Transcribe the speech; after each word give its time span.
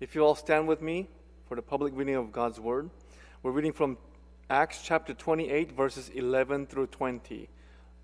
If 0.00 0.14
you 0.14 0.24
all 0.24 0.36
stand 0.36 0.68
with 0.68 0.80
me 0.80 1.08
for 1.48 1.56
the 1.56 1.62
public 1.62 1.92
reading 1.96 2.14
of 2.14 2.30
God's 2.30 2.60
Word, 2.60 2.88
we're 3.42 3.50
reading 3.50 3.72
from 3.72 3.98
Acts 4.48 4.80
chapter 4.84 5.12
28, 5.12 5.72
verses 5.72 6.08
11 6.10 6.66
through 6.66 6.86
20. 6.86 7.48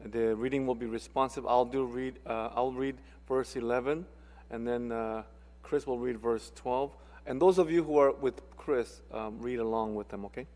The 0.07 0.35
reading 0.35 0.67
will 0.67 0.75
be 0.75 0.87
responsive. 0.87 1.47
I'll 1.47 1.65
do 1.65 1.85
read. 1.85 2.19
Uh, 2.27 2.51
I'll 2.53 2.73
read 2.73 2.97
verse 3.29 3.55
11, 3.55 4.05
and 4.51 4.67
then 4.67 4.91
uh, 4.91 5.23
Chris 5.63 5.87
will 5.87 6.01
read 6.01 6.19
verse 6.19 6.51
12. 6.57 6.91
And 7.27 7.41
those 7.41 7.59
of 7.59 7.71
you 7.71 7.85
who 7.85 7.97
are 7.99 8.11
with 8.11 8.43
Chris, 8.57 9.01
um, 9.13 9.39
read 9.39 9.61
along 9.61 9.95
with 9.95 10.09
them. 10.09 10.25
Okay. 10.25 10.49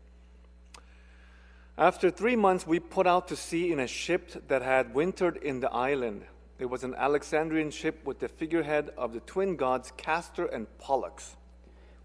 After 1.77 2.11
three 2.11 2.35
months, 2.35 2.67
we 2.67 2.81
put 2.81 3.07
out 3.07 3.29
to 3.29 3.37
sea 3.37 3.71
in 3.71 3.79
a 3.79 3.87
ship 3.87 4.49
that 4.49 4.61
had 4.61 4.93
wintered 4.93 5.37
in 5.37 5.61
the 5.61 5.71
island. 5.71 6.23
It 6.59 6.69
was 6.69 6.83
an 6.83 6.93
Alexandrian 6.95 7.71
ship 7.71 8.03
with 8.03 8.19
the 8.19 8.27
figurehead 8.27 8.89
of 8.97 9.13
the 9.13 9.21
twin 9.21 9.55
gods 9.55 9.93
Castor 9.95 10.45
and 10.45 10.67
Pollux. 10.77 11.37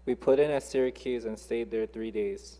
We 0.05 0.15
put 0.15 0.39
in 0.39 0.49
at 0.49 0.63
Syracuse 0.63 1.25
and 1.25 1.37
stayed 1.37 1.71
there 1.71 1.85
three 1.85 2.09
days. 2.09 2.59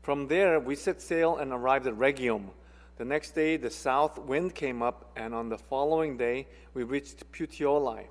From 0.00 0.28
there, 0.28 0.58
we 0.58 0.74
set 0.74 1.02
sail 1.02 1.36
and 1.36 1.52
arrived 1.52 1.86
at 1.86 1.94
Rhegium. 1.94 2.48
The 2.96 3.04
next 3.04 3.32
day, 3.32 3.58
the 3.58 3.68
south 3.68 4.18
wind 4.18 4.54
came 4.54 4.82
up, 4.82 5.10
and 5.14 5.34
on 5.34 5.50
the 5.50 5.58
following 5.58 6.16
day, 6.16 6.46
we 6.72 6.84
reached 6.84 7.30
Puteoli. 7.32 8.06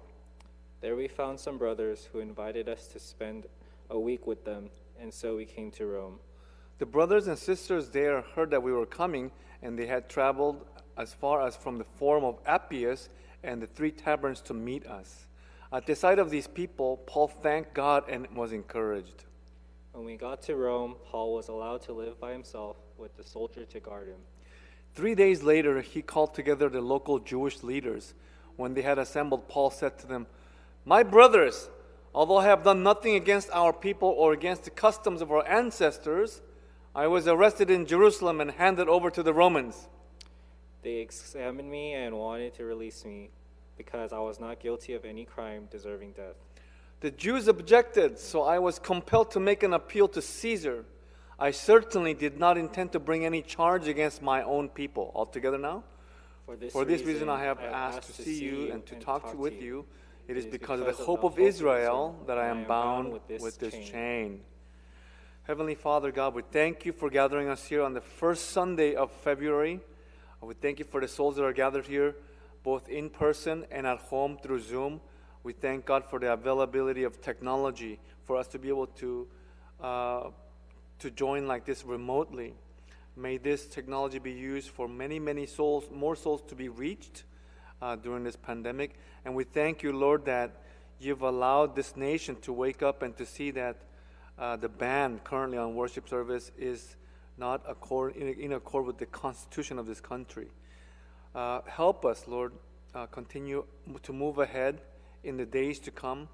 There 0.81 0.95
we 0.95 1.07
found 1.07 1.39
some 1.39 1.57
brothers 1.57 2.07
who 2.13 2.19
invited 2.19 2.69
us 2.69 2.85
to 2.89 2.99
spend 2.99 3.47
a 3.89 3.99
week 3.99 4.27
with 4.27 4.45
them, 4.45 4.69
and 5.01 5.11
so 5.11 5.35
we 5.35 5.45
came 5.45 5.71
to 5.71 5.87
Rome. 5.87 6.19
The 6.77 6.85
brothers 6.85 7.25
and 7.25 7.39
sisters 7.39 7.89
there 7.89 8.21
heard 8.35 8.51
that 8.51 8.61
we 8.61 8.71
were 8.71 8.85
coming, 8.85 9.31
and 9.63 9.79
they 9.79 9.87
had 9.87 10.09
traveled 10.09 10.63
as 10.97 11.13
far 11.13 11.45
as 11.45 11.55
from 11.55 11.77
the 11.77 11.83
Forum 11.83 12.23
of 12.23 12.39
Appius 12.45 13.09
and 13.43 13.61
the 13.61 13.67
Three 13.67 13.91
Taverns 13.91 14.41
to 14.41 14.53
meet 14.53 14.85
us. 14.87 15.27
At 15.71 15.85
the 15.85 15.95
sight 15.95 16.19
of 16.19 16.29
these 16.29 16.47
people, 16.47 16.97
Paul 17.05 17.27
thanked 17.27 17.73
God 17.73 18.05
and 18.07 18.27
was 18.35 18.53
encouraged. 18.53 19.25
When 19.91 20.05
we 20.05 20.15
got 20.15 20.41
to 20.43 20.55
Rome, 20.55 20.95
Paul 21.05 21.33
was 21.33 21.47
allowed 21.47 21.81
to 21.83 21.93
live 21.93 22.19
by 22.19 22.31
himself 22.31 22.77
with 22.97 23.15
the 23.17 23.23
soldier 23.23 23.65
to 23.65 23.79
guard 23.79 24.07
him. 24.07 24.19
Three 24.93 25.15
days 25.15 25.43
later, 25.43 25.81
he 25.81 26.01
called 26.01 26.33
together 26.33 26.69
the 26.69 26.81
local 26.81 27.19
Jewish 27.19 27.63
leaders. 27.63 28.13
When 28.55 28.73
they 28.73 28.81
had 28.81 28.97
assembled, 28.97 29.49
Paul 29.49 29.69
said 29.69 29.97
to 29.99 30.07
them, 30.07 30.27
My 30.85 31.03
brothers, 31.03 31.69
although 32.13 32.37
I 32.37 32.45
have 32.45 32.63
done 32.63 32.83
nothing 32.83 33.15
against 33.15 33.49
our 33.51 33.73
people 33.73 34.09
or 34.09 34.31
against 34.31 34.63
the 34.63 34.69
customs 34.69 35.21
of 35.21 35.31
our 35.31 35.45
ancestors, 35.47 36.41
I 36.93 37.07
was 37.07 37.27
arrested 37.27 37.69
in 37.69 37.85
Jerusalem 37.85 38.39
and 38.39 38.51
handed 38.51 38.87
over 38.87 39.09
to 39.11 39.21
the 39.21 39.33
Romans. 39.33 39.89
They 40.85 40.97
examined 40.97 41.71
me 41.71 41.93
and 41.93 42.15
wanted 42.15 42.53
to 42.57 42.63
release 42.63 43.05
me 43.05 43.31
because 43.75 44.13
I 44.13 44.19
was 44.19 44.39
not 44.39 44.59
guilty 44.59 44.93
of 44.93 45.03
any 45.03 45.25
crime 45.25 45.67
deserving 45.71 46.11
death. 46.11 46.35
The 46.99 47.09
Jews 47.09 47.47
objected, 47.47 48.19
so 48.19 48.43
I 48.43 48.59
was 48.59 48.77
compelled 48.77 49.31
to 49.31 49.39
make 49.39 49.63
an 49.63 49.73
appeal 49.73 50.07
to 50.09 50.21
Caesar. 50.21 50.85
I 51.39 51.49
certainly 51.49 52.13
did 52.13 52.37
not 52.37 52.55
intend 52.55 52.91
to 52.91 52.99
bring 52.99 53.25
any 53.25 53.41
charge 53.41 53.87
against 53.87 54.21
my 54.21 54.43
own 54.43 54.69
people. 54.69 55.11
Altogether 55.15 55.57
now? 55.57 55.83
For 56.45 56.55
this, 56.55 56.71
For 56.71 56.85
this 56.85 57.01
reason, 57.01 57.29
I 57.29 57.41
have 57.41 57.59
asked 57.61 58.15
to 58.17 58.21
see 58.21 58.43
you 58.43 58.71
and 58.71 58.85
to 58.85 58.93
talk 58.99 59.31
to 59.31 59.37
with 59.37 59.59
you. 59.59 59.87
It 60.27 60.37
is 60.37 60.45
because 60.45 60.81
of 60.81 60.85
the 60.85 61.03
hope 61.03 61.23
of 61.23 61.39
Israel 61.39 62.15
that 62.27 62.37
I 62.37 62.47
am 62.49 62.65
bound 62.65 63.11
with 63.11 63.57
this 63.57 63.89
chain. 63.89 64.41
Heavenly 65.47 65.73
Father 65.73 66.11
God, 66.11 66.35
we 66.35 66.43
thank 66.51 66.85
you 66.85 66.93
for 66.93 67.09
gathering 67.09 67.47
us 67.47 67.65
here 67.65 67.81
on 67.81 67.95
the 67.95 68.01
first 68.01 68.51
Sunday 68.51 68.93
of 68.93 69.11
February. 69.11 69.81
We 70.45 70.53
thank 70.53 70.77
you 70.77 70.85
for 70.85 71.01
the 71.01 71.07
souls 71.07 71.37
that 71.37 71.43
are 71.43 71.53
gathered 71.53 71.87
here, 71.87 72.15
both 72.61 72.87
in 72.87 73.09
person 73.09 73.65
and 73.71 73.87
at 73.87 73.97
home 73.97 74.37
through 74.37 74.59
Zoom. 74.59 75.01
We 75.41 75.53
thank 75.53 75.85
God 75.85 76.05
for 76.05 76.19
the 76.19 76.33
availability 76.33 77.03
of 77.03 77.19
technology 77.19 77.99
for 78.25 78.37
us 78.37 78.47
to 78.49 78.59
be 78.59 78.69
able 78.69 78.85
to, 78.87 79.27
uh, 79.81 80.23
to 80.99 81.09
join 81.09 81.47
like 81.47 81.65
this 81.65 81.83
remotely. 81.83 82.53
May 83.15 83.37
this 83.37 83.65
technology 83.65 84.19
be 84.19 84.33
used 84.33 84.69
for 84.69 84.87
many, 84.87 85.17
many 85.17 85.47
souls, 85.47 85.85
more 85.91 86.15
souls 86.15 86.43
to 86.49 86.53
be 86.53 86.69
reached 86.69 87.23
uh, 87.81 87.95
during 87.95 88.23
this 88.23 88.35
pandemic. 88.35 88.99
And 89.25 89.33
we 89.33 89.45
thank 89.45 89.81
you, 89.81 89.93
Lord, 89.93 90.25
that 90.25 90.61
you've 90.99 91.23
allowed 91.23 91.75
this 91.75 91.97
nation 91.97 92.35
to 92.41 92.53
wake 92.53 92.83
up 92.83 93.01
and 93.01 93.17
to 93.17 93.25
see 93.25 93.49
that 93.51 93.77
uh, 94.37 94.57
the 94.57 94.69
ban 94.69 95.21
currently 95.23 95.57
on 95.57 95.73
worship 95.73 96.07
service 96.07 96.51
is 96.55 96.97
not 97.37 97.61
accord, 97.67 98.15
in, 98.15 98.27
in 98.39 98.53
accord 98.53 98.85
with 98.85 98.97
the 98.97 99.05
constitution 99.05 99.77
of 99.79 99.85
this 99.85 99.99
country. 99.99 100.47
Uh, 101.33 101.61
help 101.67 102.05
us, 102.05 102.27
Lord, 102.27 102.53
uh, 102.93 103.05
continue 103.07 103.65
to 104.03 104.13
move 104.13 104.37
ahead 104.37 104.81
in 105.23 105.37
the 105.37 105.45
days 105.45 105.79
to 105.79 105.91
come, 105.91 106.29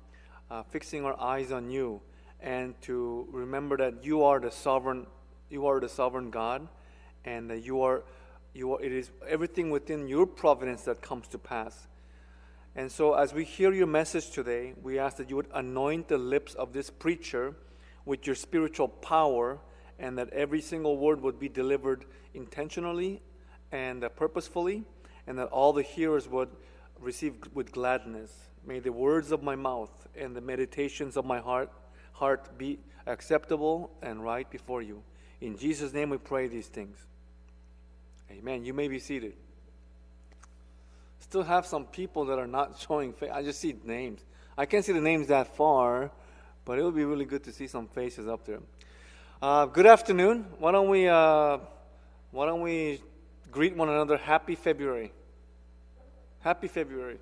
uh, 0.50 0.64
fixing 0.64 1.04
our 1.06 1.20
eyes 1.20 1.52
on 1.52 1.72
you, 1.72 2.02
and 2.40 2.80
to 2.82 3.28
remember 3.32 3.78
that 3.78 4.04
you 4.04 4.24
are 4.24 4.40
the 4.40 4.52
sovereign, 4.52 5.08
you 5.50 5.66
are 5.66 5.80
the 5.80 5.90
sovereign 5.90 6.30
God, 6.30 6.68
and 7.26 7.50
that 7.50 7.64
you 7.64 7.82
are, 7.82 8.04
you 8.54 8.74
are. 8.74 8.82
It 8.82 8.92
is 8.92 9.12
everything 9.28 9.72
within 9.72 10.08
your 10.08 10.26
providence 10.26 10.84
that 10.84 11.02
comes 11.02 11.28
to 11.30 11.38
pass. 11.38 11.88
And 12.76 12.92
so, 12.92 13.14
as 13.14 13.34
we 13.34 13.44
hear 13.44 13.74
your 13.74 13.88
message 13.88 14.32
today, 14.32 14.74
we 14.82 14.98
ask 14.98 15.18
that 15.18 15.30
you 15.30 15.36
would 15.36 15.50
anoint 15.54 16.08
the 16.08 16.18
lips 16.18 16.54
of 16.54 16.74
this 16.74 16.90
preacher 16.90 17.54
with 18.06 18.26
your 18.26 18.36
spiritual 18.36 18.88
power, 18.88 19.60
and 20.02 20.18
that 20.18 20.34
every 20.34 20.60
single 20.60 20.98
word 20.98 21.22
would 21.22 21.40
be 21.40 21.48
delivered 21.48 22.06
intentionally 22.34 23.22
and 23.72 24.04
uh, 24.04 24.10
purposefully, 24.10 24.84
and 25.28 25.38
that 25.38 25.46
all 25.46 25.72
the 25.72 25.84
hearers 25.84 26.28
would 26.28 26.50
receive 27.00 27.36
with 27.54 27.72
gladness. 27.72 28.34
May 28.66 28.80
the 28.80 28.92
words 28.92 29.32
of 29.32 29.44
my 29.44 29.56
mouth 29.56 29.92
and 30.16 30.36
the 30.36 30.42
meditations 30.42 31.16
of 31.18 31.26
my 31.26 31.40
heart, 31.40 31.72
heart 32.14 32.58
be 32.58 32.80
acceptable 33.06 33.92
and 34.02 34.24
right 34.24 34.50
before 34.50 34.82
you. 34.82 35.04
In 35.40 35.56
Jesus' 35.56 35.94
name 35.94 36.10
we 36.10 36.18
pray 36.18 36.48
these 36.48 36.68
things. 36.68 36.98
Amen. 38.32 38.66
You 38.66 38.74
may 38.74 38.88
be 38.88 38.98
seated. 38.98 39.34
Still 41.20 41.44
have 41.44 41.68
some 41.68 41.86
people 41.86 42.26
that 42.26 42.40
are 42.40 42.48
not 42.48 42.80
showing 42.88 43.14
face. 43.14 43.30
I 43.32 43.44
just 43.44 43.60
see 43.60 43.76
names. 43.84 44.22
I 44.58 44.66
can't 44.66 44.84
see 44.84 44.94
the 44.94 45.02
names 45.02 45.28
that 45.28 45.56
far, 45.56 46.12
but 46.66 46.80
it 46.80 46.84
would 46.84 46.96
be 46.96 47.06
really 47.06 47.26
good 47.26 47.44
to 47.44 47.52
see 47.52 47.68
some 47.68 47.88
faces 47.88 48.28
up 48.28 48.46
there. 48.46 48.62
Uh, 49.41 49.66
good 49.66 49.88
afternoon. 49.88 50.46
Why 50.59 50.72
don't 50.72 50.88
we 50.88 51.07
uh, 51.07 51.57
why 52.29 52.46
don't 52.46 52.62
we 52.62 53.02
greet 53.50 53.75
one 53.75 53.90
another? 53.90 54.16
Happy 54.16 54.53
February. 54.53 55.12
Happy 56.41 56.68
February. 56.68 57.18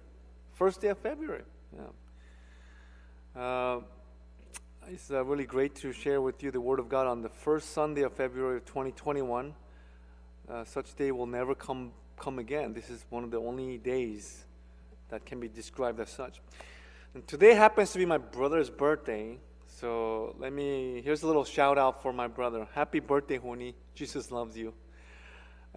First 0.54 0.82
day 0.82 0.90
of 0.90 0.98
February. 0.98 1.44
Yeah. 1.74 3.42
Uh, 3.42 3.80
it's 4.90 5.10
uh, 5.10 5.24
really 5.24 5.46
great 5.46 5.76
to 5.76 5.94
share 5.94 6.20
with 6.20 6.44
you 6.44 6.52
the 6.52 6.60
Word 6.60 6.80
of 6.80 6.90
God 6.90 7.08
on 7.08 7.22
the 7.22 7.30
first 7.30 7.72
Sunday 7.72 8.02
of 8.02 8.12
February 8.12 8.58
of 8.58 8.66
2021. 8.66 9.54
Uh, 10.50 10.66
such 10.66 10.94
day 10.96 11.14
will 11.14 11.26
never 11.26 11.56
come 11.56 11.94
come 12.18 12.38
again. 12.38 12.74
This 12.74 12.90
is 12.90 13.06
one 13.10 13.24
of 13.24 13.32
the 13.32 13.40
only 13.40 13.78
days 13.78 14.44
that 15.08 15.26
can 15.26 15.40
be 15.40 15.48
described 15.48 16.02
as 16.02 16.10
such. 16.10 16.42
And 17.14 17.26
today 17.26 17.54
happens 17.54 17.94
to 17.94 17.98
be 17.98 18.06
my 18.06 18.18
brother's 18.18 18.70
birthday. 18.70 19.38
So 19.80 20.36
let 20.38 20.52
me, 20.52 21.02
here's 21.06 21.24
a 21.24 21.28
little 21.28 21.46
shout 21.46 21.78
out 21.78 22.02
for 22.02 22.12
my 22.12 22.28
brother. 22.28 22.68
Happy 22.74 23.00
birthday, 23.00 23.38
Honi. 23.38 23.76
Jesus 23.96 24.30
loves 24.30 24.58
you. 24.58 24.74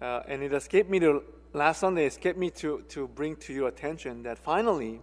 Uh, 0.01 0.19
and 0.27 0.43
it 0.43 0.51
escaped 0.51 0.89
me 0.89 0.99
to, 0.99 1.23
last 1.53 1.79
Sunday, 1.79 2.05
escaped 2.05 2.37
me 2.37 2.49
to, 2.49 2.83
to 2.89 3.07
bring 3.07 3.37
to 3.37 3.53
your 3.53 3.69
attention 3.69 4.23
that 4.23 4.37
finally 4.37 4.99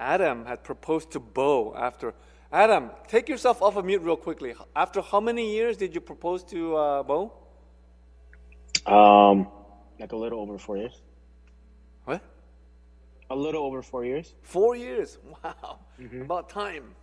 Adam 0.00 0.46
had 0.46 0.64
proposed 0.64 1.10
to 1.10 1.20
Bo 1.20 1.74
after. 1.76 2.14
Adam, 2.50 2.90
take 3.06 3.28
yourself 3.28 3.60
off 3.60 3.76
of 3.76 3.84
mute 3.84 4.00
real 4.00 4.16
quickly. 4.16 4.54
After 4.74 5.02
how 5.02 5.20
many 5.20 5.52
years 5.52 5.76
did 5.76 5.94
you 5.94 6.00
propose 6.00 6.42
to 6.44 6.74
uh, 6.74 7.02
Bo? 7.02 7.34
Um, 8.86 9.48
like 10.00 10.12
a 10.12 10.16
little 10.16 10.40
over 10.40 10.56
four 10.56 10.78
years. 10.78 11.02
What? 12.06 12.22
A 13.28 13.36
little 13.36 13.62
over 13.62 13.82
four 13.82 14.06
years. 14.06 14.32
Four 14.40 14.74
years. 14.74 15.18
Wow. 15.44 15.80
Mm-hmm. 16.00 16.22
About 16.22 16.48
time. 16.48 16.94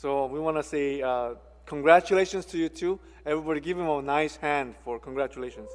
So 0.00 0.26
we 0.26 0.38
want 0.38 0.56
to 0.56 0.62
say 0.62 1.02
uh, 1.02 1.30
congratulations 1.66 2.44
to 2.46 2.56
you 2.56 2.68
too. 2.68 3.00
Everybody 3.26 3.58
give 3.58 3.76
him 3.76 3.88
a 3.88 4.00
nice 4.00 4.36
hand 4.36 4.76
for 4.84 5.00
congratulations. 5.00 5.68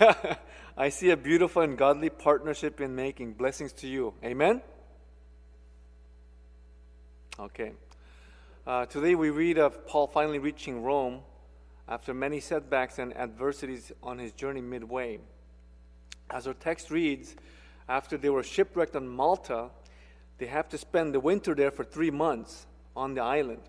I 0.76 0.88
see 0.88 1.10
a 1.10 1.16
beautiful 1.16 1.62
and 1.62 1.78
godly 1.78 2.10
partnership 2.10 2.80
in 2.80 2.96
making. 2.96 3.34
Blessings 3.34 3.72
to 3.74 3.86
you. 3.86 4.14
Amen? 4.24 4.62
Okay. 7.38 7.70
Uh, 8.66 8.86
today 8.86 9.14
we 9.14 9.30
read 9.30 9.58
of 9.58 9.86
Paul 9.86 10.08
finally 10.08 10.40
reaching 10.40 10.82
Rome 10.82 11.20
after 11.86 12.12
many 12.12 12.40
setbacks 12.40 12.98
and 12.98 13.16
adversities 13.16 13.92
on 14.02 14.18
his 14.18 14.32
journey 14.32 14.60
midway. 14.60 15.20
As 16.30 16.48
our 16.48 16.54
text 16.54 16.90
reads, 16.90 17.36
after 17.88 18.16
they 18.16 18.30
were 18.30 18.42
shipwrecked 18.42 18.96
on 18.96 19.08
Malta, 19.08 19.70
they 20.38 20.46
have 20.46 20.68
to 20.70 20.78
spend 20.78 21.14
the 21.14 21.20
winter 21.20 21.54
there 21.54 21.70
for 21.70 21.84
three 21.84 22.10
months 22.10 22.66
on 22.94 23.14
the 23.14 23.22
island. 23.22 23.62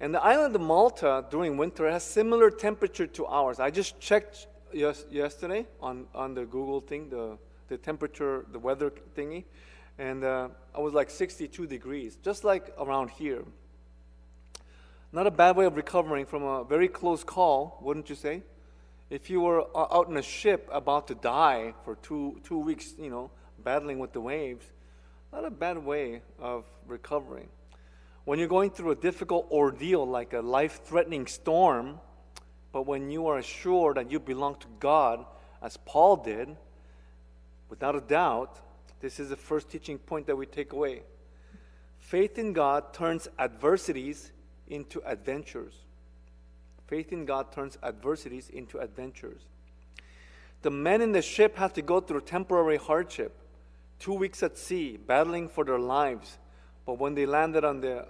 And 0.00 0.14
the 0.14 0.22
island 0.22 0.54
of 0.54 0.60
Malta 0.60 1.24
during 1.30 1.56
winter 1.56 1.90
has 1.90 2.02
similar 2.02 2.50
temperature 2.50 3.06
to 3.06 3.26
ours. 3.26 3.60
I 3.60 3.70
just 3.70 4.00
checked 4.00 4.46
yes, 4.72 5.04
yesterday 5.10 5.66
on, 5.80 6.06
on 6.14 6.34
the 6.34 6.44
Google 6.44 6.80
thing, 6.80 7.08
the, 7.08 7.38
the 7.68 7.76
temperature, 7.76 8.44
the 8.52 8.58
weather 8.58 8.92
thingy. 9.16 9.44
and 9.98 10.24
uh, 10.24 10.48
I 10.74 10.80
was 10.80 10.94
like 10.94 11.10
62 11.10 11.66
degrees, 11.66 12.18
just 12.22 12.44
like 12.44 12.74
around 12.78 13.10
here. 13.10 13.44
Not 15.12 15.26
a 15.26 15.30
bad 15.30 15.56
way 15.56 15.66
of 15.66 15.76
recovering 15.76 16.24
from 16.24 16.42
a 16.42 16.64
very 16.64 16.88
close 16.88 17.22
call, 17.22 17.78
wouldn't 17.82 18.08
you 18.08 18.16
say? 18.16 18.42
If 19.12 19.28
you 19.28 19.42
were 19.42 19.66
uh, 19.76 19.94
out 19.94 20.08
in 20.08 20.16
a 20.16 20.22
ship 20.22 20.70
about 20.72 21.06
to 21.08 21.14
die 21.14 21.74
for 21.84 21.96
two, 21.96 22.40
two 22.44 22.56
weeks, 22.56 22.94
you 22.98 23.10
know, 23.10 23.30
battling 23.62 23.98
with 23.98 24.14
the 24.14 24.22
waves, 24.22 24.64
not 25.30 25.44
a 25.44 25.50
bad 25.50 25.76
way 25.76 26.22
of 26.38 26.64
recovering. 26.86 27.50
When 28.24 28.38
you're 28.38 28.48
going 28.48 28.70
through 28.70 28.92
a 28.92 28.96
difficult 28.96 29.48
ordeal 29.50 30.06
like 30.06 30.32
a 30.32 30.40
life 30.40 30.80
threatening 30.86 31.26
storm, 31.26 32.00
but 32.72 32.86
when 32.86 33.10
you 33.10 33.26
are 33.26 33.36
assured 33.36 33.98
that 33.98 34.10
you 34.10 34.18
belong 34.18 34.54
to 34.60 34.66
God, 34.80 35.26
as 35.60 35.76
Paul 35.84 36.16
did, 36.16 36.56
without 37.68 37.94
a 37.94 38.00
doubt, 38.00 38.60
this 39.00 39.20
is 39.20 39.28
the 39.28 39.36
first 39.36 39.68
teaching 39.68 39.98
point 39.98 40.26
that 40.26 40.36
we 40.36 40.46
take 40.46 40.72
away. 40.72 41.02
Faith 41.98 42.38
in 42.38 42.54
God 42.54 42.94
turns 42.94 43.28
adversities 43.38 44.32
into 44.68 45.02
adventures. 45.04 45.74
Faith 46.92 47.10
in 47.10 47.24
God 47.24 47.50
turns 47.52 47.78
adversities 47.82 48.50
into 48.50 48.76
adventures. 48.78 49.40
The 50.60 50.70
men 50.70 51.00
in 51.00 51.12
the 51.12 51.22
ship 51.22 51.56
had 51.56 51.74
to 51.76 51.80
go 51.80 52.00
through 52.00 52.20
temporary 52.20 52.76
hardship, 52.76 53.34
two 53.98 54.12
weeks 54.12 54.42
at 54.42 54.58
sea, 54.58 54.98
battling 54.98 55.48
for 55.48 55.64
their 55.64 55.78
lives. 55.78 56.36
But 56.84 56.98
when 56.98 57.14
they 57.14 57.24
landed 57.24 57.64
on 57.64 57.80
the 57.80 58.06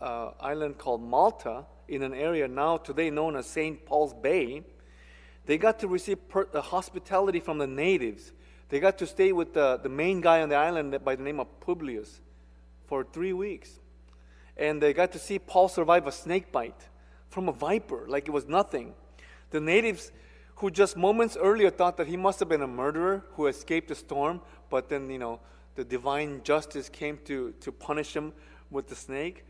uh, 0.00 0.32
island 0.40 0.78
called 0.78 1.00
Malta, 1.00 1.64
in 1.86 2.02
an 2.02 2.12
area 2.12 2.48
now 2.48 2.76
today 2.76 3.08
known 3.08 3.36
as 3.36 3.46
St. 3.46 3.86
Paul's 3.86 4.14
Bay, 4.14 4.64
they 5.46 5.56
got 5.56 5.78
to 5.78 5.86
receive 5.86 6.28
per- 6.28 6.48
uh, 6.52 6.60
hospitality 6.60 7.38
from 7.38 7.58
the 7.58 7.68
natives. 7.68 8.32
They 8.68 8.80
got 8.80 8.98
to 8.98 9.06
stay 9.06 9.30
with 9.30 9.54
the, 9.54 9.78
the 9.80 9.88
main 9.88 10.20
guy 10.20 10.42
on 10.42 10.48
the 10.48 10.56
island 10.56 10.98
by 11.04 11.14
the 11.14 11.22
name 11.22 11.38
of 11.38 11.46
Publius 11.60 12.20
for 12.88 13.04
three 13.04 13.32
weeks. 13.32 13.78
And 14.56 14.82
they 14.82 14.92
got 14.92 15.12
to 15.12 15.20
see 15.20 15.38
Paul 15.38 15.68
survive 15.68 16.08
a 16.08 16.12
snake 16.12 16.50
bite 16.50 16.88
from 17.34 17.48
a 17.48 17.52
viper, 17.52 18.04
like 18.06 18.28
it 18.28 18.30
was 18.30 18.46
nothing. 18.46 18.94
The 19.50 19.60
natives, 19.60 20.12
who 20.56 20.70
just 20.70 20.96
moments 20.96 21.36
earlier 21.36 21.68
thought 21.68 21.96
that 21.96 22.06
he 22.06 22.16
must 22.16 22.38
have 22.38 22.48
been 22.48 22.62
a 22.62 22.66
murderer 22.68 23.24
who 23.32 23.48
escaped 23.48 23.88
the 23.88 23.96
storm, 23.96 24.40
but 24.70 24.88
then, 24.88 25.10
you 25.10 25.18
know, 25.18 25.40
the 25.74 25.84
divine 25.84 26.42
justice 26.44 26.88
came 26.88 27.18
to, 27.24 27.52
to 27.60 27.72
punish 27.72 28.14
him 28.14 28.32
with 28.70 28.86
the 28.86 28.94
snake. 28.94 29.44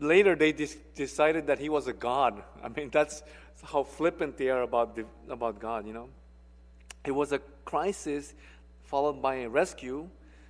Later, 0.00 0.34
they 0.34 0.50
decided 0.50 1.46
that 1.46 1.60
he 1.60 1.68
was 1.68 1.86
a 1.86 1.92
god. 1.92 2.42
I 2.64 2.68
mean, 2.68 2.90
that's 2.92 3.22
how 3.62 3.84
flippant 3.84 4.36
they 4.36 4.48
are 4.48 4.62
about, 4.62 4.96
the, 4.96 5.06
about 5.28 5.60
God, 5.60 5.86
you 5.86 5.92
know. 5.92 6.08
It 7.04 7.12
was 7.12 7.30
a 7.30 7.38
crisis 7.64 8.34
followed 8.82 9.22
by 9.22 9.36
a 9.36 9.48
rescue, 9.48 10.08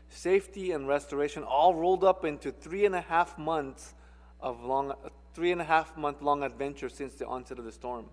safety, 0.09 0.73
and 0.73 0.89
restoration, 0.89 1.43
all 1.43 1.75
rolled 1.75 2.05
up 2.05 2.25
into 2.25 2.51
three 2.51 2.87
and 2.87 2.95
a 2.95 3.03
half 3.03 3.37
months 3.37 3.95
of 4.41 4.65
long, 4.65 4.95
three 5.35 5.53
and 5.53 5.61
a 5.61 5.65
half 5.65 5.97
month 5.97 6.23
long 6.23 6.43
adventure 6.43 6.89
since 6.89 7.15
the 7.15 7.27
onset 7.27 7.59
of 7.59 7.65
the 7.65 7.73
storm. 7.73 8.07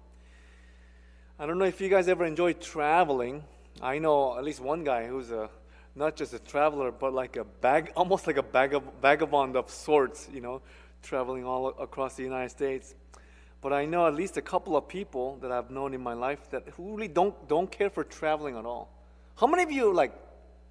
I 1.40 1.46
don't 1.46 1.58
know 1.60 1.66
if 1.66 1.80
you 1.82 1.90
guys 1.90 2.08
ever 2.08 2.26
enjoy 2.26 2.54
traveling. 2.54 3.44
I 3.82 4.00
know 4.00 4.38
at 4.38 4.44
least 4.44 4.60
one 4.60 4.84
guy 4.84 5.08
who's 5.08 5.32
a 5.32 5.50
not 5.96 6.16
just 6.16 6.34
a 6.34 6.40
traveler, 6.40 6.92
but 6.92 7.14
like 7.14 7.38
a 7.38 7.44
bag, 7.44 7.92
almost 7.96 8.28
like 8.28 8.38
a 8.38 8.44
bag 8.44 8.74
of 8.74 8.84
vagabond 9.02 9.56
of 9.56 9.70
sorts, 9.70 10.30
you 10.32 10.42
know, 10.42 10.62
traveling 11.02 11.44
all 11.44 11.68
across 11.80 12.16
the 12.16 12.24
United 12.24 12.50
States. 12.50 12.96
But 13.62 13.74
I 13.74 13.86
know 13.86 14.06
at 14.06 14.14
least 14.14 14.38
a 14.38 14.42
couple 14.42 14.78
of 14.78 14.88
people 14.88 15.38
that 15.42 15.52
I've 15.52 15.72
known 15.72 15.94
in 15.94 16.02
my 16.02 16.14
life 16.14 16.50
that 16.52 16.68
who 16.70 16.96
really 16.96 17.08
don't 17.08 17.48
don't 17.48 17.72
care 17.72 17.90
for 17.90 18.04
traveling 18.04 18.56
at 18.58 18.66
all. 18.66 18.90
How 19.36 19.48
many 19.48 19.64
of 19.64 19.72
you 19.72 19.94
like 19.94 20.14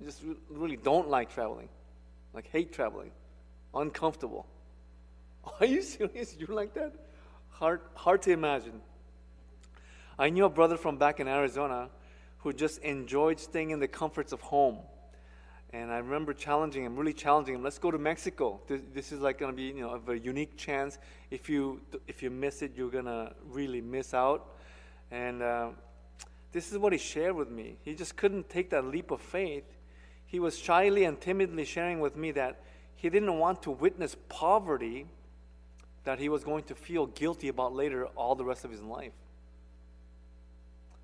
just 0.03 0.23
really 0.49 0.77
don't 0.77 1.09
like 1.09 1.33
traveling, 1.33 1.69
like 2.33 2.49
hate 2.49 2.73
traveling, 2.73 3.11
uncomfortable? 3.75 4.47
Are 5.61 5.67
you 5.67 5.83
serious? 5.83 6.37
You're 6.39 6.55
like 6.55 6.75
that? 6.75 6.93
Hard 7.51 7.81
hard 7.95 8.23
to 8.23 8.33
imagine. 8.33 8.81
I 10.19 10.31
knew 10.31 10.45
a 10.45 10.51
brother 10.51 10.77
from 10.77 10.99
back 10.99 11.21
in 11.21 11.29
Arizona 11.29 11.89
who 12.39 12.53
just 12.53 12.79
enjoyed 12.79 13.39
staying 13.39 13.71
in 13.71 13.81
the 13.81 13.89
comforts 13.89 14.33
of 14.33 14.41
home 14.41 14.79
and 15.77 15.93
I 15.93 15.99
remember 15.99 16.33
challenging 16.33 16.85
him, 16.85 16.97
really 16.97 17.13
challenging 17.13 17.55
him. 17.55 17.63
Let's 17.63 17.79
go 17.79 17.91
to 17.91 17.99
Mexico. 17.99 18.61
This, 18.67 18.81
this 18.95 19.13
is 19.13 19.21
like 19.21 19.39
going 19.39 19.53
to 19.53 19.57
be, 19.57 19.65
you 19.65 19.83
know, 19.83 20.01
a 20.07 20.15
unique 20.15 20.57
chance. 20.57 20.99
If 21.31 21.49
you 21.49 21.81
if 22.07 22.23
you 22.23 22.31
miss 22.31 22.63
it, 22.63 22.73
you're 22.77 22.91
gonna 22.91 23.35
really 23.45 23.81
miss 23.81 24.15
out. 24.15 24.55
And 25.11 25.43
uh, 25.43 25.69
this 26.53 26.73
is 26.73 26.79
what 26.79 26.93
he 26.93 26.99
shared 26.99 27.35
with 27.35 27.51
me. 27.51 27.77
He 27.83 27.95
just 27.95 28.17
couldn't 28.17 28.49
take 28.49 28.71
that 28.71 28.87
leap 28.87 29.11
of 29.11 29.21
faith. 29.21 29.65
He 30.25 30.41
was 30.41 30.59
shyly 30.59 31.05
and 31.05 31.21
timidly 31.21 31.65
sharing 31.65 32.01
with 32.01 32.17
me 32.17 32.33
that 32.33 32.63
he 32.95 33.11
didn't 33.11 33.39
want 33.39 33.63
to 33.63 33.71
witness 33.71 34.17
poverty 34.29 35.07
that 36.07 36.21
he 36.21 36.29
was 36.29 36.45
going 36.45 36.63
to 36.63 36.75
feel 36.77 37.07
guilty 37.07 37.49
about 37.49 37.75
later 37.75 38.07
all 38.15 38.37
the 38.37 38.45
rest 38.45 38.65
of 38.65 38.71
his 38.71 38.81
life. 38.81 39.13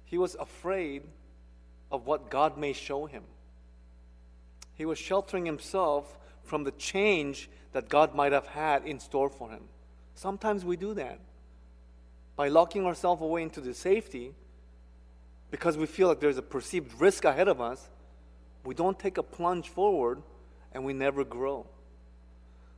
He 0.04 0.16
was 0.16 0.36
afraid 0.36 1.02
of 1.90 2.06
what 2.06 2.30
God 2.30 2.56
may 2.56 2.72
show 2.72 3.06
him. 3.06 3.24
He 4.74 4.86
was 4.86 4.98
sheltering 4.98 5.44
himself 5.44 6.16
from 6.44 6.62
the 6.62 6.70
change 6.70 7.50
that 7.72 7.88
God 7.88 8.14
might 8.14 8.30
have 8.30 8.46
had 8.46 8.86
in 8.86 9.00
store 9.00 9.28
for 9.28 9.50
him. 9.50 9.64
Sometimes 10.14 10.64
we 10.64 10.76
do 10.76 10.94
that 10.94 11.18
by 12.36 12.46
locking 12.46 12.86
ourselves 12.86 13.22
away 13.22 13.42
into 13.42 13.60
the 13.60 13.74
safety 13.74 14.32
because 15.50 15.76
we 15.76 15.86
feel 15.86 16.06
like 16.06 16.20
there's 16.20 16.38
a 16.38 16.42
perceived 16.42 17.00
risk 17.00 17.24
ahead 17.24 17.48
of 17.48 17.60
us. 17.60 17.88
We 18.64 18.76
don't 18.76 19.00
take 19.00 19.18
a 19.18 19.24
plunge 19.24 19.68
forward 19.68 20.22
and 20.72 20.84
we 20.84 20.92
never 20.92 21.24
grow. 21.24 21.66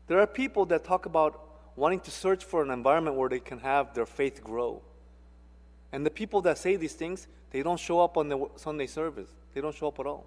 There 0.06 0.20
are 0.20 0.26
people 0.26 0.64
that 0.66 0.84
talk 0.84 1.04
about 1.04 1.53
wanting 1.76 2.00
to 2.00 2.10
search 2.10 2.44
for 2.44 2.62
an 2.62 2.70
environment 2.70 3.16
where 3.16 3.28
they 3.28 3.40
can 3.40 3.58
have 3.58 3.94
their 3.94 4.06
faith 4.06 4.42
grow. 4.42 4.82
And 5.92 6.04
the 6.04 6.10
people 6.10 6.40
that 6.42 6.58
say 6.58 6.76
these 6.76 6.94
things, 6.94 7.26
they 7.50 7.62
don't 7.62 7.78
show 7.78 8.00
up 8.00 8.16
on 8.16 8.28
the 8.28 8.48
Sunday 8.56 8.86
service. 8.86 9.28
They 9.54 9.60
don't 9.60 9.74
show 9.74 9.88
up 9.88 10.00
at 10.00 10.06
all. 10.06 10.26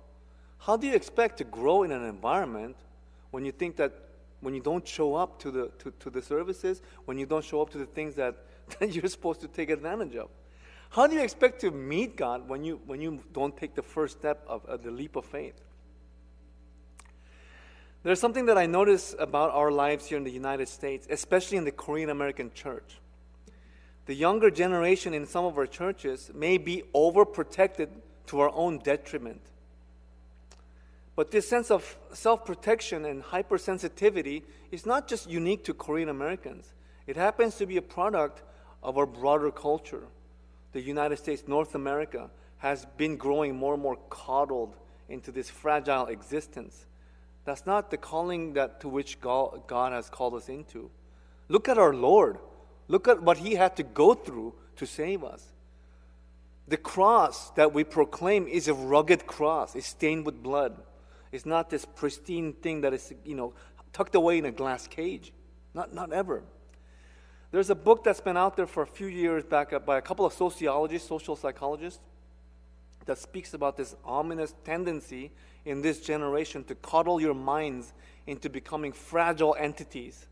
How 0.60 0.78
do 0.78 0.88
you 0.88 0.96
expect 0.96 1.38
to 1.38 1.44
grow 1.44 1.84
in 1.84 1.92
an 1.92 2.04
environment 2.04 2.76
when 3.32 3.46
you 3.46 3.52
think 3.52 3.76
that 3.78 3.94
when 4.40 4.54
you 4.54 4.62
don't 4.62 4.88
show 4.88 5.16
up 5.16 5.40
to 5.40 5.52
the, 5.52 5.72
to, 5.80 5.92
to 6.00 6.10
the 6.10 6.22
services, 6.22 6.82
when 7.06 7.18
you 7.18 7.26
don't 7.26 7.44
show 7.44 7.62
up 7.62 7.70
to 7.72 7.78
the 7.78 7.86
things 7.86 8.16
that, 8.16 8.36
that 8.80 8.94
you're 8.94 9.08
supposed 9.08 9.42
to 9.42 9.48
take 9.48 9.70
advantage 9.70 10.16
of? 10.16 10.30
How 10.90 11.08
do 11.08 11.16
you 11.16 11.22
expect 11.22 11.60
to 11.62 11.72
meet 11.72 12.16
God 12.16 12.48
when 12.48 12.64
you, 12.64 12.80
when 12.86 13.02
you 13.02 13.20
don't 13.34 13.56
take 13.58 13.76
the 13.76 13.82
first 13.82 14.20
step 14.20 14.44
of, 14.48 14.66
of 14.66 14.84
the 14.84 14.92
leap 14.92 15.16
of 15.16 15.26
faith? 15.26 15.60
There's 18.08 18.22
something 18.22 18.46
that 18.46 18.58
I 18.58 18.68
notice 18.68 19.14
about 19.20 19.52
our 19.52 19.70
lives 19.70 20.06
here 20.06 20.18
in 20.18 20.24
the 20.24 20.32
United 20.32 20.70
States, 20.70 21.06
especially 21.10 21.58
in 21.58 21.66
the 21.66 21.74
Korean 21.74 22.10
American 22.10 22.54
church. 22.54 23.02
The 24.06 24.14
younger 24.14 24.50
generation 24.50 25.14
in 25.14 25.26
some 25.26 25.44
of 25.44 25.58
our 25.58 25.66
churches 25.68 26.32
may 26.34 26.58
be 26.58 26.84
overprotected 26.96 27.90
to 28.28 28.40
our 28.40 28.50
own 28.56 28.78
detriment. 28.78 29.42
But 31.18 31.32
this 31.32 31.50
sense 31.50 31.70
of 31.70 31.98
self 32.14 32.46
protection 32.46 33.04
and 33.04 33.22
hypersensitivity 33.22 34.44
is 34.72 34.86
not 34.86 35.10
just 35.10 35.30
unique 35.30 35.66
to 35.66 35.74
Korean 35.74 36.08
Americans, 36.08 36.76
it 37.08 37.18
happens 37.18 37.56
to 37.56 37.66
be 37.66 37.76
a 37.76 37.82
product 37.82 38.42
of 38.84 38.98
our 38.98 39.06
broader 39.06 39.52
culture. 39.52 40.08
The 40.72 40.80
United 40.80 41.18
States, 41.18 41.44
North 41.46 41.76
America, 41.76 42.30
has 42.60 42.86
been 42.96 43.18
growing 43.18 43.58
more 43.58 43.74
and 43.74 43.84
more 43.84 43.98
coddled 44.10 44.78
into 45.10 45.30
this 45.34 45.50
fragile 45.50 46.06
existence. 46.06 46.87
That's 47.48 47.66
not 47.66 47.92
the 47.92 47.98
calling 47.98 48.54
that 48.56 48.82
to 48.82 48.90
which 48.90 49.22
God, 49.22 49.68
God 49.68 49.94
has 49.94 50.10
called 50.10 50.34
us 50.34 50.50
into. 50.50 50.92
Look 51.48 51.70
at 51.70 51.78
our 51.78 51.94
Lord. 51.94 52.40
Look 52.90 53.08
at 53.08 53.24
what 53.24 53.38
he 53.38 53.56
had 53.56 53.78
to 53.78 53.84
go 53.84 54.16
through 54.16 54.54
to 54.76 54.86
save 54.86 55.24
us. 55.24 55.46
The 56.68 56.76
cross 56.76 57.52
that 57.52 57.74
we 57.74 57.86
proclaim 57.86 58.50
is 58.50 58.68
a 58.68 58.74
rugged 58.74 59.26
cross, 59.28 59.76
it's 59.76 59.88
stained 59.88 60.26
with 60.26 60.44
blood. 60.44 60.76
It's 61.32 61.46
not 61.46 61.70
this 61.70 61.86
pristine 61.86 62.52
thing 62.52 62.82
that 62.82 62.94
is, 62.94 63.14
you 63.24 63.36
know, 63.36 63.54
tucked 63.94 64.16
away 64.16 64.40
in 64.40 64.46
a 64.46 64.52
glass 64.52 64.86
cage. 64.86 65.32
Not, 65.74 65.94
not 65.94 66.12
ever. 66.12 66.44
There's 67.52 67.70
a 67.70 67.76
book 67.76 68.04
that's 68.04 68.20
been 68.20 68.36
out 68.36 68.58
there 68.58 68.68
for 68.68 68.84
a 68.84 68.88
few 68.88 69.08
years 69.08 69.46
back 69.46 69.72
uh, 69.72 69.80
by 69.80 69.98
a 69.98 70.02
couple 70.02 70.26
of 70.26 70.34
sociologists, 70.34 71.08
social 71.08 71.38
psychologists, 71.38 72.02
that 73.06 73.18
speaks 73.18 73.54
about 73.54 73.78
this 73.78 73.96
ominous 74.04 74.54
tendency 74.66 75.32
in 75.68 75.82
this 75.82 76.00
generation 76.00 76.64
to 76.64 76.76
coddle 76.76 77.20
your 77.20 77.34
minds 77.34 77.94
into 78.26 78.50
becoming 78.50 78.94
fragile 78.94 79.56
entities. 79.60 80.26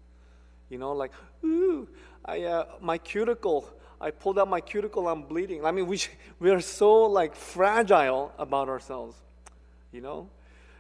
You 0.70 0.78
know, 0.78 0.94
like, 0.94 1.12
ooh, 1.44 1.88
I, 2.24 2.44
uh, 2.44 2.66
my 2.82 2.98
cuticle, 2.98 3.70
I 4.00 4.12
pulled 4.12 4.40
out 4.40 4.48
my 4.48 4.62
cuticle, 4.62 5.08
I'm 5.08 5.24
bleeding. 5.24 5.66
I 5.66 5.72
mean, 5.72 5.88
we, 5.88 6.00
we 6.40 6.50
are 6.52 6.62
so 6.62 7.04
like 7.04 7.36
fragile 7.36 8.32
about 8.38 8.70
ourselves, 8.70 9.18
you 9.92 10.02
know? 10.02 10.30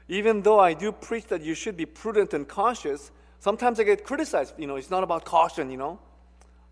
Even 0.08 0.42
though 0.42 0.60
I 0.60 0.74
do 0.74 0.92
preach 0.92 1.26
that 1.28 1.42
you 1.42 1.54
should 1.54 1.76
be 1.76 1.86
prudent 1.86 2.34
and 2.34 2.48
cautious, 2.48 3.12
sometimes 3.40 3.80
I 3.80 3.84
get 3.84 4.04
criticized. 4.04 4.54
You 4.58 4.68
know, 4.68 4.76
it's 4.76 4.92
not 4.92 5.04
about 5.04 5.26
caution, 5.26 5.70
you 5.70 5.78
know. 5.78 6.00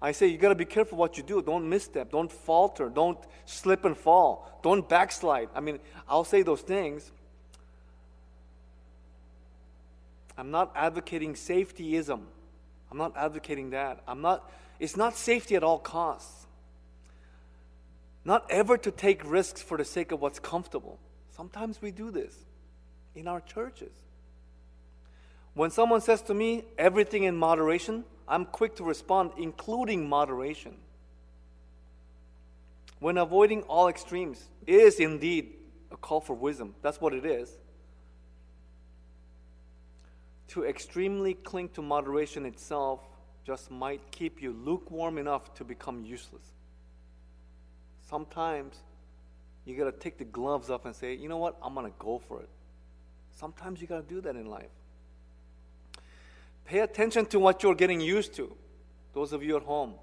I 0.02 0.12
say 0.12 0.28
you 0.28 0.38
got 0.38 0.50
to 0.50 0.56
be 0.56 0.66
careful 0.66 0.98
what 0.98 1.18
you 1.18 1.24
do. 1.24 1.42
Don't 1.42 1.68
misstep. 1.68 2.12
Don't 2.12 2.32
falter. 2.32 2.90
Don't 2.90 3.18
slip 3.46 3.86
and 3.86 3.98
fall. 3.98 4.60
Don't 4.62 4.88
backslide. 4.88 5.50
I 5.56 5.62
mean, 5.62 5.80
I'll 6.08 6.26
say 6.26 6.44
those 6.44 6.62
things. 6.62 7.12
I'm 10.38 10.52
not 10.52 10.72
advocating 10.76 11.34
safetyism. 11.34 12.22
I'm 12.92 12.98
not 12.98 13.14
advocating 13.16 13.72
that. 13.72 14.02
I'm 14.08 14.22
not, 14.22 14.52
it's 14.80 14.98
not 14.98 15.16
safety 15.16 15.56
at 15.56 15.64
all 15.64 15.80
costs. 15.80 16.48
Not 18.26 18.46
ever 18.50 18.78
to 18.78 18.92
take 18.92 19.30
risks 19.30 19.62
for 19.62 19.78
the 19.78 19.86
sake 19.86 20.12
of 20.12 20.22
what's 20.22 20.40
comfortable. 20.40 21.00
Sometimes 21.36 21.82
we 21.82 21.92
do 21.92 22.12
this 22.12 22.36
in 23.16 23.28
our 23.28 23.42
churches. 23.42 23.92
When 25.54 25.70
someone 25.70 26.02
says 26.02 26.22
to 26.24 26.34
me, 26.34 26.64
everything 26.78 27.24
in 27.24 27.36
moderation, 27.36 28.06
I'm 28.28 28.46
quick 28.46 28.76
to 28.78 28.84
respond, 28.84 29.32
including 29.38 30.08
moderation. 30.08 30.76
When 33.00 33.18
avoiding 33.18 33.64
all 33.64 33.90
extremes 33.90 34.50
is 34.66 35.00
indeed 35.00 35.54
a 35.92 35.98
call 35.98 36.22
for 36.22 36.34
wisdom, 36.34 36.74
that's 36.82 37.02
what 37.02 37.14
it 37.14 37.26
is. 37.26 37.58
To 40.50 40.66
extremely 40.66 41.34
cling 41.34 41.70
to 41.70 41.82
moderation 41.82 42.46
itself 42.46 43.00
just 43.46 43.72
might 43.72 44.02
keep 44.12 44.42
you 44.42 44.52
lukewarm 44.52 45.18
enough 45.18 45.54
to 45.56 45.64
become 45.64 46.04
useless. 46.04 46.46
Sometimes 48.10 48.76
you 49.66 49.78
got 49.78 49.86
to 49.86 49.92
take 49.92 50.18
the 50.18 50.26
gloves 50.26 50.70
off 50.70 50.86
and 50.86 50.96
say, 50.96 51.14
you 51.16 51.30
know 51.30 51.38
what, 51.38 51.58
I'm 51.62 51.74
going 51.74 51.86
to 51.86 51.98
go 51.98 52.20
for 52.20 52.42
it. 52.42 52.50
Sometimes 53.32 53.82
you 53.82 53.88
got 53.88 54.08
to 54.08 54.14
do 54.14 54.22
that 54.22 54.36
in 54.36 54.46
life. 54.46 54.70
Pay 56.66 56.80
attention 56.80 57.26
to 57.28 57.40
what 57.40 57.64
you're 57.64 57.76
getting 57.76 58.00
used 58.00 58.34
to, 58.36 58.56
those 59.14 59.34
of 59.34 59.44
you 59.44 59.58
at 59.58 59.64
home. 59.64 59.96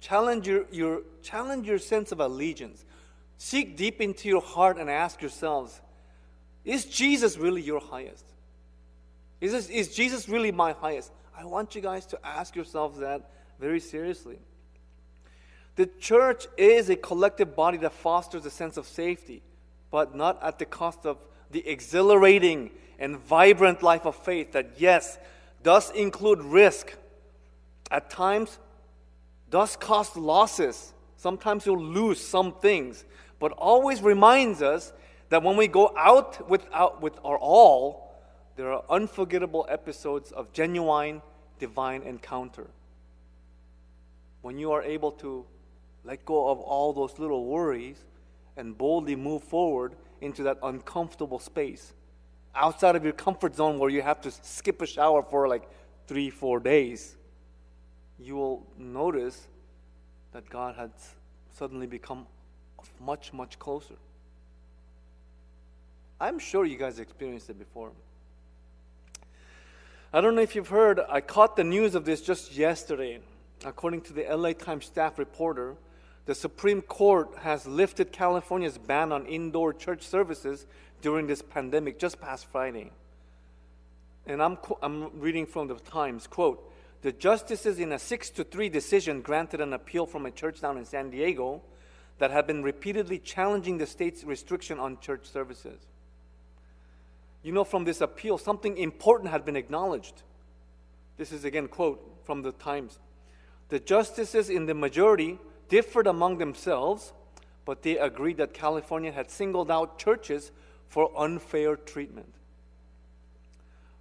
Challenge 0.00 0.46
your, 0.46 0.64
your, 0.70 1.02
challenge 1.22 1.66
your 1.66 1.78
sense 1.78 2.12
of 2.12 2.20
allegiance. 2.20 2.84
Seek 3.38 3.76
deep 3.76 4.00
into 4.00 4.28
your 4.28 4.42
heart 4.42 4.76
and 4.76 4.90
ask 4.90 5.22
yourselves 5.22 5.80
Is 6.64 6.84
Jesus 6.84 7.38
really 7.38 7.62
your 7.62 7.80
highest? 7.80 8.24
Is, 9.40 9.52
this, 9.52 9.68
is 9.68 9.94
Jesus 9.94 10.28
really 10.28 10.52
my 10.52 10.72
highest? 10.72 11.12
I 11.36 11.44
want 11.44 11.74
you 11.74 11.80
guys 11.80 12.06
to 12.06 12.18
ask 12.24 12.54
yourselves 12.54 12.98
that 13.00 13.30
very 13.58 13.80
seriously. 13.80 14.38
The 15.76 15.86
church 15.86 16.46
is 16.56 16.88
a 16.88 16.96
collective 16.96 17.56
body 17.56 17.78
that 17.78 17.92
fosters 17.92 18.46
a 18.46 18.50
sense 18.50 18.76
of 18.76 18.86
safety, 18.86 19.42
but 19.90 20.14
not 20.14 20.40
at 20.42 20.58
the 20.58 20.64
cost 20.64 21.04
of 21.04 21.18
the 21.50 21.66
exhilarating 21.66 22.70
and 22.98 23.18
vibrant 23.18 23.82
life 23.82 24.06
of 24.06 24.14
faith 24.14 24.52
that, 24.52 24.72
yes, 24.76 25.18
does 25.62 25.90
include 25.90 26.40
risk. 26.40 26.94
At 27.90 28.10
times, 28.10 28.58
does 29.50 29.76
cost 29.76 30.16
losses. 30.16 30.92
Sometimes 31.16 31.66
you'll 31.66 31.82
lose 31.82 32.20
some 32.20 32.52
things, 32.52 33.04
but 33.38 33.52
always 33.52 34.02
reminds 34.02 34.62
us 34.62 34.92
that 35.30 35.42
when 35.42 35.56
we 35.56 35.66
go 35.66 35.92
out 35.96 36.48
without, 36.48 37.02
with 37.02 37.18
our 37.24 37.38
all, 37.38 38.03
there 38.56 38.72
are 38.72 38.84
unforgettable 38.88 39.66
episodes 39.68 40.32
of 40.32 40.52
genuine 40.52 41.22
divine 41.58 42.02
encounter. 42.02 42.66
When 44.42 44.58
you 44.58 44.72
are 44.72 44.82
able 44.82 45.12
to 45.12 45.44
let 46.04 46.24
go 46.24 46.48
of 46.48 46.58
all 46.58 46.92
those 46.92 47.18
little 47.18 47.46
worries 47.46 48.04
and 48.56 48.76
boldly 48.76 49.16
move 49.16 49.42
forward 49.42 49.94
into 50.20 50.42
that 50.44 50.58
uncomfortable 50.62 51.38
space 51.38 51.94
outside 52.54 52.96
of 52.96 53.04
your 53.04 53.12
comfort 53.12 53.54
zone 53.54 53.78
where 53.78 53.90
you 53.90 54.02
have 54.02 54.20
to 54.22 54.30
skip 54.30 54.80
a 54.80 54.86
shower 54.86 55.22
for 55.22 55.48
like 55.48 55.68
three, 56.06 56.30
four 56.30 56.60
days, 56.60 57.16
you 58.18 58.36
will 58.36 58.66
notice 58.78 59.48
that 60.32 60.48
God 60.48 60.76
has 60.76 60.90
suddenly 61.56 61.86
become 61.86 62.26
much, 63.00 63.32
much 63.32 63.58
closer. 63.58 63.94
I'm 66.20 66.38
sure 66.38 66.64
you 66.64 66.76
guys 66.76 66.98
experienced 66.98 67.50
it 67.50 67.58
before. 67.58 67.90
I 70.14 70.20
don't 70.20 70.36
know 70.36 70.42
if 70.42 70.54
you've 70.54 70.68
heard, 70.68 71.00
I 71.08 71.20
caught 71.20 71.56
the 71.56 71.64
news 71.64 71.96
of 71.96 72.04
this 72.04 72.20
just 72.20 72.54
yesterday. 72.54 73.18
According 73.64 74.02
to 74.02 74.12
the 74.12 74.22
LA 74.22 74.52
Times 74.52 74.84
staff 74.84 75.18
reporter, 75.18 75.74
the 76.26 76.36
Supreme 76.36 76.82
Court 76.82 77.30
has 77.40 77.66
lifted 77.66 78.12
California's 78.12 78.78
ban 78.78 79.10
on 79.10 79.26
indoor 79.26 79.72
church 79.72 80.02
services 80.02 80.66
during 81.02 81.26
this 81.26 81.42
pandemic 81.42 81.98
just 81.98 82.20
past 82.20 82.46
Friday. 82.46 82.92
And 84.24 84.40
I'm, 84.40 84.56
I'm 84.80 85.18
reading 85.18 85.46
from 85.46 85.66
the 85.66 85.74
Times 85.74 86.28
quote, 86.28 86.72
the 87.02 87.10
justices 87.10 87.80
in 87.80 87.90
a 87.90 87.98
6 87.98 88.30
to 88.30 88.44
3 88.44 88.68
decision 88.68 89.20
granted 89.20 89.60
an 89.60 89.72
appeal 89.72 90.06
from 90.06 90.26
a 90.26 90.30
church 90.30 90.60
down 90.60 90.78
in 90.78 90.84
San 90.84 91.10
Diego 91.10 91.60
that 92.18 92.30
had 92.30 92.46
been 92.46 92.62
repeatedly 92.62 93.18
challenging 93.18 93.78
the 93.78 93.86
state's 93.86 94.22
restriction 94.22 94.78
on 94.78 95.00
church 95.00 95.26
services. 95.26 95.80
You 97.44 97.52
know, 97.52 97.62
from 97.62 97.84
this 97.84 98.00
appeal, 98.00 98.38
something 98.38 98.78
important 98.78 99.30
had 99.30 99.44
been 99.44 99.54
acknowledged. 99.54 100.22
This 101.18 101.30
is 101.30 101.44
again 101.44 101.68
quote 101.68 102.00
from 102.24 102.40
the 102.40 102.52
Times. 102.52 102.98
The 103.68 103.78
justices 103.78 104.48
in 104.48 104.64
the 104.64 104.74
majority 104.74 105.38
differed 105.68 106.06
among 106.06 106.38
themselves, 106.38 107.12
but 107.66 107.82
they 107.82 107.98
agreed 107.98 108.38
that 108.38 108.54
California 108.54 109.12
had 109.12 109.30
singled 109.30 109.70
out 109.70 109.98
churches 109.98 110.52
for 110.88 111.10
unfair 111.16 111.76
treatment. 111.76 112.32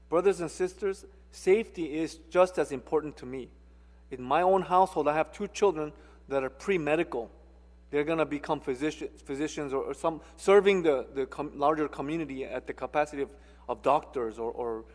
Brothers 0.09 0.39
and 0.39 0.49
sisters, 0.49 1.05
safety 1.31 1.97
is 1.97 2.19
just 2.29 2.57
as 2.57 2.71
important 2.71 3.17
to 3.17 3.25
me. 3.25 3.49
In 4.09 4.23
my 4.23 4.41
own 4.41 4.61
household, 4.61 5.09
I 5.09 5.15
have 5.15 5.33
two 5.33 5.49
children 5.49 5.91
that 6.29 6.43
are 6.43 6.49
pre 6.49 6.77
medical. 6.77 7.29
They're 7.93 8.03
going 8.03 8.17
to 8.17 8.25
become 8.25 8.59
physician, 8.59 9.09
physicians 9.23 9.71
or, 9.71 9.83
or, 9.83 9.93
some 9.93 10.19
serving 10.35 10.81
the, 10.81 11.05
the 11.13 11.27
com- 11.27 11.51
larger 11.53 11.87
community 11.87 12.43
at 12.43 12.65
the 12.65 12.73
capacity 12.73 13.21
of, 13.21 13.29
of 13.69 13.83
doctors 13.83 14.39
or, 14.39 14.51
or 14.51 14.85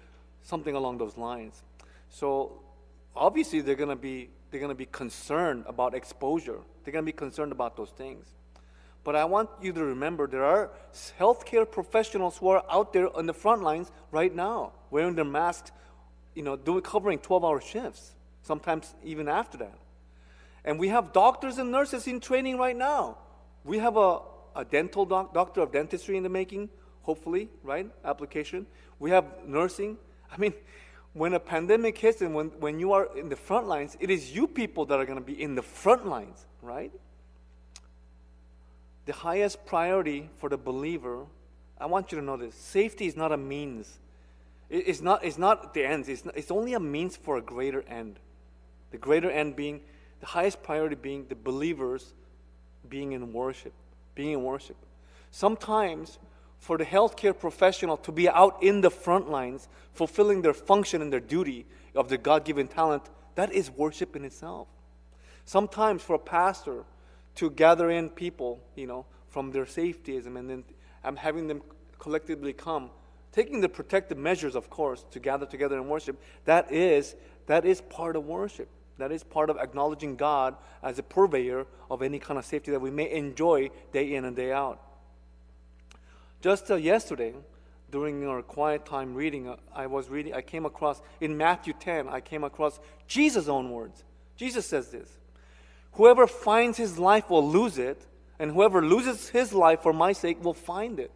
something 0.42 0.74
along 0.74 0.98
those 0.98 1.16
lines. 1.16 1.62
So 2.08 2.60
obviously 3.14 3.60
they're 3.60 3.76
going 3.76 3.90
to 3.90 3.94
be 3.94 4.30
they're 4.50 4.58
going 4.58 4.72
to 4.72 4.74
be 4.74 4.86
concerned 4.86 5.62
about 5.68 5.94
exposure. 5.94 6.58
They're 6.82 6.90
going 6.90 7.04
to 7.04 7.12
be 7.12 7.16
concerned 7.16 7.52
about 7.52 7.76
those 7.76 7.90
things. 7.90 8.26
But 9.04 9.14
I 9.14 9.26
want 9.26 9.48
you 9.62 9.72
to 9.74 9.84
remember 9.84 10.26
there 10.26 10.44
are 10.44 10.72
healthcare 11.20 11.70
professionals 11.70 12.38
who 12.38 12.48
are 12.48 12.64
out 12.68 12.92
there 12.92 13.16
on 13.16 13.26
the 13.26 13.34
front 13.34 13.62
lines 13.62 13.92
right 14.10 14.34
now, 14.34 14.72
wearing 14.90 15.14
their 15.14 15.24
masks, 15.24 15.70
you 16.34 16.42
know, 16.42 16.56
doing 16.56 16.82
covering 16.82 17.20
12-hour 17.20 17.60
shifts, 17.60 18.14
sometimes 18.42 18.92
even 19.04 19.28
after 19.28 19.56
that. 19.58 19.78
And 20.64 20.78
we 20.78 20.88
have 20.88 21.12
doctors 21.12 21.58
and 21.58 21.70
nurses 21.70 22.06
in 22.06 22.20
training 22.20 22.58
right 22.58 22.76
now. 22.76 23.18
We 23.64 23.78
have 23.78 23.96
a, 23.96 24.20
a 24.56 24.64
dental 24.64 25.06
doc, 25.06 25.34
doctor 25.34 25.60
of 25.60 25.72
dentistry 25.72 26.16
in 26.16 26.22
the 26.22 26.28
making, 26.28 26.68
hopefully, 27.02 27.48
right? 27.62 27.90
Application. 28.04 28.66
We 28.98 29.10
have 29.10 29.24
nursing. 29.46 29.98
I 30.32 30.36
mean, 30.36 30.54
when 31.12 31.34
a 31.34 31.40
pandemic 31.40 31.98
hits 31.98 32.20
and 32.20 32.34
when, 32.34 32.48
when 32.60 32.78
you 32.78 32.92
are 32.92 33.08
in 33.16 33.28
the 33.28 33.36
front 33.36 33.66
lines, 33.66 33.96
it 34.00 34.10
is 34.10 34.34
you 34.34 34.46
people 34.46 34.84
that 34.86 34.98
are 34.98 35.04
going 35.04 35.18
to 35.18 35.24
be 35.24 35.40
in 35.40 35.54
the 35.54 35.62
front 35.62 36.06
lines, 36.06 36.46
right? 36.62 36.92
The 39.06 39.12
highest 39.12 39.64
priority 39.64 40.28
for 40.36 40.48
the 40.48 40.58
believer, 40.58 41.24
I 41.80 41.86
want 41.86 42.12
you 42.12 42.18
to 42.18 42.24
know 42.24 42.36
this 42.36 42.54
safety 42.54 43.06
is 43.06 43.16
not 43.16 43.32
a 43.32 43.36
means. 43.36 43.98
it's, 44.68 45.00
not, 45.00 45.24
it's 45.24 45.38
not 45.38 45.72
the 45.72 45.84
ends, 45.84 46.08
it's, 46.08 46.24
not, 46.24 46.36
it's 46.36 46.50
only 46.50 46.74
a 46.74 46.80
means 46.80 47.16
for 47.16 47.36
a 47.36 47.42
greater 47.42 47.82
end. 47.82 48.18
The 48.90 48.98
greater 48.98 49.30
end 49.30 49.56
being, 49.56 49.80
the 50.20 50.26
highest 50.26 50.62
priority 50.62 50.96
being 50.96 51.26
the 51.28 51.34
believers 51.34 52.14
being 52.88 53.12
in 53.12 53.32
worship, 53.32 53.72
being 54.14 54.32
in 54.32 54.42
worship. 54.42 54.76
Sometimes 55.30 56.18
for 56.58 56.78
the 56.78 56.84
healthcare 56.84 57.38
professional 57.38 57.96
to 57.98 58.12
be 58.12 58.28
out 58.28 58.62
in 58.62 58.80
the 58.80 58.90
front 58.90 59.30
lines, 59.30 59.68
fulfilling 59.92 60.42
their 60.42 60.54
function 60.54 61.02
and 61.02 61.12
their 61.12 61.20
duty 61.20 61.66
of 61.94 62.08
their 62.08 62.18
God 62.18 62.44
given 62.44 62.66
talent, 62.66 63.04
that 63.34 63.52
is 63.52 63.70
worship 63.70 64.16
in 64.16 64.24
itself. 64.24 64.68
Sometimes 65.44 66.02
for 66.02 66.16
a 66.16 66.18
pastor 66.18 66.84
to 67.36 67.50
gather 67.50 67.90
in 67.90 68.10
people, 68.10 68.60
you 68.74 68.86
know, 68.86 69.06
from 69.28 69.52
their 69.52 69.64
safetyism 69.64 70.36
and 70.38 70.50
then 70.50 70.64
I'm 71.04 71.16
having 71.16 71.46
them 71.46 71.62
collectively 71.98 72.52
come, 72.52 72.90
taking 73.32 73.60
the 73.60 73.68
protective 73.68 74.18
measures, 74.18 74.56
of 74.56 74.68
course, 74.68 75.04
to 75.12 75.20
gather 75.20 75.46
together 75.46 75.76
and 75.76 75.88
worship, 75.88 76.20
that 76.44 76.72
is, 76.72 77.14
that 77.46 77.64
is 77.64 77.80
part 77.80 78.16
of 78.16 78.26
worship. 78.26 78.68
That 78.98 79.12
is 79.12 79.22
part 79.22 79.48
of 79.48 79.56
acknowledging 79.56 80.16
God 80.16 80.56
as 80.82 80.98
a 80.98 81.02
purveyor 81.02 81.66
of 81.90 82.02
any 82.02 82.18
kind 82.18 82.38
of 82.38 82.44
safety 82.44 82.72
that 82.72 82.80
we 82.80 82.90
may 82.90 83.10
enjoy 83.10 83.70
day 83.92 84.14
in 84.14 84.24
and 84.24 84.36
day 84.36 84.52
out. 84.52 84.82
Just 86.40 86.70
uh, 86.70 86.74
yesterday, 86.74 87.34
during 87.90 88.26
our 88.26 88.42
quiet 88.42 88.84
time 88.84 89.14
reading, 89.14 89.48
uh, 89.48 89.56
I 89.74 89.86
was 89.86 90.08
reading, 90.08 90.34
I 90.34 90.42
came 90.42 90.66
across, 90.66 91.00
in 91.20 91.36
Matthew 91.36 91.72
10, 91.78 92.08
I 92.08 92.20
came 92.20 92.44
across 92.44 92.78
Jesus' 93.06 93.48
own 93.48 93.70
words. 93.70 94.04
Jesus 94.36 94.66
says 94.66 94.88
this 94.90 95.18
Whoever 95.92 96.26
finds 96.26 96.76
his 96.76 96.98
life 96.98 97.30
will 97.30 97.48
lose 97.48 97.78
it, 97.78 98.06
and 98.38 98.52
whoever 98.52 98.84
loses 98.84 99.28
his 99.28 99.52
life 99.52 99.82
for 99.82 99.92
my 99.92 100.12
sake 100.12 100.42
will 100.42 100.54
find 100.54 101.00
it. 101.00 101.10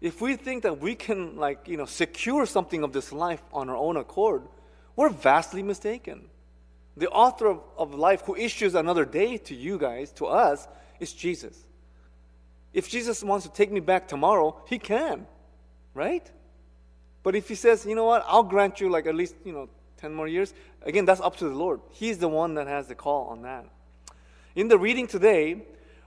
If 0.00 0.20
we 0.20 0.36
think 0.36 0.62
that 0.62 0.80
we 0.80 0.94
can, 0.94 1.36
like, 1.36 1.68
you 1.68 1.76
know, 1.76 1.84
secure 1.84 2.46
something 2.46 2.82
of 2.82 2.92
this 2.92 3.12
life 3.12 3.42
on 3.52 3.68
our 3.68 3.76
own 3.76 3.96
accord, 3.96 4.42
we're 4.96 5.10
vastly 5.10 5.62
mistaken. 5.62 6.28
The 6.96 7.08
author 7.08 7.46
of, 7.46 7.60
of 7.76 7.94
life 7.94 8.22
who 8.22 8.34
issues 8.34 8.74
another 8.74 9.04
day 9.04 9.36
to 9.38 9.54
you 9.54 9.78
guys, 9.78 10.12
to 10.12 10.26
us, 10.26 10.66
is 10.98 11.12
Jesus. 11.12 11.66
If 12.72 12.88
Jesus 12.88 13.22
wants 13.22 13.46
to 13.46 13.52
take 13.52 13.70
me 13.70 13.80
back 13.80 14.08
tomorrow, 14.08 14.62
he 14.68 14.78
can. 14.78 15.26
right? 15.94 16.30
But 17.22 17.34
if 17.34 17.48
he 17.48 17.54
says, 17.54 17.84
you 17.84 17.94
know 17.94 18.04
what, 18.04 18.24
I'll 18.26 18.42
grant 18.42 18.80
you 18.80 18.88
like 18.88 19.06
at 19.06 19.14
least, 19.14 19.34
you 19.44 19.52
know, 19.52 19.68
10 19.98 20.14
more 20.14 20.28
years, 20.28 20.54
again, 20.82 21.04
that's 21.04 21.20
up 21.20 21.36
to 21.36 21.48
the 21.48 21.54
Lord. 21.54 21.80
He's 21.90 22.18
the 22.18 22.28
one 22.28 22.54
that 22.54 22.66
has 22.66 22.86
the 22.86 22.94
call 22.94 23.26
on 23.26 23.42
that. 23.42 23.66
In 24.54 24.68
the 24.68 24.78
reading 24.78 25.06
today, 25.06 25.62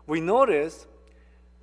we 0.07 0.19
notice 0.19 0.88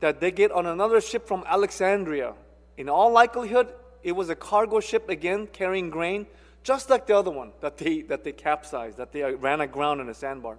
that 0.00 0.20
they 0.20 0.30
get 0.30 0.50
on 0.50 0.66
another 0.66 1.00
ship 1.00 1.26
from 1.26 1.44
Alexandria. 1.46 2.34
In 2.76 2.88
all 2.88 3.12
likelihood, 3.12 3.72
it 4.02 4.12
was 4.12 4.30
a 4.30 4.34
cargo 4.34 4.80
ship 4.80 5.08
again 5.08 5.46
carrying 5.46 5.90
grain, 5.90 6.26
just 6.62 6.90
like 6.90 7.06
the 7.06 7.16
other 7.16 7.30
one 7.30 7.52
that 7.60 7.76
they, 7.78 8.02
that 8.02 8.24
they 8.24 8.32
capsized, 8.32 8.96
that 8.96 9.12
they 9.12 9.22
ran 9.22 9.60
aground 9.60 10.00
in 10.00 10.08
a 10.08 10.14
sandbar. 10.14 10.58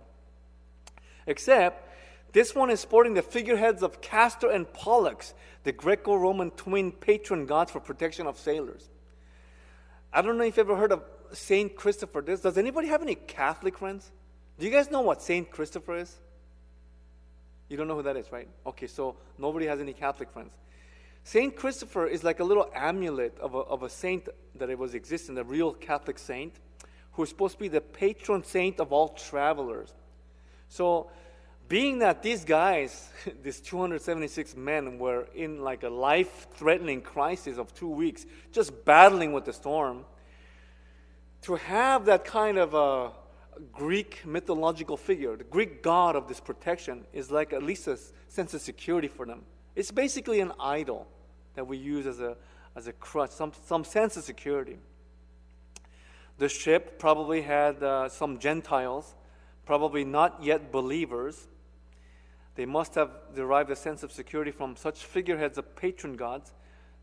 Except 1.28 1.90
this 2.34 2.56
one 2.56 2.70
is 2.70 2.80
sporting 2.80 3.14
the 3.14 3.22
figureheads 3.22 3.84
of 3.84 4.02
Castor 4.02 4.50
and 4.50 4.72
Pollux, 4.72 5.34
the 5.64 5.72
Greco 5.72 6.16
Roman 6.16 6.52
twin 6.52 6.92
patron 6.92 7.46
gods 7.46 7.72
for 7.72 7.80
protection 7.80 8.26
of 8.26 8.38
sailors. 8.38 8.90
I 10.14 10.22
don't 10.22 10.38
know 10.38 10.44
if 10.44 10.58
you've 10.58 10.70
ever 10.70 10.78
heard 10.78 10.92
of 10.92 11.04
Saint 11.34 11.76
Christopher. 11.76 12.22
Does 12.22 12.58
anybody 12.58 12.88
have 12.88 13.02
any 13.02 13.16
Catholic 13.16 13.78
friends? 13.78 14.12
Do 14.60 14.66
you 14.66 14.72
guys 14.72 14.92
know 14.92 15.02
what 15.02 15.22
Saint 15.22 15.50
Christopher 15.50 15.98
is? 15.98 16.20
You 17.72 17.78
don't 17.78 17.88
know 17.88 17.96
who 17.96 18.04
that 18.04 18.18
is, 18.18 18.30
right? 18.34 18.50
Okay, 18.68 18.86
so 18.86 19.16
nobody 19.38 19.66
has 19.66 19.80
any 19.80 19.94
Catholic 19.94 20.30
friends. 20.30 20.52
Saint 21.24 21.56
Christopher 21.56 22.06
is 22.06 22.22
like 22.22 22.42
a 22.42 22.44
little 22.44 22.70
amulet 22.76 23.38
of 23.40 23.56
a, 23.56 23.60
of 23.60 23.84
a 23.84 23.90
saint 23.90 24.28
that 24.56 24.70
it 24.70 24.78
was 24.78 24.94
existing, 24.94 25.38
a 25.38 25.44
real 25.46 25.72
Catholic 25.72 26.20
saint, 26.20 26.54
who 27.14 27.24
is 27.24 27.30
supposed 27.30 27.54
to 27.54 27.60
be 27.60 27.70
the 27.70 27.80
patron 27.80 28.44
saint 28.44 28.82
of 28.82 28.92
all 28.92 29.08
travelers. 29.08 29.94
So, 30.68 31.12
being 31.70 32.00
that 32.00 32.22
these 32.22 32.44
guys, 32.44 33.08
these 33.42 33.62
276 33.62 34.54
men, 34.58 35.00
were 35.00 35.30
in 35.34 35.62
like 35.62 35.84
a 35.84 35.90
life 35.90 36.48
threatening 36.56 37.00
crisis 37.00 37.58
of 37.58 37.74
two 37.74 37.88
weeks, 37.88 38.26
just 38.52 38.84
battling 38.84 39.32
with 39.32 39.46
the 39.46 39.54
storm, 39.54 40.04
to 41.44 41.56
have 41.56 42.04
that 42.04 42.26
kind 42.26 42.58
of 42.58 42.74
a 42.74 43.12
Greek 43.72 44.26
mythological 44.26 44.98
figure, 44.98 45.36
the 45.36 45.44
Greek 45.44 45.84
god 45.84 46.16
of 46.16 46.28
this 46.28 46.40
protection, 46.40 47.06
is 47.14 47.32
like 47.32 47.54
at 47.54 47.64
least 47.64 47.88
a 47.88 47.98
sense 48.28 48.54
of 48.54 48.62
security 48.62 49.08
for 49.08 49.26
them. 49.26 49.42
It's 49.76 49.92
basically 49.92 50.40
an 50.40 50.52
idol 50.60 51.08
that 51.56 51.66
we 51.66 51.78
use 51.78 52.06
as 52.06 52.20
a, 52.20 52.38
as 52.76 52.88
a 52.88 52.94
crutch, 52.94 53.32
some, 53.32 53.52
some 53.66 53.84
sense 53.84 54.18
of 54.18 54.24
security. 54.24 54.78
The 56.38 56.50
ship 56.50 56.98
probably 56.98 57.42
had 57.42 57.84
uh, 57.84 58.10
some 58.10 58.40
Gentiles, 58.40 59.16
probably 59.66 60.04
not 60.04 60.44
yet 60.44 60.72
believers. 60.72 61.48
They 62.56 62.66
must 62.66 62.96
have 62.96 63.12
derived 63.36 63.70
a 63.70 63.76
sense 63.76 64.04
of 64.04 64.12
security 64.12 64.52
from 64.52 64.76
such 64.76 65.04
figureheads 65.06 65.58
of 65.58 65.76
patron 65.76 66.16
gods, 66.16 66.54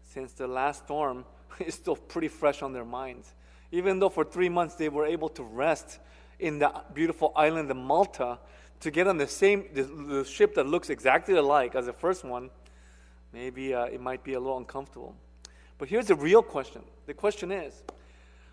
since 0.03 0.33
the 0.33 0.49
last 0.49 0.85
storm 0.85 1.25
is 1.61 1.75
still 1.75 1.97
pretty 1.97 2.29
fresh 2.29 2.63
on 2.63 2.73
their 2.73 2.85
minds. 2.85 3.35
Even 3.71 3.99
though 3.99 4.09
for 4.09 4.25
three 4.25 4.49
months 4.49 4.75
they 4.75 4.89
were 4.89 5.07
able 5.07 5.29
to 5.31 5.43
rest 5.43 5.99
in 6.39 6.59
the 6.59 6.73
beautiful 6.95 7.33
island 7.37 7.71
of 7.71 7.77
Malta 7.77 8.39
to 8.81 8.91
get 8.91 9.07
on 9.07 9.19
the 9.19 9.27
same 9.27 9.65
the, 9.75 9.83
the 9.83 10.25
ship 10.25 10.55
that 10.55 10.67
looks 10.67 10.91
exactly 10.91 11.35
alike 11.35 11.75
as 11.75 11.87
the 11.87 11.93
first 11.93 12.25
one, 12.25 12.51
maybe 13.33 13.75
uh, 13.75 13.85
it 13.85 14.01
might 14.01 14.23
be 14.23 14.35
a 14.35 14.41
little 14.41 14.59
uncomfortable. 14.59 15.15
But 15.79 15.89
here's 15.89 16.07
the 16.07 16.15
real 16.15 16.43
question. 16.43 16.83
The 17.07 17.15
question 17.15 17.53
is, 17.53 17.83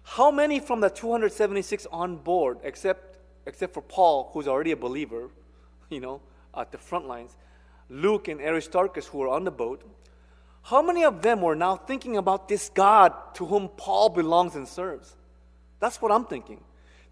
how 0.03 0.31
many 0.31 0.59
from 0.59 0.81
the 0.81 0.89
276 0.89 1.87
on 1.91 2.17
board, 2.17 2.59
except 2.63 3.15
except 3.45 3.73
for 3.73 3.81
Paul, 3.81 4.31
who's 4.33 4.47
already 4.47 4.71
a 4.71 4.77
believer, 4.77 5.29
you 5.89 5.99
know, 5.99 6.21
at 6.55 6.71
the 6.71 6.77
front 6.77 7.07
lines, 7.07 7.35
Luke 7.89 8.27
and 8.27 8.41
Aristarchus, 8.41 9.05
who 9.07 9.19
were 9.19 9.27
on 9.27 9.43
the 9.43 9.51
boat, 9.51 9.83
how 10.63 10.81
many 10.81 11.03
of 11.03 11.21
them 11.21 11.41
were 11.41 11.55
now 11.55 11.75
thinking 11.75 12.17
about 12.17 12.47
this 12.47 12.69
God 12.69 13.13
to 13.35 13.45
whom 13.45 13.69
Paul 13.69 14.09
belongs 14.09 14.55
and 14.55 14.67
serves? 14.67 15.15
That's 15.79 16.01
what 16.01 16.11
I'm 16.11 16.25
thinking. 16.25 16.63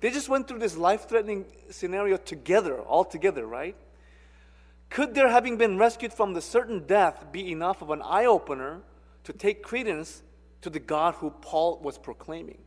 They 0.03 0.11
just 0.11 0.27
went 0.27 0.49
through 0.49 0.59
this 0.59 0.75
life 0.75 1.07
threatening 1.07 1.45
scenario 1.69 2.17
together, 2.17 2.77
all 2.77 3.05
together, 3.05 3.47
right? 3.47 3.73
Could 4.89 5.15
their 5.15 5.29
having 5.29 5.55
been 5.55 5.77
rescued 5.77 6.11
from 6.11 6.33
the 6.33 6.41
certain 6.41 6.85
death 6.85 7.31
be 7.31 7.53
enough 7.53 7.81
of 7.81 7.89
an 7.89 8.01
eye 8.01 8.25
opener 8.25 8.81
to 9.23 9.31
take 9.31 9.63
credence 9.63 10.21
to 10.59 10.69
the 10.69 10.81
God 10.81 11.13
who 11.13 11.29
Paul 11.29 11.79
was 11.81 11.97
proclaiming? 11.97 12.57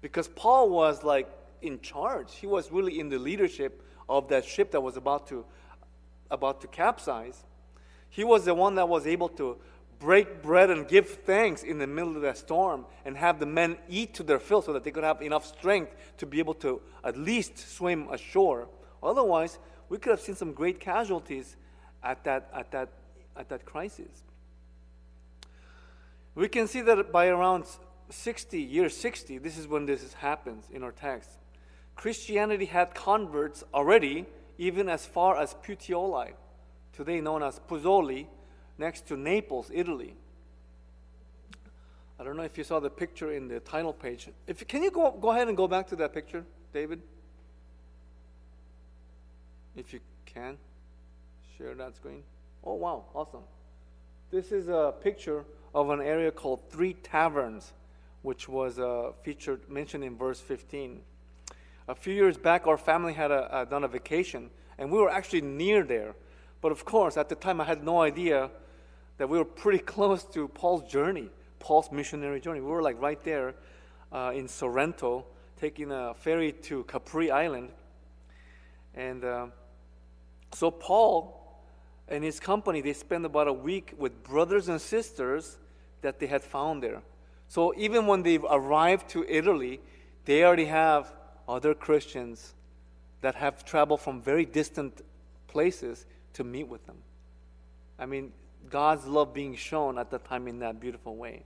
Because 0.00 0.26
Paul 0.26 0.68
was 0.68 1.04
like 1.04 1.28
in 1.62 1.78
charge, 1.82 2.34
he 2.34 2.48
was 2.48 2.72
really 2.72 2.98
in 2.98 3.10
the 3.10 3.18
leadership 3.20 3.80
of 4.08 4.26
that 4.30 4.44
ship 4.44 4.72
that 4.72 4.80
was 4.80 4.96
about 4.96 5.28
to, 5.28 5.44
about 6.32 6.62
to 6.62 6.66
capsize. 6.66 7.44
He 8.08 8.24
was 8.24 8.44
the 8.44 8.54
one 8.54 8.74
that 8.74 8.88
was 8.88 9.06
able 9.06 9.28
to 9.28 9.56
break 9.98 10.42
bread 10.42 10.70
and 10.70 10.86
give 10.86 11.08
thanks 11.08 11.62
in 11.62 11.78
the 11.78 11.86
middle 11.86 12.16
of 12.16 12.22
the 12.22 12.34
storm 12.34 12.84
and 13.04 13.16
have 13.16 13.38
the 13.38 13.46
men 13.46 13.76
eat 13.88 14.14
to 14.14 14.22
their 14.22 14.38
fill 14.38 14.62
so 14.62 14.72
that 14.72 14.84
they 14.84 14.90
could 14.90 15.04
have 15.04 15.22
enough 15.22 15.46
strength 15.46 15.94
to 16.18 16.26
be 16.26 16.38
able 16.38 16.54
to 16.54 16.80
at 17.04 17.16
least 17.16 17.58
swim 17.58 18.08
ashore. 18.10 18.68
Otherwise, 19.02 19.58
we 19.88 19.98
could 19.98 20.10
have 20.10 20.20
seen 20.20 20.34
some 20.34 20.52
great 20.52 20.80
casualties 20.80 21.56
at 22.02 22.22
that, 22.24 22.50
at 22.54 22.70
that, 22.72 22.88
at 23.36 23.48
that 23.48 23.64
crisis. 23.64 24.22
We 26.34 26.48
can 26.48 26.66
see 26.66 26.82
that 26.82 27.10
by 27.12 27.28
around 27.28 27.64
60, 28.10 28.60
year 28.60 28.88
60, 28.88 29.38
this 29.38 29.56
is 29.56 29.66
when 29.66 29.86
this 29.86 30.12
happens 30.14 30.68
in 30.72 30.82
our 30.82 30.92
text. 30.92 31.30
Christianity 31.94 32.66
had 32.66 32.94
converts 32.94 33.64
already, 33.72 34.26
even 34.58 34.88
as 34.88 35.06
far 35.06 35.38
as 35.38 35.54
Puteoli, 35.54 36.32
today 36.92 37.20
known 37.20 37.42
as 37.42 37.58
Pozzuoli, 37.68 38.26
next 38.78 39.06
to 39.08 39.16
Naples, 39.16 39.70
Italy. 39.72 40.14
I 42.18 42.24
don't 42.24 42.36
know 42.36 42.42
if 42.44 42.56
you 42.56 42.64
saw 42.64 42.80
the 42.80 42.90
picture 42.90 43.32
in 43.32 43.48
the 43.48 43.60
title 43.60 43.92
page. 43.92 44.28
If 44.46 44.66
can 44.66 44.82
you 44.82 44.90
go 44.90 45.10
go 45.10 45.30
ahead 45.30 45.48
and 45.48 45.56
go 45.56 45.68
back 45.68 45.86
to 45.88 45.96
that 45.96 46.14
picture, 46.14 46.44
David? 46.72 47.02
If 49.76 49.92
you 49.92 50.00
can, 50.24 50.56
share 51.58 51.74
that 51.74 51.96
screen. 51.96 52.22
Oh 52.64 52.74
wow, 52.74 53.04
awesome! 53.14 53.42
This 54.30 54.50
is 54.50 54.68
a 54.68 54.94
picture 55.02 55.44
of 55.74 55.90
an 55.90 56.00
area 56.00 56.30
called 56.30 56.62
Three 56.70 56.94
Taverns, 56.94 57.74
which 58.22 58.48
was 58.48 58.78
uh, 58.78 59.12
featured 59.22 59.68
mentioned 59.68 60.02
in 60.02 60.16
verse 60.16 60.40
15. 60.40 61.00
A 61.88 61.94
few 61.94 62.14
years 62.14 62.36
back, 62.38 62.66
our 62.66 62.78
family 62.78 63.12
had 63.12 63.30
a, 63.30 63.60
a, 63.60 63.66
done 63.66 63.84
a 63.84 63.88
vacation, 63.88 64.50
and 64.78 64.90
we 64.90 64.98
were 64.98 65.10
actually 65.10 65.42
near 65.42 65.84
there. 65.84 66.14
But 66.62 66.72
of 66.72 66.84
course, 66.84 67.16
at 67.16 67.28
the 67.28 67.34
time, 67.34 67.60
I 67.60 67.64
had 67.64 67.84
no 67.84 68.00
idea 68.00 68.50
that 69.18 69.28
we 69.28 69.38
were 69.38 69.44
pretty 69.44 69.78
close 69.78 70.24
to 70.24 70.48
Paul's 70.48 70.90
journey, 70.90 71.30
Paul's 71.58 71.90
missionary 71.90 72.40
journey. 72.40 72.60
We 72.60 72.66
were 72.66 72.82
like 72.82 73.00
right 73.00 73.22
there 73.24 73.54
uh, 74.12 74.32
in 74.34 74.48
Sorrento, 74.48 75.24
taking 75.58 75.90
a 75.90 76.14
ferry 76.14 76.52
to 76.52 76.84
Capri 76.84 77.30
Island. 77.30 77.70
And 78.94 79.24
uh, 79.24 79.46
so 80.52 80.70
Paul 80.70 81.60
and 82.08 82.22
his 82.22 82.38
company, 82.38 82.80
they 82.80 82.92
spent 82.92 83.24
about 83.24 83.48
a 83.48 83.52
week 83.52 83.94
with 83.98 84.22
brothers 84.22 84.68
and 84.68 84.80
sisters 84.80 85.58
that 86.02 86.18
they 86.20 86.26
had 86.26 86.42
found 86.42 86.82
there. 86.82 87.02
So 87.48 87.74
even 87.76 88.06
when 88.06 88.22
they've 88.22 88.44
arrived 88.44 89.08
to 89.10 89.24
Italy, 89.28 89.80
they 90.24 90.44
already 90.44 90.66
have 90.66 91.12
other 91.48 91.74
Christians 91.74 92.54
that 93.20 93.34
have 93.36 93.64
traveled 93.64 94.00
from 94.00 94.20
very 94.20 94.44
distant 94.44 95.02
places 95.48 96.06
to 96.34 96.44
meet 96.44 96.68
with 96.68 96.84
them. 96.86 96.96
I 97.98 98.06
mean, 98.06 98.32
God's 98.70 99.06
love 99.06 99.32
being 99.32 99.56
shown 99.56 99.98
at 99.98 100.10
the 100.10 100.18
time 100.18 100.48
in 100.48 100.58
that 100.60 100.80
beautiful 100.80 101.16
way. 101.16 101.44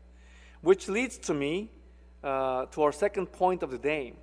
Which 0.61 0.89
leads 0.89 1.19
to 1.19 1.35
me 1.35 1.71
uh, 2.23 2.67
to 2.67 2.83
our 2.83 2.93
second 2.93 3.27
point 3.27 3.63
of 3.63 3.71
the 3.71 3.79
day. 3.79 4.15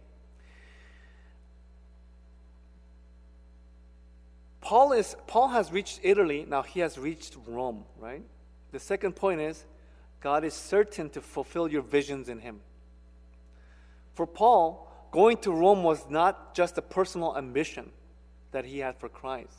Paul, 4.61 4.91
is, 4.91 5.15
Paul 5.27 5.47
has 5.49 5.71
reached 5.71 6.01
Italy, 6.03 6.45
now 6.47 6.61
he 6.61 6.81
has 6.81 6.97
reached 6.97 7.37
Rome, 7.47 7.85
right? 7.97 8.23
The 8.71 8.79
second 8.79 9.15
point 9.15 9.39
is 9.39 9.65
God 10.19 10.43
is 10.43 10.53
certain 10.53 11.09
to 11.11 11.21
fulfill 11.21 11.69
your 11.69 11.81
visions 11.81 12.27
in 12.27 12.39
him. 12.39 12.59
For 14.13 14.27
Paul, 14.27 14.91
going 15.11 15.37
to 15.37 15.51
Rome 15.51 15.83
was 15.83 16.09
not 16.09 16.53
just 16.53 16.77
a 16.77 16.81
personal 16.81 17.37
ambition 17.37 17.91
that 18.51 18.65
he 18.65 18.79
had 18.79 18.99
for 18.99 19.09
Christ, 19.09 19.55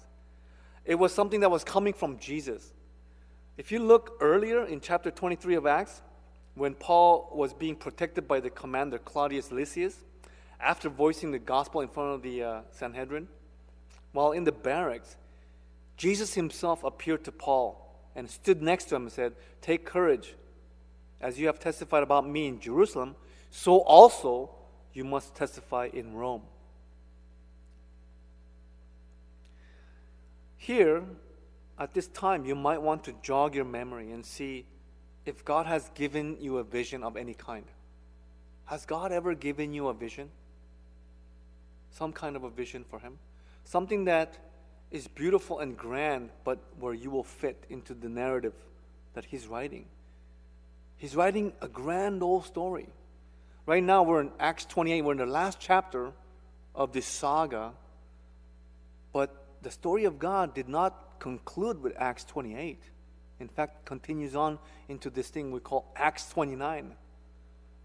it 0.84 0.96
was 0.96 1.12
something 1.12 1.40
that 1.40 1.50
was 1.50 1.64
coming 1.64 1.92
from 1.92 2.18
Jesus. 2.18 2.72
If 3.58 3.72
you 3.72 3.80
look 3.80 4.16
earlier 4.20 4.64
in 4.64 4.80
chapter 4.80 5.10
23 5.10 5.56
of 5.56 5.66
Acts, 5.66 6.00
when 6.54 6.74
Paul 6.74 7.28
was 7.34 7.52
being 7.52 7.74
protected 7.74 8.28
by 8.28 8.38
the 8.38 8.50
commander 8.50 8.98
Claudius 8.98 9.50
Lysias, 9.50 9.96
after 10.60 10.88
voicing 10.88 11.32
the 11.32 11.40
gospel 11.40 11.80
in 11.80 11.88
front 11.88 12.14
of 12.14 12.22
the 12.22 12.42
uh, 12.44 12.60
Sanhedrin, 12.70 13.26
while 14.12 14.30
in 14.30 14.44
the 14.44 14.52
barracks, 14.52 15.16
Jesus 15.96 16.34
himself 16.34 16.84
appeared 16.84 17.24
to 17.24 17.32
Paul 17.32 18.00
and 18.14 18.30
stood 18.30 18.62
next 18.62 18.84
to 18.86 18.94
him 18.94 19.02
and 19.02 19.12
said, 19.12 19.32
Take 19.60 19.84
courage. 19.84 20.36
As 21.20 21.36
you 21.36 21.48
have 21.48 21.58
testified 21.58 22.04
about 22.04 22.28
me 22.28 22.46
in 22.46 22.60
Jerusalem, 22.60 23.16
so 23.50 23.78
also 23.78 24.50
you 24.92 25.02
must 25.02 25.34
testify 25.34 25.88
in 25.92 26.14
Rome. 26.14 26.42
Here, 30.56 31.02
at 31.78 31.94
this 31.94 32.08
time, 32.08 32.44
you 32.44 32.54
might 32.54 32.82
want 32.82 33.04
to 33.04 33.14
jog 33.22 33.54
your 33.54 33.64
memory 33.64 34.10
and 34.10 34.24
see 34.24 34.66
if 35.24 35.44
God 35.44 35.66
has 35.66 35.90
given 35.94 36.36
you 36.40 36.58
a 36.58 36.64
vision 36.64 37.02
of 37.02 37.16
any 37.16 37.34
kind. 37.34 37.64
Has 38.64 38.84
God 38.84 39.12
ever 39.12 39.34
given 39.34 39.72
you 39.72 39.88
a 39.88 39.94
vision? 39.94 40.30
Some 41.90 42.12
kind 42.12 42.36
of 42.36 42.44
a 42.44 42.50
vision 42.50 42.84
for 42.88 42.98
Him? 42.98 43.18
Something 43.64 44.06
that 44.06 44.36
is 44.90 45.06
beautiful 45.06 45.60
and 45.60 45.76
grand, 45.76 46.30
but 46.44 46.58
where 46.80 46.94
you 46.94 47.10
will 47.10 47.24
fit 47.24 47.64
into 47.70 47.94
the 47.94 48.08
narrative 48.08 48.54
that 49.14 49.24
He's 49.24 49.46
writing. 49.46 49.84
He's 50.96 51.14
writing 51.14 51.52
a 51.60 51.68
grand 51.68 52.22
old 52.22 52.44
story. 52.44 52.88
Right 53.66 53.82
now, 53.82 54.02
we're 54.02 54.22
in 54.22 54.30
Acts 54.40 54.64
28, 54.64 55.02
we're 55.02 55.12
in 55.12 55.18
the 55.18 55.26
last 55.26 55.60
chapter 55.60 56.12
of 56.74 56.92
this 56.92 57.06
saga, 57.06 57.72
but 59.12 59.46
the 59.62 59.70
story 59.70 60.04
of 60.04 60.18
God 60.18 60.54
did 60.54 60.68
not 60.68 61.07
conclude 61.18 61.82
with 61.82 61.94
Acts 61.98 62.24
28. 62.24 62.82
In 63.40 63.48
fact, 63.48 63.84
continues 63.84 64.34
on 64.34 64.58
into 64.88 65.10
this 65.10 65.28
thing 65.28 65.50
we 65.50 65.60
call 65.60 65.92
Acts 65.96 66.28
29. 66.30 66.94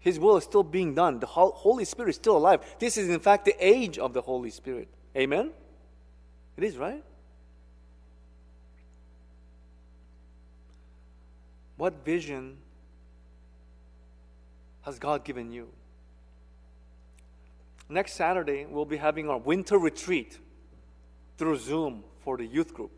His 0.00 0.18
will 0.18 0.36
is 0.36 0.44
still 0.44 0.62
being 0.62 0.94
done. 0.94 1.18
The 1.18 1.26
Holy 1.26 1.84
Spirit 1.84 2.10
is 2.10 2.16
still 2.16 2.36
alive. 2.36 2.60
This 2.78 2.96
is, 2.96 3.08
in 3.08 3.20
fact, 3.20 3.44
the 3.44 3.56
age 3.58 3.98
of 3.98 4.12
the 4.12 4.20
Holy 4.20 4.50
Spirit. 4.50 4.88
Amen? 5.16 5.50
It 6.56 6.64
is, 6.64 6.76
right? 6.76 7.02
What 11.76 12.04
vision 12.04 12.58
has 14.82 14.98
God 14.98 15.24
given 15.24 15.50
you? 15.52 15.68
Next 17.88 18.14
Saturday, 18.14 18.66
we'll 18.66 18.84
be 18.84 18.96
having 18.96 19.28
our 19.28 19.38
winter 19.38 19.78
retreat 19.78 20.38
through 21.36 21.58
Zoom 21.58 22.04
for 22.20 22.36
the 22.36 22.46
youth 22.46 22.72
group. 22.72 22.90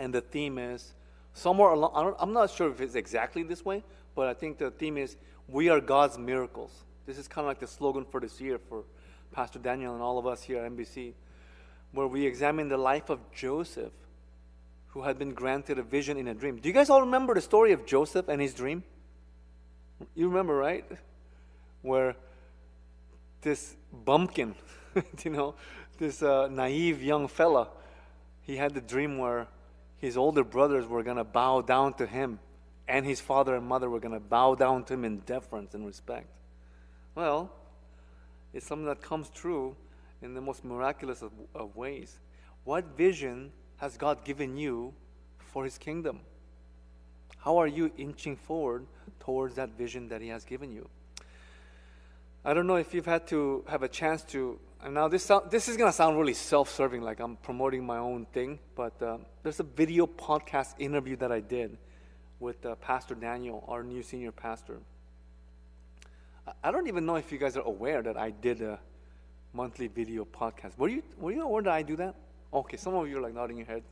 And 0.00 0.14
the 0.14 0.22
theme 0.22 0.56
is 0.56 0.94
somewhere 1.34 1.70
along, 1.72 2.16
I'm 2.18 2.32
not 2.32 2.50
sure 2.50 2.70
if 2.70 2.80
it's 2.80 2.94
exactly 2.94 3.42
this 3.42 3.64
way, 3.64 3.84
but 4.16 4.28
I 4.28 4.34
think 4.34 4.56
the 4.56 4.70
theme 4.70 4.96
is 4.96 5.16
We 5.46 5.68
are 5.68 5.78
God's 5.78 6.16
miracles. 6.16 6.72
This 7.06 7.18
is 7.18 7.28
kind 7.28 7.44
of 7.44 7.48
like 7.48 7.58
the 7.60 7.66
slogan 7.66 8.06
for 8.10 8.18
this 8.18 8.40
year 8.40 8.58
for 8.58 8.84
Pastor 9.30 9.58
Daniel 9.58 9.92
and 9.92 10.02
all 10.02 10.16
of 10.16 10.26
us 10.26 10.42
here 10.42 10.64
at 10.64 10.72
NBC, 10.72 11.12
where 11.92 12.06
we 12.06 12.24
examine 12.24 12.68
the 12.68 12.78
life 12.78 13.10
of 13.10 13.18
Joseph, 13.30 13.92
who 14.88 15.02
had 15.02 15.18
been 15.18 15.34
granted 15.34 15.78
a 15.78 15.82
vision 15.82 16.16
in 16.16 16.28
a 16.28 16.34
dream. 16.34 16.56
Do 16.56 16.68
you 16.68 16.72
guys 16.72 16.88
all 16.88 17.02
remember 17.02 17.34
the 17.34 17.42
story 17.42 17.72
of 17.72 17.84
Joseph 17.84 18.28
and 18.28 18.40
his 18.40 18.54
dream? 18.54 18.82
You 20.14 20.28
remember, 20.28 20.54
right? 20.54 20.84
Where 21.82 22.16
this 23.42 23.76
bumpkin, 24.04 24.54
you 25.24 25.30
know, 25.30 25.56
this 25.98 26.22
uh, 26.22 26.48
naive 26.48 27.02
young 27.02 27.28
fella, 27.28 27.68
he 28.40 28.56
had 28.56 28.72
the 28.72 28.80
dream 28.80 29.18
where 29.18 29.46
his 30.00 30.16
older 30.16 30.42
brothers 30.42 30.86
were 30.86 31.02
going 31.02 31.18
to 31.18 31.24
bow 31.24 31.60
down 31.60 31.94
to 31.94 32.06
him, 32.06 32.38
and 32.88 33.04
his 33.04 33.20
father 33.20 33.54
and 33.54 33.66
mother 33.66 33.88
were 33.88 34.00
going 34.00 34.14
to 34.14 34.20
bow 34.20 34.54
down 34.54 34.84
to 34.84 34.94
him 34.94 35.04
in 35.04 35.18
deference 35.20 35.74
and 35.74 35.86
respect. 35.86 36.28
Well, 37.14 37.52
it's 38.52 38.66
something 38.66 38.86
that 38.86 39.02
comes 39.02 39.28
true 39.30 39.76
in 40.22 40.34
the 40.34 40.40
most 40.40 40.64
miraculous 40.64 41.22
of, 41.22 41.32
of 41.54 41.76
ways. 41.76 42.18
What 42.64 42.96
vision 42.96 43.52
has 43.76 43.96
God 43.96 44.24
given 44.24 44.56
you 44.56 44.94
for 45.38 45.64
his 45.64 45.76
kingdom? 45.76 46.20
How 47.38 47.58
are 47.58 47.66
you 47.66 47.92
inching 47.96 48.36
forward 48.36 48.86
towards 49.18 49.54
that 49.56 49.76
vision 49.76 50.08
that 50.08 50.20
he 50.20 50.28
has 50.28 50.44
given 50.44 50.72
you? 50.72 50.88
I 52.42 52.54
don't 52.54 52.66
know 52.66 52.76
if 52.76 52.94
you've 52.94 53.06
had 53.06 53.26
to 53.28 53.64
have 53.68 53.82
a 53.82 53.88
chance 53.88 54.22
to. 54.24 54.58
And 54.82 54.94
now 54.94 55.08
this 55.08 55.24
sound, 55.24 55.50
this 55.50 55.68
is 55.68 55.76
gonna 55.76 55.92
sound 55.92 56.18
really 56.18 56.32
self-serving, 56.32 57.02
like 57.02 57.20
I'm 57.20 57.36
promoting 57.36 57.84
my 57.84 57.98
own 57.98 58.24
thing. 58.32 58.58
But 58.74 59.00
uh, 59.02 59.18
there's 59.42 59.60
a 59.60 59.64
video 59.64 60.06
podcast 60.06 60.74
interview 60.78 61.16
that 61.16 61.30
I 61.30 61.40
did 61.40 61.76
with 62.38 62.64
uh, 62.64 62.76
Pastor 62.76 63.14
Daniel, 63.14 63.62
our 63.68 63.82
new 63.82 64.02
senior 64.02 64.32
pastor. 64.32 64.78
I 66.64 66.70
don't 66.70 66.88
even 66.88 67.04
know 67.04 67.16
if 67.16 67.30
you 67.30 67.36
guys 67.36 67.58
are 67.58 67.62
aware 67.62 68.02
that 68.02 68.16
I 68.16 68.30
did 68.30 68.62
a 68.62 68.80
monthly 69.52 69.88
video 69.88 70.24
podcast. 70.24 70.78
Were 70.78 70.88
you 70.88 71.02
were 71.18 71.32
you 71.32 71.42
aware 71.42 71.62
that 71.62 71.74
I 71.74 71.82
do 71.82 71.96
that? 71.96 72.14
Okay, 72.54 72.78
some 72.78 72.94
of 72.94 73.06
you 73.06 73.18
are 73.18 73.20
like 73.20 73.34
nodding 73.34 73.58
your 73.58 73.66
head. 73.66 73.82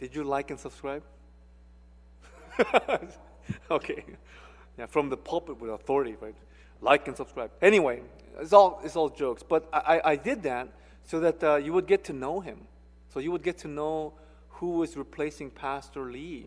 Did 0.00 0.12
you 0.16 0.24
like 0.24 0.50
and 0.50 0.58
subscribe? 0.58 1.04
okay, 3.70 4.04
yeah, 4.76 4.86
from 4.86 5.08
the 5.08 5.16
pulpit 5.16 5.60
with 5.60 5.70
authority, 5.70 6.16
right? 6.20 6.34
Like 6.84 7.08
and 7.08 7.16
subscribe. 7.16 7.50
Anyway, 7.60 8.02
it's 8.38 8.52
all, 8.52 8.80
it's 8.84 8.94
all 8.94 9.08
jokes. 9.08 9.42
But 9.42 9.68
I, 9.72 10.00
I 10.04 10.16
did 10.16 10.42
that 10.44 10.68
so 11.04 11.20
that 11.20 11.42
uh, 11.42 11.56
you 11.56 11.72
would 11.72 11.86
get 11.86 12.04
to 12.04 12.12
know 12.12 12.40
him. 12.40 12.60
So 13.12 13.20
you 13.20 13.32
would 13.32 13.42
get 13.42 13.58
to 13.58 13.68
know 13.68 14.12
who 14.48 14.82
is 14.82 14.96
replacing 14.96 15.50
Pastor 15.50 16.10
Lee 16.10 16.46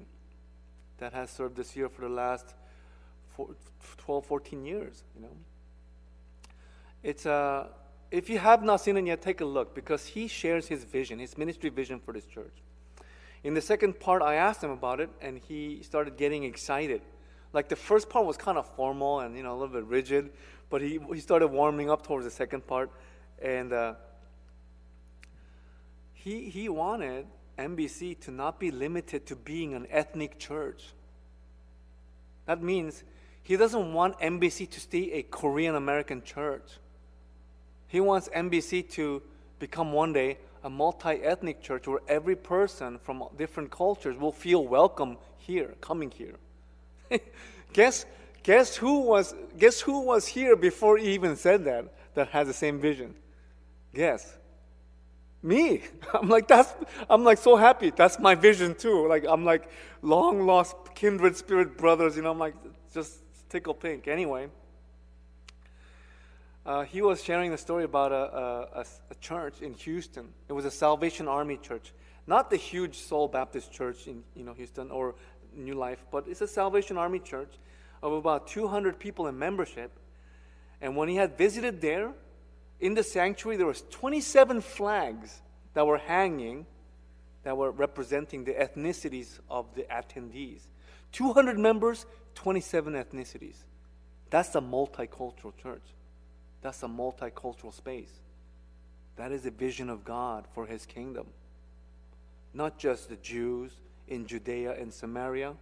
that 0.99 1.13
has 1.13 1.29
served 1.29 1.55
this 1.55 1.75
year 1.75 1.89
for 1.89 2.01
the 2.01 2.09
last 2.09 2.53
four, 3.29 3.49
12, 3.97 4.25
14 4.25 4.65
years, 4.65 5.03
you 5.15 5.21
know. 5.21 5.35
It's, 7.03 7.25
uh, 7.25 7.67
if 8.11 8.29
you 8.29 8.39
have 8.39 8.63
not 8.63 8.77
seen 8.81 8.97
it 8.97 9.05
yet, 9.05 9.21
take 9.21 9.41
a 9.41 9.45
look 9.45 9.75
because 9.75 10.07
he 10.07 10.27
shares 10.27 10.67
his 10.67 10.83
vision, 10.83 11.19
his 11.19 11.37
ministry 11.37 11.69
vision 11.69 11.99
for 11.99 12.13
this 12.13 12.25
church. 12.25 12.53
In 13.43 13.53
the 13.53 13.61
second 13.61 13.99
part, 13.99 14.21
I 14.21 14.35
asked 14.35 14.63
him 14.63 14.71
about 14.71 14.99
it, 14.99 15.09
and 15.21 15.37
he 15.37 15.81
started 15.83 16.17
getting 16.17 16.43
excited 16.43 17.01
like 17.57 17.69
the 17.69 17.75
first 17.75 18.07
part 18.07 18.23
was 18.23 18.37
kind 18.37 18.55
of 18.55 18.67
formal 18.75 19.21
and 19.21 19.35
you 19.35 19.41
know 19.41 19.51
a 19.51 19.57
little 19.57 19.73
bit 19.73 19.85
rigid, 19.85 20.29
but 20.69 20.79
he 20.79 20.99
he 21.11 21.19
started 21.19 21.47
warming 21.47 21.89
up 21.89 22.05
towards 22.05 22.23
the 22.23 22.29
second 22.29 22.67
part, 22.67 22.91
and 23.41 23.73
uh, 23.73 23.95
he 26.13 26.51
he 26.51 26.69
wanted 26.69 27.25
NBC 27.57 28.19
to 28.19 28.29
not 28.29 28.59
be 28.59 28.69
limited 28.69 29.25
to 29.25 29.35
being 29.35 29.73
an 29.73 29.87
ethnic 29.89 30.37
church. 30.37 30.83
That 32.45 32.61
means 32.61 33.03
he 33.41 33.57
doesn't 33.57 33.91
want 33.91 34.19
NBC 34.19 34.69
to 34.69 34.79
stay 34.79 35.13
a 35.13 35.23
Korean 35.23 35.73
American 35.73 36.21
church. 36.21 36.77
He 37.87 37.99
wants 37.99 38.29
NBC 38.29 38.87
to 38.91 39.23
become 39.57 39.91
one 39.93 40.13
day 40.13 40.37
a 40.63 40.69
multi 40.69 41.15
ethnic 41.23 41.63
church 41.63 41.87
where 41.87 42.01
every 42.07 42.35
person 42.35 42.99
from 42.99 43.23
different 43.35 43.71
cultures 43.71 44.15
will 44.15 44.31
feel 44.31 44.63
welcome 44.67 45.17
here, 45.39 45.73
coming 45.81 46.11
here. 46.11 46.35
guess, 47.73 48.05
guess 48.43 48.75
who 48.75 49.01
was 49.01 49.33
guess 49.57 49.81
who 49.81 50.01
was 50.01 50.27
here 50.27 50.55
before 50.55 50.97
he 50.97 51.13
even 51.13 51.35
said 51.35 51.65
that 51.65 51.93
that 52.13 52.29
has 52.29 52.47
the 52.47 52.53
same 52.53 52.79
vision? 52.79 53.15
Guess. 53.93 54.37
Me. 55.41 55.83
I'm 56.13 56.29
like 56.29 56.47
that's 56.47 56.73
I'm 57.09 57.23
like 57.23 57.37
so 57.37 57.55
happy. 57.55 57.91
That's 57.91 58.19
my 58.19 58.35
vision 58.35 58.75
too. 58.75 59.07
Like 59.07 59.25
I'm 59.27 59.45
like 59.45 59.69
long 60.01 60.45
lost 60.45 60.75
kindred 60.95 61.35
spirit 61.35 61.77
brothers, 61.77 62.15
you 62.15 62.21
know, 62.21 62.31
I'm 62.31 62.39
like 62.39 62.55
just 62.93 63.19
tickle 63.49 63.73
pink. 63.73 64.07
Anyway. 64.07 64.49
Uh, 66.67 66.83
he 66.83 67.01
was 67.01 67.23
sharing 67.23 67.53
a 67.53 67.57
story 67.57 67.85
about 67.85 68.11
a, 68.11 68.79
a, 68.79 68.85
a, 69.09 69.15
church 69.21 69.61
in 69.61 69.73
Houston. 69.73 70.27
It 70.49 70.53
was 70.53 70.65
a 70.65 70.71
Salvation 70.71 71.25
Army 71.25 71.55
church, 71.55 71.93
not 72.27 72.49
the 72.49 72.57
huge 72.57 72.97
Soul 72.97 73.29
Baptist 73.29 73.71
church 73.71 74.05
in 74.05 74.21
you 74.35 74.43
know 74.43 74.51
Houston 74.51 74.91
or 74.91 75.15
New 75.57 75.73
Life, 75.73 76.03
but 76.11 76.27
it's 76.27 76.41
a 76.41 76.47
Salvation 76.47 76.97
Army 76.97 77.19
church 77.19 77.53
of 78.01 78.13
about 78.13 78.47
200 78.47 78.99
people 78.99 79.27
in 79.27 79.37
membership. 79.37 79.91
And 80.81 80.95
when 80.95 81.09
he 81.09 81.15
had 81.15 81.37
visited 81.37 81.81
there, 81.81 82.13
in 82.79 82.93
the 82.93 83.03
sanctuary, 83.03 83.57
there 83.57 83.65
was 83.65 83.83
27 83.89 84.61
flags 84.61 85.41
that 85.73 85.85
were 85.85 85.97
hanging 85.97 86.65
that 87.43 87.55
were 87.55 87.71
representing 87.71 88.43
the 88.43 88.51
ethnicities 88.51 89.39
of 89.49 89.73
the 89.73 89.83
attendees. 89.83 90.61
200 91.13 91.57
members, 91.57 92.05
27 92.35 92.93
ethnicities. 92.93 93.55
That's 94.29 94.53
a 94.55 94.61
multicultural 94.61 95.55
church. 95.55 95.83
That's 96.61 96.83
a 96.83 96.87
multicultural 96.87 97.73
space. 97.73 98.11
That 99.15 99.31
is 99.31 99.45
a 99.45 99.51
vision 99.51 99.89
of 99.89 100.03
God 100.03 100.45
for 100.53 100.65
his 100.65 100.85
kingdom. 100.85 101.27
Not 102.53 102.77
just 102.77 103.09
the 103.09 103.15
Jews, 103.15 103.71
in 104.07 104.25
Judea 104.25 104.73
and 104.79 104.93
Samaria, 104.93 105.53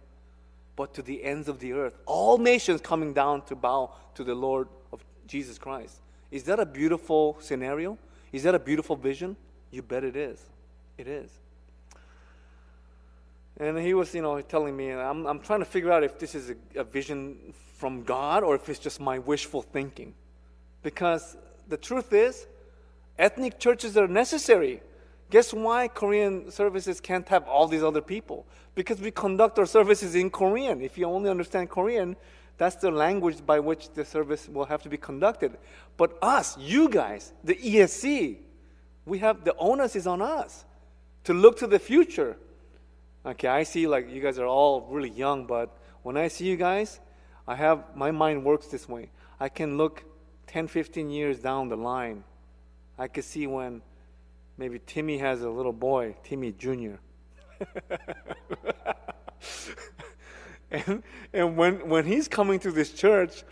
but 0.76 0.94
to 0.94 1.02
the 1.02 1.22
ends 1.24 1.48
of 1.48 1.58
the 1.58 1.72
earth. 1.72 1.94
All 2.06 2.38
nations 2.38 2.80
coming 2.80 3.12
down 3.12 3.42
to 3.42 3.56
bow 3.56 3.92
to 4.14 4.24
the 4.24 4.34
Lord 4.34 4.68
of 4.92 5.04
Jesus 5.26 5.58
Christ. 5.58 6.00
Is 6.30 6.44
that 6.44 6.60
a 6.60 6.66
beautiful 6.66 7.36
scenario? 7.40 7.98
Is 8.32 8.42
that 8.42 8.54
a 8.54 8.58
beautiful 8.58 8.96
vision? 8.96 9.36
You 9.70 9.82
bet 9.82 10.04
it 10.04 10.16
is. 10.16 10.42
It 10.98 11.08
is. 11.08 11.30
And 13.58 13.78
he 13.78 13.94
was, 13.94 14.14
you 14.14 14.20
know, 14.20 14.40
telling 14.42 14.76
me, 14.76 14.92
I'm, 14.92 15.26
I'm 15.26 15.40
trying 15.40 15.60
to 15.60 15.64
figure 15.64 15.90
out 15.90 16.04
if 16.04 16.18
this 16.18 16.34
is 16.34 16.50
a, 16.50 16.80
a 16.80 16.84
vision 16.84 17.54
from 17.78 18.02
God 18.02 18.42
or 18.42 18.54
if 18.54 18.68
it's 18.68 18.78
just 18.78 19.00
my 19.00 19.18
wishful 19.18 19.62
thinking. 19.62 20.14
Because 20.82 21.36
the 21.68 21.76
truth 21.76 22.12
is, 22.12 22.46
ethnic 23.18 23.58
churches 23.58 23.96
are 23.96 24.08
necessary. 24.08 24.82
Guess 25.30 25.52
why 25.52 25.88
Korean 25.88 26.50
services 26.50 27.00
can't 27.00 27.28
have 27.28 27.48
all 27.48 27.66
these 27.66 27.82
other 27.82 28.00
people? 28.00 28.46
Because 28.74 29.00
we 29.00 29.10
conduct 29.10 29.58
our 29.58 29.66
services 29.66 30.14
in 30.14 30.30
Korean. 30.30 30.80
If 30.80 30.96
you 30.96 31.06
only 31.06 31.28
understand 31.30 31.68
Korean, 31.70 32.16
that's 32.58 32.76
the 32.76 32.90
language 32.90 33.44
by 33.44 33.58
which 33.60 33.90
the 33.90 34.04
service 34.04 34.48
will 34.48 34.64
have 34.64 34.82
to 34.82 34.88
be 34.88 34.96
conducted. 34.96 35.58
But 35.96 36.16
us, 36.22 36.56
you 36.58 36.88
guys, 36.88 37.32
the 37.42 37.54
ESC, 37.54 38.36
we 39.04 39.18
have 39.18 39.44
the 39.44 39.54
onus 39.56 39.96
is 39.96 40.06
on 40.06 40.22
us 40.22 40.64
to 41.24 41.34
look 41.34 41.58
to 41.58 41.66
the 41.66 41.78
future. 41.78 42.36
Okay, 43.24 43.48
I 43.48 43.64
see 43.64 43.86
like 43.86 44.08
you 44.08 44.22
guys 44.22 44.38
are 44.38 44.46
all 44.46 44.86
really 44.90 45.10
young, 45.10 45.46
but 45.46 45.76
When 46.06 46.16
I 46.16 46.28
see 46.28 46.46
you 46.46 46.56
guys, 46.56 47.00
I 47.48 47.56
have 47.56 47.96
my 47.96 48.12
mind 48.12 48.44
works 48.44 48.68
this 48.68 48.88
way. 48.88 49.10
I 49.40 49.48
can 49.48 49.76
look 49.76 50.04
10, 50.46 50.68
15 50.68 51.10
years 51.10 51.40
down 51.40 51.68
the 51.68 51.76
line. 51.76 52.22
I 52.96 53.08
can 53.08 53.24
see 53.24 53.48
when 53.48 53.82
maybe 54.58 54.80
Timmy 54.86 55.18
has 55.18 55.42
a 55.42 55.50
little 55.50 55.72
boy, 55.72 56.16
Timmy 56.24 56.52
Jr. 56.52 56.96
and 60.70 61.02
and 61.32 61.56
when, 61.56 61.88
when 61.88 62.04
he's 62.04 62.28
coming 62.28 62.58
to 62.60 62.70
this 62.70 62.92
church, 62.92 63.44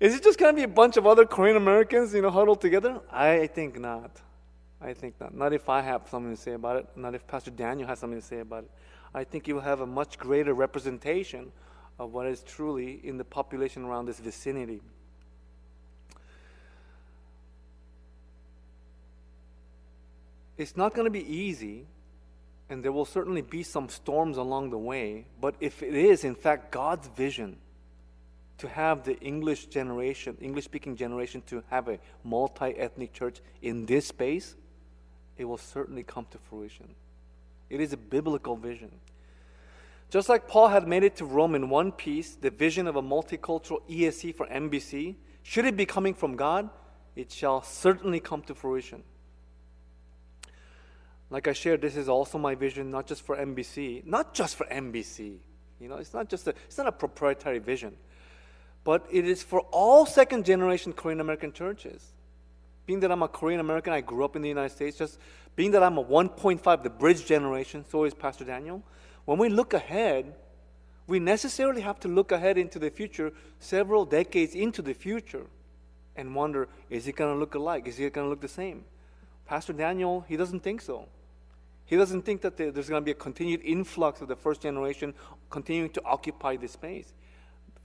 is 0.00 0.14
it 0.14 0.22
just 0.22 0.38
going 0.38 0.54
to 0.54 0.56
be 0.56 0.62
a 0.64 0.68
bunch 0.68 0.96
of 0.96 1.06
other 1.06 1.26
Korean 1.26 1.56
Americans, 1.56 2.14
you 2.14 2.22
know, 2.22 2.30
huddled 2.30 2.60
together? 2.60 3.00
I 3.10 3.48
think 3.48 3.78
not. 3.80 4.20
I 4.80 4.92
think 4.92 5.20
not. 5.20 5.34
Not 5.34 5.52
if 5.52 5.68
I 5.68 5.80
have 5.80 6.02
something 6.08 6.34
to 6.34 6.40
say 6.40 6.52
about 6.52 6.76
it. 6.76 6.86
Not 6.94 7.14
if 7.14 7.26
Pastor 7.26 7.50
Daniel 7.50 7.88
has 7.88 7.98
something 7.98 8.20
to 8.20 8.24
say 8.26 8.40
about 8.40 8.64
it. 8.64 8.70
I 9.12 9.24
think 9.24 9.48
you 9.48 9.54
will 9.54 9.62
have 9.62 9.80
a 9.80 9.86
much 9.86 10.18
greater 10.18 10.54
representation 10.54 11.50
of 11.98 12.12
what 12.12 12.26
is 12.26 12.42
truly 12.42 13.00
in 13.02 13.16
the 13.16 13.24
population 13.24 13.84
around 13.84 14.06
this 14.06 14.20
vicinity. 14.20 14.80
It's 20.58 20.76
not 20.76 20.92
going 20.92 21.04
to 21.04 21.10
be 21.10 21.24
easy, 21.24 21.86
and 22.68 22.84
there 22.84 22.92
will 22.92 23.04
certainly 23.04 23.42
be 23.42 23.62
some 23.62 23.88
storms 23.88 24.36
along 24.36 24.70
the 24.70 24.78
way, 24.78 25.26
but 25.40 25.54
if 25.60 25.82
it 25.82 25.94
is, 25.94 26.24
in 26.24 26.34
fact, 26.34 26.72
God's 26.72 27.06
vision 27.08 27.56
to 28.58 28.68
have 28.68 29.04
the 29.04 29.16
English 29.20 29.66
generation, 29.66 30.36
English 30.40 30.64
speaking 30.64 30.96
generation, 30.96 31.42
to 31.46 31.62
have 31.70 31.88
a 31.88 32.00
multi 32.24 32.76
ethnic 32.76 33.12
church 33.12 33.40
in 33.62 33.86
this 33.86 34.08
space, 34.08 34.56
it 35.36 35.44
will 35.44 35.58
certainly 35.58 36.02
come 36.02 36.26
to 36.32 36.38
fruition. 36.38 36.88
It 37.70 37.80
is 37.80 37.92
a 37.92 37.96
biblical 37.96 38.56
vision. 38.56 38.90
Just 40.10 40.28
like 40.28 40.48
Paul 40.48 40.68
had 40.68 40.88
made 40.88 41.04
it 41.04 41.16
to 41.16 41.24
Rome 41.24 41.54
in 41.54 41.68
one 41.68 41.92
piece, 41.92 42.34
the 42.34 42.50
vision 42.50 42.88
of 42.88 42.96
a 42.96 43.02
multicultural 43.02 43.82
ESC 43.88 44.34
for 44.34 44.46
NBC, 44.46 45.14
should 45.44 45.66
it 45.66 45.76
be 45.76 45.86
coming 45.86 46.14
from 46.14 46.34
God, 46.34 46.68
it 47.14 47.30
shall 47.30 47.62
certainly 47.62 48.18
come 48.18 48.42
to 48.42 48.54
fruition. 48.54 49.04
Like 51.30 51.46
I 51.46 51.52
shared, 51.52 51.82
this 51.82 51.96
is 51.96 52.08
also 52.08 52.38
my 52.38 52.54
vision, 52.54 52.90
not 52.90 53.06
just 53.06 53.22
for 53.22 53.36
NBC, 53.36 54.04
not 54.06 54.34
just 54.34 54.56
for 54.56 54.64
NBC. 54.66 55.38
You 55.80 55.88
know, 55.88 55.96
it's 55.96 56.14
not 56.14 56.28
just 56.28 56.46
a, 56.46 56.54
it's 56.66 56.78
not 56.78 56.86
a 56.86 56.92
proprietary 56.92 57.58
vision, 57.58 57.96
but 58.84 59.06
it 59.10 59.26
is 59.26 59.42
for 59.42 59.60
all 59.70 60.06
second 60.06 60.44
generation 60.44 60.92
Korean 60.92 61.20
American 61.20 61.52
churches. 61.52 62.12
Being 62.86 63.00
that 63.00 63.12
I'm 63.12 63.22
a 63.22 63.28
Korean 63.28 63.60
American, 63.60 63.92
I 63.92 64.00
grew 64.00 64.24
up 64.24 64.34
in 64.34 64.42
the 64.42 64.48
United 64.48 64.74
States, 64.74 64.96
just 64.96 65.18
being 65.56 65.72
that 65.72 65.82
I'm 65.82 65.98
a 65.98 66.04
1.5, 66.04 66.82
the 66.82 66.90
bridge 66.90 67.26
generation, 67.26 67.84
so 67.90 68.04
is 68.04 68.14
Pastor 68.14 68.44
Daniel. 68.44 68.82
When 69.26 69.38
we 69.38 69.50
look 69.50 69.74
ahead, 69.74 70.34
we 71.06 71.18
necessarily 71.18 71.82
have 71.82 72.00
to 72.00 72.08
look 72.08 72.32
ahead 72.32 72.56
into 72.56 72.78
the 72.78 72.90
future, 72.90 73.32
several 73.60 74.06
decades 74.06 74.54
into 74.54 74.80
the 74.80 74.94
future, 74.94 75.46
and 76.16 76.34
wonder 76.34 76.68
is 76.88 77.06
it 77.06 77.16
going 77.16 77.34
to 77.34 77.38
look 77.38 77.54
alike? 77.54 77.86
Is 77.86 78.00
it 78.00 78.14
going 78.14 78.24
to 78.24 78.30
look 78.30 78.40
the 78.40 78.48
same? 78.48 78.84
Pastor 79.44 79.72
Daniel, 79.72 80.24
he 80.26 80.36
doesn't 80.36 80.60
think 80.60 80.80
so. 80.80 81.08
He 81.88 81.96
doesn't 81.96 82.22
think 82.22 82.42
that 82.42 82.58
there's 82.58 82.90
going 82.90 83.00
to 83.00 83.04
be 83.04 83.12
a 83.12 83.14
continued 83.14 83.62
influx 83.64 84.20
of 84.20 84.28
the 84.28 84.36
first 84.36 84.60
generation 84.60 85.14
continuing 85.48 85.88
to 85.90 86.04
occupy 86.04 86.56
this 86.56 86.72
space. 86.72 87.14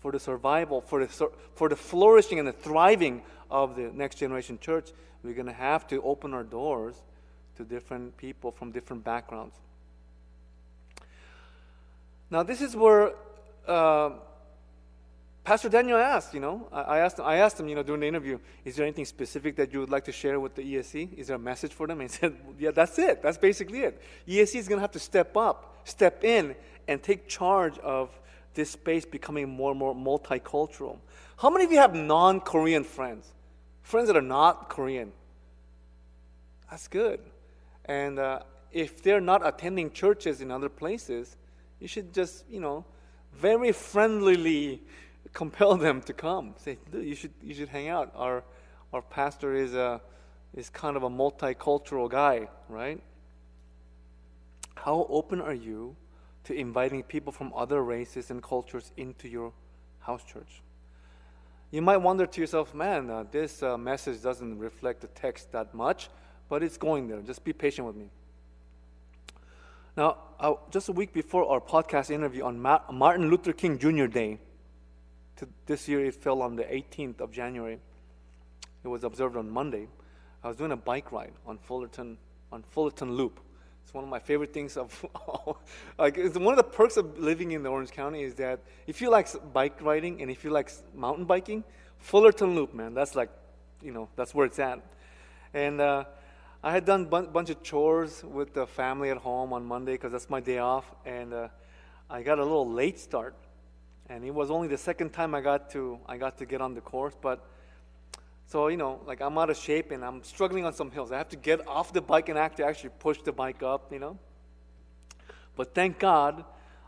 For 0.01 0.11
the 0.11 0.19
survival, 0.19 0.81
for 0.81 1.05
the, 1.05 1.29
for 1.55 1.69
the 1.69 1.77
flourishing 1.77 2.37
and 2.37 2.45
the 2.45 2.51
thriving 2.51 3.21
of 3.49 3.77
the 3.77 3.91
next 3.93 4.17
generation 4.17 4.59
church, 4.59 4.91
we're 5.23 5.33
going 5.33 5.45
to 5.45 5.53
have 5.53 5.87
to 5.87 6.01
open 6.01 6.33
our 6.33 6.43
doors 6.43 6.95
to 7.55 7.63
different 7.63 8.17
people 8.17 8.51
from 8.51 8.73
different 8.73 9.05
backgrounds. 9.05 9.55
Now, 12.29 12.43
this 12.43 12.61
is 12.61 12.75
where 12.75 13.13
uh, 13.65 14.09
Pastor 15.43 15.67
Daniel 15.67 15.97
asked, 15.97 16.33
you 16.33 16.39
know, 16.39 16.69
I 16.71 16.99
asked, 16.99 17.19
I 17.19 17.35
asked 17.37 17.59
him, 17.59 17.67
you 17.67 17.75
know, 17.75 17.83
during 17.83 17.99
the 17.99 18.07
interview, 18.07 18.39
is 18.63 18.77
there 18.77 18.85
anything 18.85 19.03
specific 19.03 19.57
that 19.57 19.73
you 19.73 19.81
would 19.81 19.89
like 19.89 20.05
to 20.05 20.11
share 20.13 20.39
with 20.39 20.55
the 20.55 20.61
ESC? 20.61 21.13
Is 21.15 21.27
there 21.27 21.35
a 21.35 21.39
message 21.39 21.73
for 21.73 21.85
them? 21.85 21.99
And 21.99 22.09
he 22.09 22.17
said, 22.19 22.35
yeah, 22.57 22.71
that's 22.71 22.97
it. 22.97 23.21
That's 23.21 23.37
basically 23.37 23.79
it. 23.79 24.01
ESC 24.25 24.55
is 24.55 24.67
going 24.69 24.77
to 24.77 24.81
have 24.81 24.91
to 24.91 24.99
step 24.99 25.35
up, 25.35 25.81
step 25.83 26.23
in, 26.23 26.55
and 26.87 27.03
take 27.03 27.27
charge 27.27 27.77
of 27.79 28.09
this 28.53 28.71
space 28.71 29.03
becoming 29.03 29.49
more 29.49 29.71
and 29.71 29.79
more 29.79 29.93
multicultural. 29.93 30.97
How 31.37 31.49
many 31.49 31.65
of 31.65 31.71
you 31.71 31.79
have 31.79 31.93
non 31.93 32.39
Korean 32.39 32.85
friends? 32.85 33.33
Friends 33.81 34.07
that 34.07 34.15
are 34.15 34.21
not 34.21 34.69
Korean? 34.69 35.11
That's 36.69 36.87
good. 36.87 37.19
And 37.83 38.17
uh, 38.17 38.43
if 38.71 39.03
they're 39.03 39.19
not 39.19 39.45
attending 39.45 39.91
churches 39.91 40.39
in 40.39 40.51
other 40.51 40.69
places, 40.69 41.35
you 41.81 41.87
should 41.89 42.13
just, 42.13 42.45
you 42.49 42.61
know, 42.61 42.85
very 43.33 43.71
friendlily 43.71 44.79
compel 45.33 45.75
them 45.75 46.01
to 46.01 46.13
come. 46.13 46.55
Say, 46.57 46.77
you 46.93 47.15
should 47.15 47.33
you 47.41 47.53
should 47.53 47.69
hang 47.69 47.89
out. 47.89 48.11
Our 48.15 48.43
our 48.93 49.01
pastor 49.01 49.53
is 49.53 49.73
a 49.73 50.01
is 50.53 50.69
kind 50.69 50.95
of 50.95 51.03
a 51.03 51.09
multicultural 51.09 52.09
guy, 52.09 52.47
right? 52.69 53.01
How 54.75 55.05
open 55.09 55.41
are 55.41 55.53
you 55.53 55.95
to 56.43 56.53
inviting 56.53 57.03
people 57.03 57.31
from 57.31 57.51
other 57.55 57.81
races 57.83 58.29
and 58.29 58.41
cultures 58.43 58.91
into 58.97 59.27
your 59.27 59.53
house 59.99 60.23
church? 60.23 60.61
You 61.71 61.81
might 61.81 61.97
wonder 61.97 62.27
to 62.27 62.41
yourself, 62.41 62.75
man, 62.75 63.09
uh, 63.09 63.23
this 63.31 63.63
uh, 63.63 63.77
message 63.77 64.21
doesn't 64.21 64.59
reflect 64.59 65.01
the 65.01 65.07
text 65.07 65.51
that 65.53 65.73
much, 65.73 66.09
but 66.47 66.61
it's 66.61 66.77
going 66.77 67.07
there. 67.07 67.19
Just 67.21 67.43
be 67.43 67.51
patient 67.51 67.87
with 67.87 67.95
me. 67.95 68.09
Now, 69.97 70.17
uh, 70.39 70.53
just 70.69 70.89
a 70.89 70.91
week 70.91 71.13
before 71.13 71.49
our 71.49 71.59
podcast 71.59 72.11
interview 72.11 72.43
on 72.43 72.59
Ma- 72.59 72.81
Martin 72.91 73.29
Luther 73.29 73.53
King 73.53 73.79
Jr. 73.79 74.05
Day, 74.05 74.37
to 75.37 75.47
this 75.65 75.87
year 75.87 76.03
it 76.05 76.15
fell 76.15 76.41
on 76.41 76.55
the 76.55 76.63
18th 76.63 77.21
of 77.21 77.31
January. 77.31 77.79
It 78.83 78.87
was 78.87 79.03
observed 79.03 79.37
on 79.37 79.49
Monday. 79.49 79.87
I 80.43 80.47
was 80.47 80.57
doing 80.57 80.71
a 80.71 80.77
bike 80.77 81.11
ride 81.11 81.33
on 81.45 81.57
Fullerton 81.57 82.17
on 82.51 82.63
Fullerton 82.63 83.13
Loop. 83.13 83.39
It's 83.83 83.93
one 83.93 84.03
of 84.03 84.09
my 84.09 84.19
favorite 84.19 84.53
things 84.53 84.77
of 84.77 85.05
like 85.97 86.17
it's 86.17 86.37
one 86.37 86.53
of 86.53 86.57
the 86.57 86.63
perks 86.63 86.97
of 86.97 87.17
living 87.17 87.51
in 87.51 87.65
Orange 87.65 87.91
County 87.91 88.23
is 88.23 88.35
that 88.35 88.59
if 88.87 89.01
you 89.01 89.09
like 89.09 89.27
bike 89.53 89.81
riding 89.81 90.21
and 90.21 90.29
if 90.29 90.43
you 90.43 90.49
like 90.49 90.71
mountain 90.93 91.25
biking, 91.25 91.63
Fullerton 91.97 92.53
Loop, 92.55 92.73
man, 92.73 92.93
that's 92.93 93.15
like, 93.15 93.29
you 93.81 93.91
know, 93.91 94.09
that's 94.15 94.35
where 94.35 94.45
it's 94.45 94.59
at. 94.59 94.79
And 95.53 95.79
uh, 95.79 96.03
I 96.61 96.71
had 96.71 96.85
done 96.85 97.03
a 97.03 97.05
bun- 97.05 97.29
bunch 97.31 97.49
of 97.49 97.63
chores 97.63 98.23
with 98.23 98.53
the 98.53 98.67
family 98.67 99.09
at 99.09 99.17
home 99.17 99.53
on 99.53 99.65
Monday 99.65 99.93
because 99.93 100.11
that's 100.11 100.29
my 100.29 100.39
day 100.39 100.57
off, 100.59 100.85
and 101.05 101.33
uh, 101.33 101.47
I 102.09 102.23
got 102.23 102.39
a 102.39 102.43
little 102.43 102.69
late 102.69 102.99
start 102.99 103.35
and 104.09 104.23
it 104.23 104.33
was 104.33 104.51
only 104.51 104.67
the 104.67 104.77
second 104.77 105.11
time 105.11 105.33
I 105.33 105.41
got 105.41 105.69
to 105.71 105.99
I 106.07 106.17
got 106.17 106.37
to 106.39 106.45
get 106.45 106.61
on 106.61 106.73
the 106.73 106.81
course. 106.81 107.15
But 107.19 107.45
so 108.47 108.67
you 108.67 108.77
know, 108.77 109.01
like 109.05 109.21
I'm 109.21 109.37
out 109.37 109.49
of 109.49 109.57
shape 109.57 109.91
and 109.91 110.03
I'm 110.03 110.23
struggling 110.23 110.65
on 110.65 110.73
some 110.73 110.91
hills. 110.91 111.11
I 111.11 111.17
have 111.17 111.29
to 111.29 111.35
get 111.35 111.65
off 111.67 111.93
the 111.93 112.01
bike 112.01 112.29
and 112.29 112.37
actually 112.37 112.65
actually 112.65 112.91
push 112.99 113.21
the 113.21 113.31
bike 113.31 113.63
up, 113.63 113.91
you 113.91 113.99
know. 113.99 114.17
But 115.55 115.73
thank 115.73 115.99
God, 115.99 116.43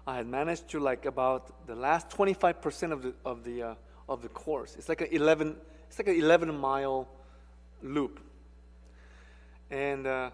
I 0.07 0.17
had 0.17 0.27
managed 0.27 0.69
to 0.69 0.79
like 0.79 1.05
about 1.05 1.67
the 1.67 1.75
last 1.75 2.09
25% 2.09 2.91
of 2.91 3.01
the 3.01 3.13
of 3.25 3.43
the 3.43 3.63
uh, 3.63 3.75
of 4.09 4.21
the 4.21 4.29
course. 4.29 4.75
It's 4.75 4.89
like 4.89 5.01
a 5.01 5.13
11 5.13 5.55
it's 5.87 5.99
like 5.99 6.07
an 6.07 6.15
11 6.15 6.55
mile 6.57 7.07
loop, 7.81 8.19
and 9.71 10.05
uh, 10.05 10.31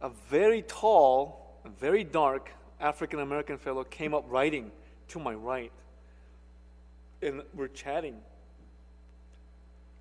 a 0.00 0.10
very 0.28 0.62
tall, 0.62 1.60
very 1.80 2.04
dark 2.04 2.50
African 2.80 3.20
American 3.20 3.58
fellow 3.58 3.84
came 3.84 4.14
up 4.14 4.24
riding 4.28 4.70
to 5.08 5.18
my 5.18 5.34
right 5.34 5.72
and 7.22 7.42
we're 7.54 7.68
chatting. 7.68 8.16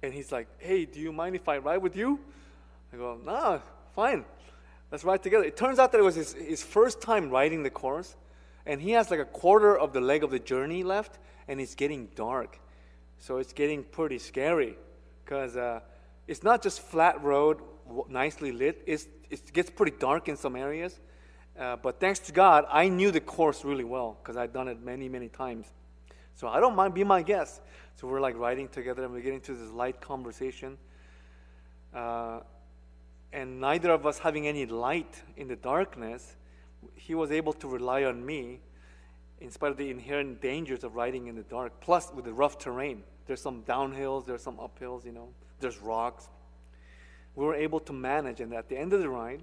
And 0.03 0.13
he's 0.13 0.31
like, 0.31 0.47
Hey, 0.59 0.85
do 0.85 0.99
you 0.99 1.11
mind 1.11 1.35
if 1.35 1.47
I 1.47 1.57
ride 1.57 1.81
with 1.81 1.95
you? 1.95 2.19
I 2.93 2.97
go, 2.97 3.19
Nah, 3.23 3.59
fine. 3.95 4.25
Let's 4.91 5.03
ride 5.03 5.21
together. 5.21 5.43
It 5.43 5.57
turns 5.57 5.79
out 5.79 5.91
that 5.91 5.99
it 5.99 6.03
was 6.03 6.15
his, 6.15 6.33
his 6.33 6.63
first 6.63 7.01
time 7.01 7.29
riding 7.29 7.63
the 7.63 7.69
course, 7.69 8.15
and 8.65 8.81
he 8.81 8.91
has 8.91 9.11
like 9.11 9.19
a 9.19 9.25
quarter 9.25 9.77
of 9.77 9.91
the 9.91 9.99
leg 9.99 10.23
of 10.23 10.31
the 10.31 10.39
journey 10.39 10.83
left, 10.83 11.17
and 11.47 11.59
it's 11.59 11.75
getting 11.75 12.07
dark. 12.15 12.59
So 13.19 13.37
it's 13.37 13.51
getting 13.51 13.83
pretty 13.83 14.19
scary 14.19 14.77
because 15.25 15.57
uh, 15.57 15.81
it's 16.27 16.43
not 16.43 16.61
just 16.61 16.81
flat 16.81 17.21
road, 17.21 17.59
nicely 18.07 18.51
lit, 18.51 18.81
it's, 18.85 19.07
it 19.29 19.51
gets 19.51 19.69
pretty 19.69 19.97
dark 19.97 20.29
in 20.29 20.37
some 20.37 20.55
areas. 20.55 20.99
Uh, 21.59 21.75
but 21.75 21.99
thanks 21.99 22.19
to 22.19 22.31
God, 22.31 22.65
I 22.69 22.87
knew 22.87 23.11
the 23.11 23.19
course 23.19 23.65
really 23.65 23.83
well 23.83 24.17
because 24.21 24.37
I'd 24.37 24.53
done 24.53 24.67
it 24.67 24.81
many, 24.81 25.09
many 25.09 25.27
times. 25.27 25.65
So 26.37 26.47
I 26.47 26.59
don't 26.59 26.75
mind, 26.75 26.93
be 26.93 27.03
my 27.03 27.23
guest. 27.23 27.61
So 27.95 28.07
we're 28.07 28.21
like 28.21 28.37
riding 28.37 28.67
together 28.67 29.03
and 29.03 29.11
we 29.11 29.23
get 29.23 29.33
into 29.33 29.55
this 29.55 29.71
light 29.71 29.99
conversation. 29.99 30.77
Uh, 31.95 32.41
and 33.33 33.59
neither 33.59 33.89
of 33.89 34.05
us 34.05 34.19
having 34.19 34.47
any 34.47 34.67
light 34.67 35.23
in 35.35 35.47
the 35.47 35.55
darkness, 35.55 36.35
he 36.93 37.15
was 37.15 37.31
able 37.31 37.53
to 37.53 37.67
rely 37.67 38.03
on 38.03 38.23
me 38.23 38.59
in 39.41 39.49
spite 39.49 39.71
of 39.71 39.77
the 39.77 39.89
inherent 39.89 40.39
dangers 40.39 40.83
of 40.83 40.95
riding 40.95 41.25
in 41.25 41.35
the 41.35 41.41
dark, 41.43 41.73
plus 41.81 42.11
with 42.13 42.25
the 42.25 42.33
rough 42.33 42.59
terrain. 42.59 43.01
There's 43.25 43.41
some 43.41 43.63
downhills, 43.63 44.27
there's 44.27 44.43
some 44.43 44.57
uphills, 44.57 45.05
you 45.05 45.13
know, 45.13 45.29
there's 45.59 45.79
rocks. 45.79 46.29
We 47.35 47.45
were 47.45 47.55
able 47.55 47.79
to 47.81 47.93
manage, 47.93 48.41
and 48.41 48.53
at 48.53 48.69
the 48.69 48.77
end 48.77 48.93
of 48.93 48.99
the 48.99 49.09
ride, 49.09 49.41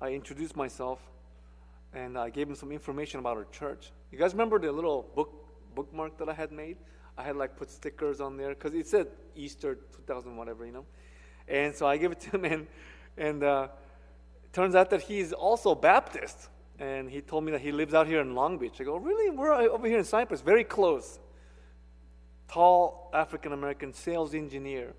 I 0.00 0.10
introduced 0.10 0.56
myself 0.56 0.98
and 1.92 2.18
I 2.18 2.28
gave 2.28 2.48
him 2.48 2.56
some 2.56 2.72
information 2.72 3.20
about 3.20 3.36
our 3.36 3.46
church. 3.52 3.92
You 4.10 4.18
guys 4.18 4.32
remember 4.32 4.58
the 4.58 4.72
little 4.72 5.08
book 5.14 5.43
bookmark 5.74 6.18
that 6.18 6.28
I 6.28 6.34
had 6.34 6.52
made. 6.52 6.76
I 7.16 7.22
had 7.22 7.36
like 7.36 7.56
put 7.56 7.70
stickers 7.70 8.20
on 8.20 8.36
there 8.36 8.50
because 8.50 8.74
it 8.74 8.86
said 8.86 9.08
Easter 9.36 9.76
2000 9.96 10.36
whatever, 10.36 10.66
you 10.66 10.72
know. 10.72 10.86
And 11.46 11.74
so 11.74 11.86
I 11.86 11.96
gave 11.96 12.12
it 12.12 12.20
to 12.20 12.30
him, 12.30 12.44
and 12.52 12.66
and 13.16 13.44
uh, 13.44 13.68
turns 14.52 14.74
out 14.74 14.90
that 14.90 15.02
he's 15.02 15.32
also 15.32 15.74
Baptist. 15.74 16.48
And 16.78 17.08
he 17.08 17.20
told 17.20 17.44
me 17.44 17.52
that 17.52 17.60
he 17.60 17.70
lives 17.70 17.94
out 17.94 18.08
here 18.08 18.20
in 18.20 18.34
Long 18.34 18.58
Beach. 18.58 18.80
I 18.80 18.84
go, 18.84 18.96
really? 18.96 19.30
We're 19.30 19.52
over 19.52 19.86
here 19.86 19.98
in 19.98 20.04
Cypress, 20.04 20.40
very 20.40 20.64
close. 20.64 21.20
Tall 22.48 23.10
African 23.14 23.52
American 23.52 23.92
sales 23.92 24.34
engineer. 24.34 24.92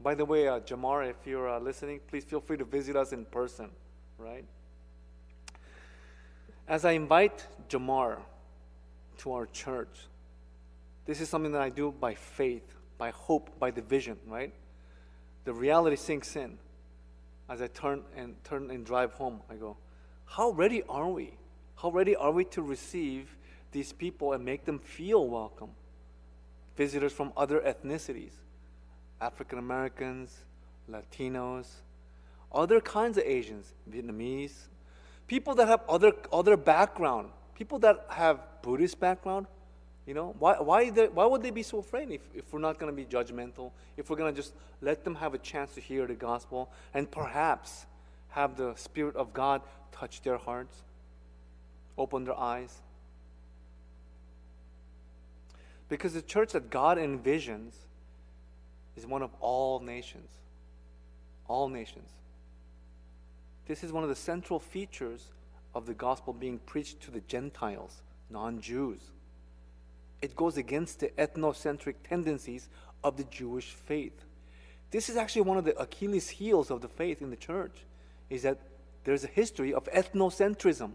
By 0.00 0.14
the 0.14 0.24
way, 0.24 0.48
uh, 0.48 0.60
Jamar, 0.60 1.08
if 1.08 1.26
you're 1.26 1.48
uh, 1.48 1.60
listening, 1.60 2.00
please 2.08 2.24
feel 2.24 2.40
free 2.40 2.56
to 2.56 2.64
visit 2.64 2.96
us 2.96 3.12
in 3.12 3.24
person, 3.26 3.70
right? 4.18 4.44
As 6.66 6.84
I 6.84 6.92
invite 6.92 7.46
Jamar 7.68 8.18
to 9.18 9.32
our 9.32 9.46
church, 9.46 10.06
this 11.04 11.20
is 11.20 11.28
something 11.28 11.52
that 11.52 11.62
I 11.62 11.68
do 11.68 11.92
by 11.92 12.14
faith, 12.14 12.74
by 12.98 13.10
hope, 13.10 13.58
by 13.58 13.70
the 13.70 13.82
vision, 13.82 14.18
right? 14.26 14.52
The 15.44 15.52
reality 15.52 15.96
sinks 15.96 16.36
in. 16.36 16.58
As 17.48 17.60
I 17.60 17.66
turn 17.66 18.02
and 18.16 18.42
turn 18.44 18.70
and 18.70 18.86
drive 18.86 19.12
home, 19.14 19.40
I 19.50 19.54
go, 19.54 19.76
how 20.24 20.50
ready 20.50 20.82
are 20.88 21.08
we? 21.08 21.34
How 21.76 21.90
ready 21.90 22.14
are 22.14 22.30
we 22.30 22.44
to 22.46 22.62
receive 22.62 23.36
these 23.72 23.92
people 23.92 24.32
and 24.32 24.44
make 24.44 24.64
them 24.64 24.78
feel 24.78 25.26
welcome? 25.26 25.70
Visitors 26.76 27.12
from 27.12 27.32
other 27.36 27.60
ethnicities, 27.60 28.32
African 29.20 29.58
Americans, 29.58 30.44
Latinos, 30.90 31.66
other 32.52 32.80
kinds 32.80 33.18
of 33.18 33.24
Asians, 33.24 33.74
Vietnamese, 33.90 34.68
people 35.26 35.54
that 35.56 35.68
have 35.68 35.80
other 35.88 36.12
other 36.32 36.56
background, 36.56 37.30
people 37.54 37.78
that 37.80 38.06
have 38.08 38.38
Buddhist 38.62 38.98
background, 38.98 39.46
you 40.06 40.14
know, 40.14 40.34
why, 40.38 40.54
why, 40.60 40.90
they, 40.90 41.08
why 41.08 41.26
would 41.26 41.42
they 41.42 41.50
be 41.50 41.62
so 41.62 41.78
afraid 41.78 42.10
if, 42.10 42.20
if 42.34 42.52
we're 42.52 42.60
not 42.60 42.78
going 42.78 42.90
to 42.90 42.96
be 42.96 43.04
judgmental, 43.04 43.70
if 43.96 44.10
we're 44.10 44.16
going 44.16 44.34
to 44.34 44.40
just 44.40 44.54
let 44.80 45.04
them 45.04 45.14
have 45.16 45.34
a 45.34 45.38
chance 45.38 45.74
to 45.74 45.80
hear 45.80 46.06
the 46.06 46.14
gospel 46.14 46.70
and 46.94 47.10
perhaps 47.10 47.86
have 48.30 48.56
the 48.56 48.74
Spirit 48.74 49.14
of 49.16 49.32
God 49.32 49.62
touch 49.92 50.22
their 50.22 50.38
hearts, 50.38 50.76
open 51.96 52.24
their 52.24 52.38
eyes? 52.38 52.80
Because 55.88 56.14
the 56.14 56.22
church 56.22 56.52
that 56.52 56.70
God 56.70 56.98
envisions 56.98 57.74
is 58.96 59.06
one 59.06 59.22
of 59.22 59.30
all 59.40 59.78
nations. 59.80 60.30
All 61.46 61.68
nations. 61.68 62.08
This 63.66 63.84
is 63.84 63.92
one 63.92 64.02
of 64.02 64.08
the 64.08 64.16
central 64.16 64.58
features 64.58 65.28
of 65.74 65.86
the 65.86 65.94
gospel 65.94 66.32
being 66.32 66.58
preached 66.58 67.00
to 67.02 67.10
the 67.10 67.20
Gentiles, 67.20 68.02
non 68.32 68.60
Jews 68.60 69.12
it 70.22 70.36
goes 70.36 70.56
against 70.56 71.00
the 71.00 71.08
ethnocentric 71.18 71.96
tendencies 72.08 72.68
of 73.02 73.16
the 73.16 73.24
Jewish 73.24 73.72
faith. 73.72 74.24
This 74.92 75.08
is 75.08 75.16
actually 75.16 75.42
one 75.42 75.58
of 75.58 75.64
the 75.64 75.76
Achilles' 75.78 76.28
heels 76.28 76.70
of 76.70 76.80
the 76.80 76.88
faith 76.88 77.20
in 77.20 77.30
the 77.30 77.36
church, 77.36 77.84
is 78.30 78.44
that 78.44 78.58
there's 79.04 79.24
a 79.24 79.28
history 79.28 79.74
of 79.74 79.84
ethnocentrism. 79.86 80.92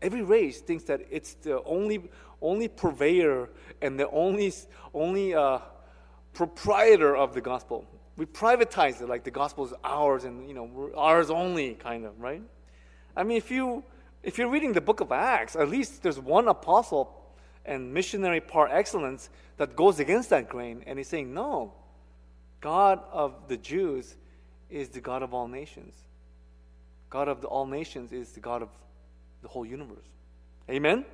Every 0.00 0.22
race 0.22 0.60
thinks 0.60 0.84
that 0.84 1.02
it's 1.10 1.34
the 1.34 1.62
only, 1.64 2.08
only 2.40 2.68
purveyor 2.68 3.50
and 3.82 4.00
the 4.00 4.08
only, 4.10 4.52
only 4.94 5.34
uh, 5.34 5.58
proprietor 6.32 7.14
of 7.14 7.34
the 7.34 7.40
gospel. 7.40 7.86
We 8.16 8.26
privatize 8.26 9.02
it 9.02 9.08
like 9.08 9.24
the 9.24 9.30
gospel 9.30 9.66
is 9.66 9.74
ours 9.82 10.24
and 10.24 10.48
you 10.48 10.54
know 10.54 10.90
ours 10.96 11.30
only, 11.30 11.74
kind 11.74 12.06
of, 12.06 12.18
right? 12.20 12.42
I 13.16 13.22
mean, 13.22 13.36
if 13.36 13.50
you 13.50 13.82
if 14.24 14.38
you're 14.38 14.48
reading 14.48 14.72
the 14.72 14.80
book 14.80 15.00
of 15.00 15.12
Acts, 15.12 15.54
at 15.54 15.68
least 15.68 16.02
there's 16.02 16.18
one 16.18 16.48
apostle 16.48 17.20
and 17.64 17.92
missionary 17.92 18.40
par 18.40 18.68
excellence 18.70 19.28
that 19.58 19.76
goes 19.76 20.00
against 20.00 20.30
that 20.30 20.48
grain. 20.48 20.82
And 20.86 20.98
he's 20.98 21.08
saying, 21.08 21.32
no, 21.32 21.72
God 22.60 23.00
of 23.12 23.48
the 23.48 23.56
Jews 23.56 24.16
is 24.70 24.88
the 24.88 25.00
God 25.00 25.22
of 25.22 25.34
all 25.34 25.46
nations. 25.46 25.94
God 27.10 27.28
of 27.28 27.42
the 27.42 27.46
all 27.46 27.66
nations 27.66 28.12
is 28.12 28.32
the 28.32 28.40
God 28.40 28.62
of 28.62 28.70
the 29.42 29.48
whole 29.48 29.66
universe. 29.66 30.08
Amen? 30.70 31.04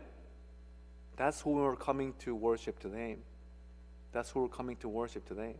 That's 1.16 1.40
who 1.40 1.50
we're 1.50 1.76
coming 1.76 2.14
to 2.20 2.34
worship 2.34 2.78
today. 2.78 3.16
That's 4.12 4.30
who 4.30 4.42
we're 4.42 4.48
coming 4.48 4.76
to 4.76 4.88
worship 4.88 5.26
today. 5.26 5.56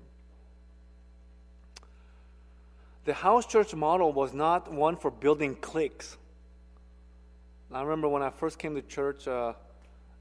The 3.05 3.15
house 3.15 3.45
church 3.45 3.75
model 3.75 4.13
was 4.13 4.33
not 4.33 4.73
one 4.73 4.97
for 4.97 5.11
building 5.11 5.57
cliques. 5.57 6.17
I 7.73 7.83
remember 7.83 8.09
when 8.09 8.23
I 8.23 8.31
first 8.31 8.59
came 8.59 8.75
to 8.75 8.83
church, 8.83 9.29
uh, 9.29 9.53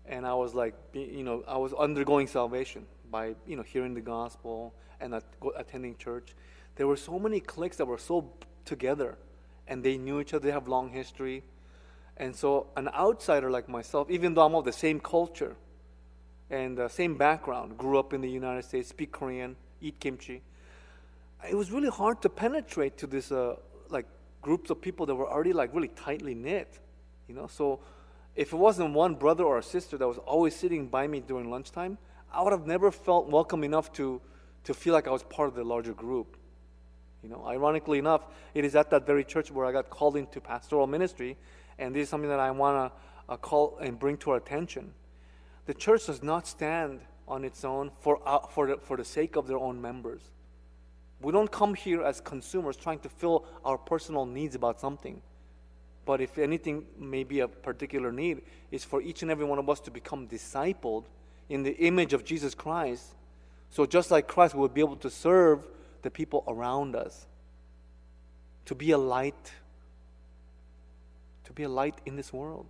and 0.05 0.25
I 0.25 0.35
was 0.35 0.53
like, 0.53 0.75
you 0.93 1.23
know, 1.23 1.43
I 1.47 1.57
was 1.57 1.73
undergoing 1.73 2.27
salvation 2.27 2.85
by, 3.09 3.35
you 3.47 3.55
know, 3.55 3.63
hearing 3.63 3.95
the 3.95 4.01
gospel 4.01 4.75
and 5.01 5.19
attending 5.57 5.97
church. 5.97 6.35
There 6.75 6.87
were 6.87 6.97
so 6.97 7.17
many 7.17 7.39
cliques 7.39 7.77
that 7.77 7.85
were 7.85 7.97
so 7.97 8.31
together, 8.65 9.17
and 9.67 9.83
they 9.83 9.97
knew 9.97 10.19
each 10.19 10.33
other. 10.33 10.45
They 10.45 10.51
have 10.51 10.67
long 10.67 10.89
history, 10.89 11.43
and 12.17 12.35
so 12.35 12.67
an 12.75 12.87
outsider 12.89 13.49
like 13.49 13.67
myself, 13.67 14.11
even 14.11 14.35
though 14.35 14.45
I'm 14.45 14.53
of 14.53 14.65
the 14.65 14.71
same 14.71 14.99
culture 14.99 15.55
and 16.51 16.77
the 16.77 16.87
same 16.87 17.15
background, 17.15 17.77
grew 17.77 17.97
up 17.97 18.13
in 18.13 18.21
the 18.21 18.29
United 18.29 18.63
States, 18.63 18.89
speak 18.89 19.11
Korean, 19.11 19.55
eat 19.81 19.99
kimchi. 19.99 20.41
It 21.49 21.55
was 21.55 21.71
really 21.71 21.89
hard 21.89 22.21
to 22.23 22.29
penetrate 22.29 22.97
to 22.97 23.07
this 23.07 23.31
uh, 23.31 23.55
like 23.89 24.05
groups 24.41 24.69
of 24.69 24.81
people 24.81 25.05
that 25.07 25.15
were 25.15 25.27
already 25.27 25.53
like 25.53 25.73
really 25.73 25.89
tightly 25.89 26.35
knit, 26.35 26.79
you 27.29 27.35
know. 27.35 27.47
So 27.47 27.79
if 28.35 28.51
it 28.51 28.57
wasn't 28.57 28.93
one 28.93 29.15
brother 29.15 29.45
or 29.45 29.59
a 29.59 29.63
sister 29.63 29.97
that 29.97 30.07
was 30.07 30.17
always 30.17 30.55
sitting 30.55 30.87
by 30.87 31.07
me 31.07 31.21
during 31.21 31.49
lunchtime, 31.49 31.97
I 32.33 32.41
would 32.41 32.51
have 32.51 32.67
never 32.67 32.91
felt 32.91 33.29
welcome 33.29 33.63
enough 33.63 33.93
to, 33.93 34.19
to 34.65 34.73
feel 34.73 34.93
like 34.93 35.07
I 35.07 35.11
was 35.11 35.23
part 35.23 35.47
of 35.47 35.55
the 35.55 35.63
larger 35.63 35.93
group. 35.93 36.35
You 37.23 37.29
know, 37.29 37.45
ironically 37.45 37.99
enough, 37.99 38.27
it 38.53 38.65
is 38.65 38.75
at 38.75 38.89
that 38.89 39.05
very 39.05 39.23
church 39.23 39.51
where 39.51 39.65
I 39.65 39.71
got 39.71 39.89
called 39.89 40.15
into 40.15 40.41
pastoral 40.41 40.87
ministry, 40.87 41.37
and 41.77 41.95
this 41.95 42.03
is 42.03 42.09
something 42.09 42.29
that 42.29 42.39
I 42.39 42.51
want 42.51 42.91
to 42.91 43.33
uh, 43.33 43.37
call 43.37 43.77
and 43.79 43.99
bring 43.99 44.17
to 44.17 44.31
our 44.31 44.37
attention. 44.37 44.93
The 45.65 45.73
church 45.73 46.07
does 46.07 46.23
not 46.23 46.47
stand 46.47 47.01
on 47.27 47.43
its 47.43 47.63
own 47.63 47.91
for, 47.99 48.19
uh, 48.25 48.47
for, 48.47 48.67
the, 48.67 48.77
for 48.77 48.97
the 48.97 49.05
sake 49.05 49.35
of 49.35 49.47
their 49.47 49.59
own 49.59 49.79
members. 49.81 50.31
We 51.21 51.31
don't 51.33 51.51
come 51.51 51.75
here 51.75 52.01
as 52.01 52.21
consumers 52.21 52.77
trying 52.77 52.99
to 52.99 53.09
fill 53.09 53.45
our 53.65 53.77
personal 53.77 54.25
needs 54.25 54.55
about 54.55 54.79
something. 54.79 55.21
But 56.09 56.21
if 56.21 56.39
anything 56.39 56.87
may 56.97 57.23
be 57.23 57.41
a 57.41 57.47
particular 57.47 58.11
need, 58.11 58.41
is 58.71 58.83
for 58.83 58.99
each 58.99 59.21
and 59.21 59.29
every 59.29 59.45
one 59.45 59.59
of 59.59 59.69
us 59.69 59.79
to 59.81 59.91
become 59.91 60.27
discipled 60.27 61.03
in 61.49 61.61
the 61.61 61.77
image 61.77 62.13
of 62.13 62.25
Jesus 62.25 62.55
Christ. 62.55 63.13
So 63.69 63.85
just 63.85 64.09
like 64.09 64.27
Christ, 64.27 64.55
we'll 64.55 64.69
be 64.69 64.81
able 64.81 64.95
to 64.95 65.09
serve 65.11 65.67
the 66.01 66.09
people 66.09 66.43
around 66.47 66.95
us. 66.95 67.27
To 68.65 68.73
be 68.73 68.89
a 68.89 68.97
light. 68.97 69.51
To 71.43 71.53
be 71.53 71.61
a 71.61 71.69
light 71.69 72.01
in 72.07 72.15
this 72.15 72.33
world. 72.33 72.65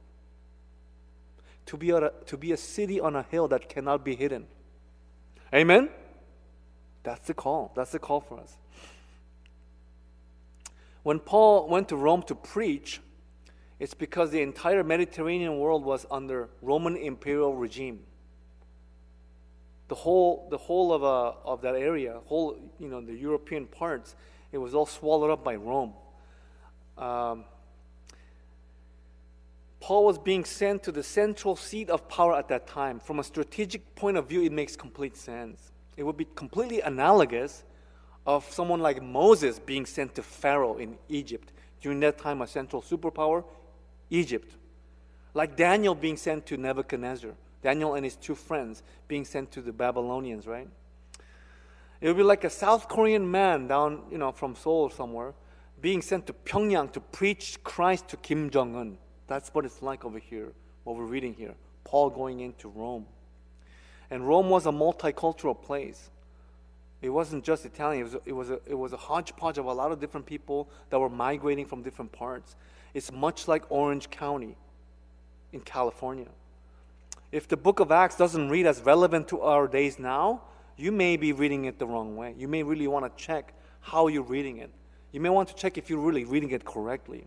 To 1.68 1.78
be 1.78 1.92
a, 1.92 2.12
to 2.26 2.36
be 2.36 2.52
a 2.52 2.58
city 2.58 3.00
on 3.00 3.16
a 3.16 3.24
hill 3.24 3.48
that 3.48 3.70
cannot 3.70 4.04
be 4.04 4.18
hidden. 4.18 4.48
Amen? 5.54 5.88
That's 7.04 7.26
the 7.26 7.34
call. 7.34 7.72
That's 7.74 7.94
the 7.94 8.00
call 8.00 8.20
for 8.20 8.38
us. 8.38 8.58
When 11.04 11.20
Paul 11.20 11.70
went 11.70 11.88
to 11.88 11.96
Rome 11.96 12.24
to 12.24 12.36
preach, 12.36 13.00
it's 13.80 13.94
because 13.94 14.32
the 14.32 14.42
entire 14.42 14.84
Mediterranean 14.84 15.58
world 15.58 15.84
was 15.86 16.06
under 16.12 16.50
Roman 16.62 16.98
imperial 16.98 17.56
regime. 17.56 18.02
The 19.88 19.96
whole, 19.96 20.48
the 20.52 20.58
whole 20.58 20.94
of, 20.94 21.04
uh, 21.04 21.34
of 21.46 21.62
that 21.62 21.76
area, 21.76 22.20
whole, 22.26 22.58
you 22.80 22.90
know, 22.90 23.02
the 23.02 23.16
European 23.16 23.66
parts, 23.66 24.16
it 24.52 24.58
was 24.58 24.76
all 24.76 24.86
swallowed 24.86 25.32
up 25.32 25.44
by 25.44 25.56
Rome. 25.56 25.94
Um, 26.98 27.46
Paul 29.80 30.06
was 30.06 30.20
being 30.20 30.44
sent 30.44 30.84
to 30.84 30.92
the 30.92 31.02
central 31.02 31.56
seat 31.56 31.90
of 31.90 32.08
power 32.10 32.36
at 32.36 32.50
that 32.50 32.68
time. 32.68 33.00
From 33.00 33.20
a 33.20 33.24
strategic 33.24 33.96
point 33.96 34.18
of 34.18 34.28
view, 34.28 34.44
it 34.44 34.52
makes 34.52 34.76
complete 34.76 35.16
sense. 35.16 35.72
It 35.96 36.04
would 36.04 36.18
be 36.18 36.28
completely 36.36 36.82
analogous 36.82 37.64
of 38.26 38.52
someone 38.52 38.82
like 38.82 39.02
Moses 39.02 39.58
being 39.58 39.86
sent 39.86 40.16
to 40.16 40.24
Pharaoh 40.24 40.78
in 40.78 40.98
Egypt. 41.08 41.52
During 41.82 42.02
that 42.02 42.18
time, 42.18 42.42
a 42.42 42.48
central 42.48 42.82
superpower, 42.82 43.44
Egypt. 44.10 44.56
Like 45.34 45.56
Daniel 45.56 45.96
being 45.96 46.18
sent 46.18 46.46
to 46.48 46.58
Nebuchadnezzar, 46.58 47.32
Daniel 47.62 47.96
and 47.96 48.04
his 48.04 48.16
two 48.16 48.36
friends 48.36 48.84
being 49.08 49.26
sent 49.26 49.52
to 49.52 49.62
the 49.62 49.72
Babylonians, 49.72 50.48
right? 50.48 50.68
It 52.02 52.08
would 52.08 52.18
be 52.18 52.24
like 52.24 52.44
a 52.44 52.50
South 52.50 52.88
Korean 52.88 53.30
man 53.30 53.68
down, 53.68 54.04
you 54.10 54.18
know, 54.18 54.32
from 54.32 54.56
Seoul 54.56 54.90
somewhere, 54.90 55.34
being 55.82 56.02
sent 56.02 56.28
to 56.28 56.34
Pyongyang 56.34 56.92
to 56.94 57.00
preach 57.00 57.62
Christ 57.64 58.08
to 58.10 58.18
Kim 58.18 58.50
Jong 58.50 58.76
un. 58.76 58.98
That's 59.28 59.50
what 59.54 59.66
it's 59.66 59.82
like 59.82 60.06
over 60.06 60.20
here, 60.20 60.54
what 60.84 60.96
we're 60.96 61.06
reading 61.06 61.34
here. 61.34 61.56
Paul 61.84 62.10
going 62.10 62.40
into 62.40 62.70
Rome. 62.70 63.06
And 64.10 64.28
Rome 64.28 64.50
was 64.50 64.66
a 64.66 64.72
multicultural 64.72 65.60
place. 65.60 66.10
It 67.02 67.10
wasn't 67.10 67.44
just 67.44 67.66
Italian, 67.66 68.02
it 68.02 68.04
was, 68.04 68.22
it 68.26 68.34
was, 68.34 68.50
a, 68.50 68.60
it 68.66 68.78
was 68.78 68.94
a 68.94 68.98
hodgepodge 68.98 69.58
of 69.58 69.66
a 69.66 69.74
lot 69.74 69.92
of 69.92 70.00
different 70.00 70.26
people 70.26 70.70
that 70.90 71.00
were 71.00 71.10
migrating 71.10 71.66
from 71.66 71.82
different 71.82 72.12
parts. 72.12 72.56
It's 72.94 73.12
much 73.12 73.48
like 73.48 73.64
Orange 73.70 74.10
County 74.10 74.56
in 75.54 75.62
California. 75.62 76.28
If 77.32 77.48
the 77.48 77.58
book 77.58 77.80
of 77.80 77.92
Acts 77.92 78.16
doesn't 78.16 78.50
read 78.50 78.66
as 78.66 78.82
relevant 78.82 79.28
to 79.30 79.42
our 79.42 79.68
days 79.68 80.00
now, 80.00 80.42
you 80.78 80.92
may 80.92 81.18
be 81.18 81.32
reading 81.34 81.66
it 81.66 81.78
the 81.78 81.86
wrong 81.86 82.16
way. 82.16 82.34
You 82.38 82.48
may 82.48 82.64
really 82.64 82.88
want 82.88 83.06
to 83.06 83.24
check 83.24 83.54
how 83.82 84.08
you're 84.08 84.24
reading 84.24 84.58
it. 84.58 84.72
You 85.12 85.20
may 85.20 85.30
want 85.30 85.50
to 85.50 85.56
check 85.56 85.78
if 85.78 85.90
you're 85.90 86.00
really 86.00 86.24
reading 86.24 86.52
it 86.52 86.66
correctly. 86.66 87.26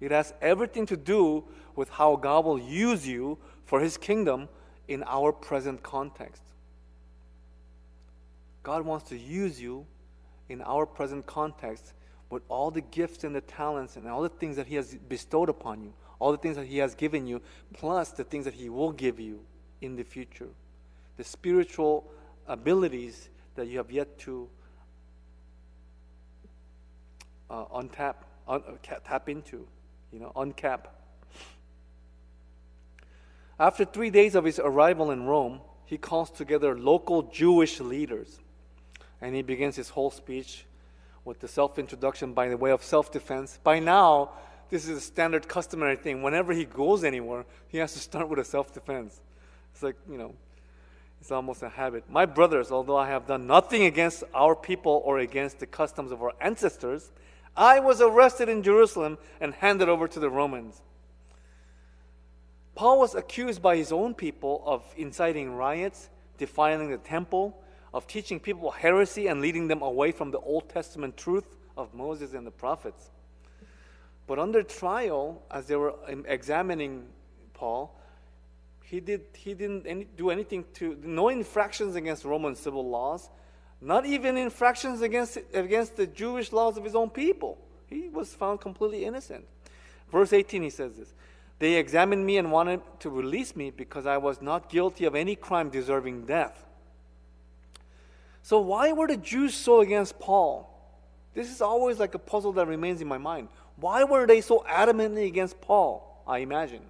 It 0.00 0.10
has 0.10 0.32
everything 0.40 0.86
to 0.86 0.96
do 0.96 1.44
with 1.74 1.88
how 1.90 2.16
God 2.16 2.44
will 2.44 2.58
use 2.58 3.06
you 3.06 3.38
for 3.64 3.80
His 3.80 3.96
kingdom 3.96 4.48
in 4.88 5.02
our 5.04 5.32
present 5.32 5.82
context. 5.82 6.42
God 8.62 8.84
wants 8.84 9.08
to 9.10 9.18
use 9.18 9.60
you 9.60 9.86
in 10.48 10.62
our 10.62 10.86
present 10.86 11.26
context 11.26 11.92
with 12.30 12.42
all 12.48 12.70
the 12.70 12.80
gifts 12.80 13.24
and 13.24 13.34
the 13.34 13.40
talents 13.40 13.96
and 13.96 14.06
all 14.08 14.22
the 14.22 14.28
things 14.28 14.56
that 14.56 14.66
He 14.66 14.74
has 14.74 14.94
bestowed 15.08 15.48
upon 15.48 15.82
you, 15.82 15.92
all 16.18 16.32
the 16.32 16.38
things 16.38 16.56
that 16.56 16.66
He 16.66 16.78
has 16.78 16.94
given 16.94 17.26
you, 17.26 17.40
plus 17.72 18.10
the 18.10 18.24
things 18.24 18.44
that 18.44 18.54
He 18.54 18.68
will 18.68 18.92
give 18.92 19.20
you 19.20 19.40
in 19.80 19.96
the 19.96 20.02
future. 20.02 20.48
The 21.16 21.24
spiritual 21.24 22.10
abilities 22.46 23.28
that 23.54 23.66
you 23.66 23.78
have 23.78 23.90
yet 23.90 24.18
to 24.20 24.48
uh, 27.48 27.64
untap, 27.66 28.16
un, 28.48 28.62
uh, 28.66 28.94
tap 29.04 29.28
into, 29.28 29.66
you 30.12 30.18
know, 30.18 30.32
uncap. 30.36 30.86
After 33.58 33.84
three 33.84 34.10
days 34.10 34.34
of 34.34 34.44
his 34.44 34.58
arrival 34.58 35.10
in 35.10 35.24
Rome, 35.24 35.60
he 35.86 35.96
calls 35.96 36.30
together 36.30 36.76
local 36.78 37.22
Jewish 37.22 37.80
leaders 37.80 38.40
and 39.20 39.34
he 39.34 39.42
begins 39.42 39.76
his 39.76 39.88
whole 39.90 40.10
speech 40.10 40.66
with 41.26 41.40
the 41.40 41.48
self 41.48 41.78
introduction 41.78 42.32
by 42.32 42.48
the 42.48 42.56
way 42.56 42.70
of 42.70 42.82
self 42.82 43.12
defense. 43.12 43.58
By 43.62 43.80
now, 43.80 44.30
this 44.70 44.88
is 44.88 44.96
a 44.96 45.00
standard 45.00 45.46
customary 45.48 45.96
thing. 45.96 46.22
Whenever 46.22 46.52
he 46.52 46.64
goes 46.64 47.04
anywhere, 47.04 47.44
he 47.68 47.78
has 47.78 47.92
to 47.92 47.98
start 47.98 48.28
with 48.28 48.38
a 48.38 48.44
self 48.44 48.72
defense. 48.72 49.20
It's 49.74 49.82
like, 49.82 49.96
you 50.08 50.16
know, 50.16 50.34
it's 51.20 51.30
almost 51.30 51.62
a 51.62 51.68
habit. 51.68 52.04
My 52.08 52.24
brothers, 52.24 52.70
although 52.70 52.96
I 52.96 53.08
have 53.08 53.26
done 53.26 53.46
nothing 53.46 53.84
against 53.84 54.24
our 54.32 54.54
people 54.54 55.02
or 55.04 55.18
against 55.18 55.58
the 55.58 55.66
customs 55.66 56.12
of 56.12 56.22
our 56.22 56.32
ancestors, 56.40 57.10
I 57.56 57.80
was 57.80 58.00
arrested 58.00 58.48
in 58.48 58.62
Jerusalem 58.62 59.18
and 59.40 59.52
handed 59.52 59.88
over 59.88 60.06
to 60.08 60.20
the 60.20 60.30
Romans. 60.30 60.80
Paul 62.74 62.98
was 63.00 63.14
accused 63.14 63.62
by 63.62 63.76
his 63.76 63.90
own 63.90 64.14
people 64.14 64.62
of 64.66 64.84
inciting 64.96 65.54
riots, 65.54 66.10
defiling 66.36 66.90
the 66.90 66.98
temple, 66.98 67.58
of 67.96 68.06
teaching 68.06 68.38
people 68.38 68.70
heresy 68.70 69.26
and 69.26 69.40
leading 69.40 69.68
them 69.68 69.80
away 69.80 70.12
from 70.12 70.30
the 70.30 70.38
Old 70.40 70.68
Testament 70.68 71.16
truth 71.16 71.46
of 71.78 71.94
Moses 71.94 72.34
and 72.34 72.46
the 72.46 72.50
prophets. 72.50 73.10
But 74.26 74.38
under 74.38 74.62
trial, 74.62 75.42
as 75.50 75.64
they 75.64 75.76
were 75.76 75.94
examining 76.26 77.06
Paul, 77.54 77.98
he, 78.82 79.00
did, 79.00 79.22
he 79.34 79.54
didn't 79.54 79.86
any, 79.86 80.04
do 80.04 80.28
anything 80.28 80.66
to, 80.74 80.98
no 81.02 81.30
infractions 81.30 81.96
against 81.96 82.26
Roman 82.26 82.54
civil 82.54 82.86
laws, 82.86 83.30
not 83.80 84.04
even 84.04 84.36
infractions 84.36 85.00
against, 85.00 85.38
against 85.54 85.96
the 85.96 86.06
Jewish 86.06 86.52
laws 86.52 86.76
of 86.76 86.84
his 86.84 86.94
own 86.94 87.08
people. 87.08 87.56
He 87.86 88.10
was 88.10 88.34
found 88.34 88.60
completely 88.60 89.06
innocent. 89.06 89.46
Verse 90.12 90.34
18, 90.34 90.64
he 90.64 90.70
says 90.70 90.96
this 90.96 91.14
They 91.60 91.76
examined 91.76 92.26
me 92.26 92.36
and 92.36 92.52
wanted 92.52 92.82
to 93.00 93.08
release 93.08 93.56
me 93.56 93.70
because 93.70 94.04
I 94.04 94.18
was 94.18 94.42
not 94.42 94.68
guilty 94.68 95.06
of 95.06 95.14
any 95.14 95.34
crime 95.34 95.70
deserving 95.70 96.26
death. 96.26 96.65
So, 98.46 98.60
why 98.60 98.92
were 98.92 99.08
the 99.08 99.16
Jews 99.16 99.56
so 99.56 99.80
against 99.80 100.20
Paul? 100.20 100.72
This 101.34 101.50
is 101.50 101.60
always 101.60 101.98
like 101.98 102.14
a 102.14 102.18
puzzle 102.20 102.52
that 102.52 102.68
remains 102.68 103.00
in 103.00 103.08
my 103.08 103.18
mind. 103.18 103.48
Why 103.74 104.04
were 104.04 104.24
they 104.24 104.40
so 104.40 104.64
adamantly 104.70 105.26
against 105.26 105.60
Paul? 105.60 106.22
I 106.28 106.38
imagine. 106.38 106.82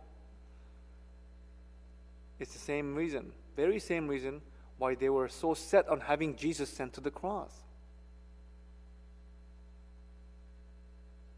It's 2.39 2.53
the 2.53 2.59
same 2.59 2.95
reason, 2.95 3.33
very 3.57 3.79
same 3.79 4.07
reason 4.07 4.43
why 4.77 4.97
they 4.97 5.09
were 5.09 5.31
so 5.31 5.55
set 5.55 5.89
on 5.89 6.01
having 6.01 6.37
Jesus 6.37 6.69
sent 6.69 6.93
to 6.93 7.01
the 7.01 7.11
cross. 7.11 7.55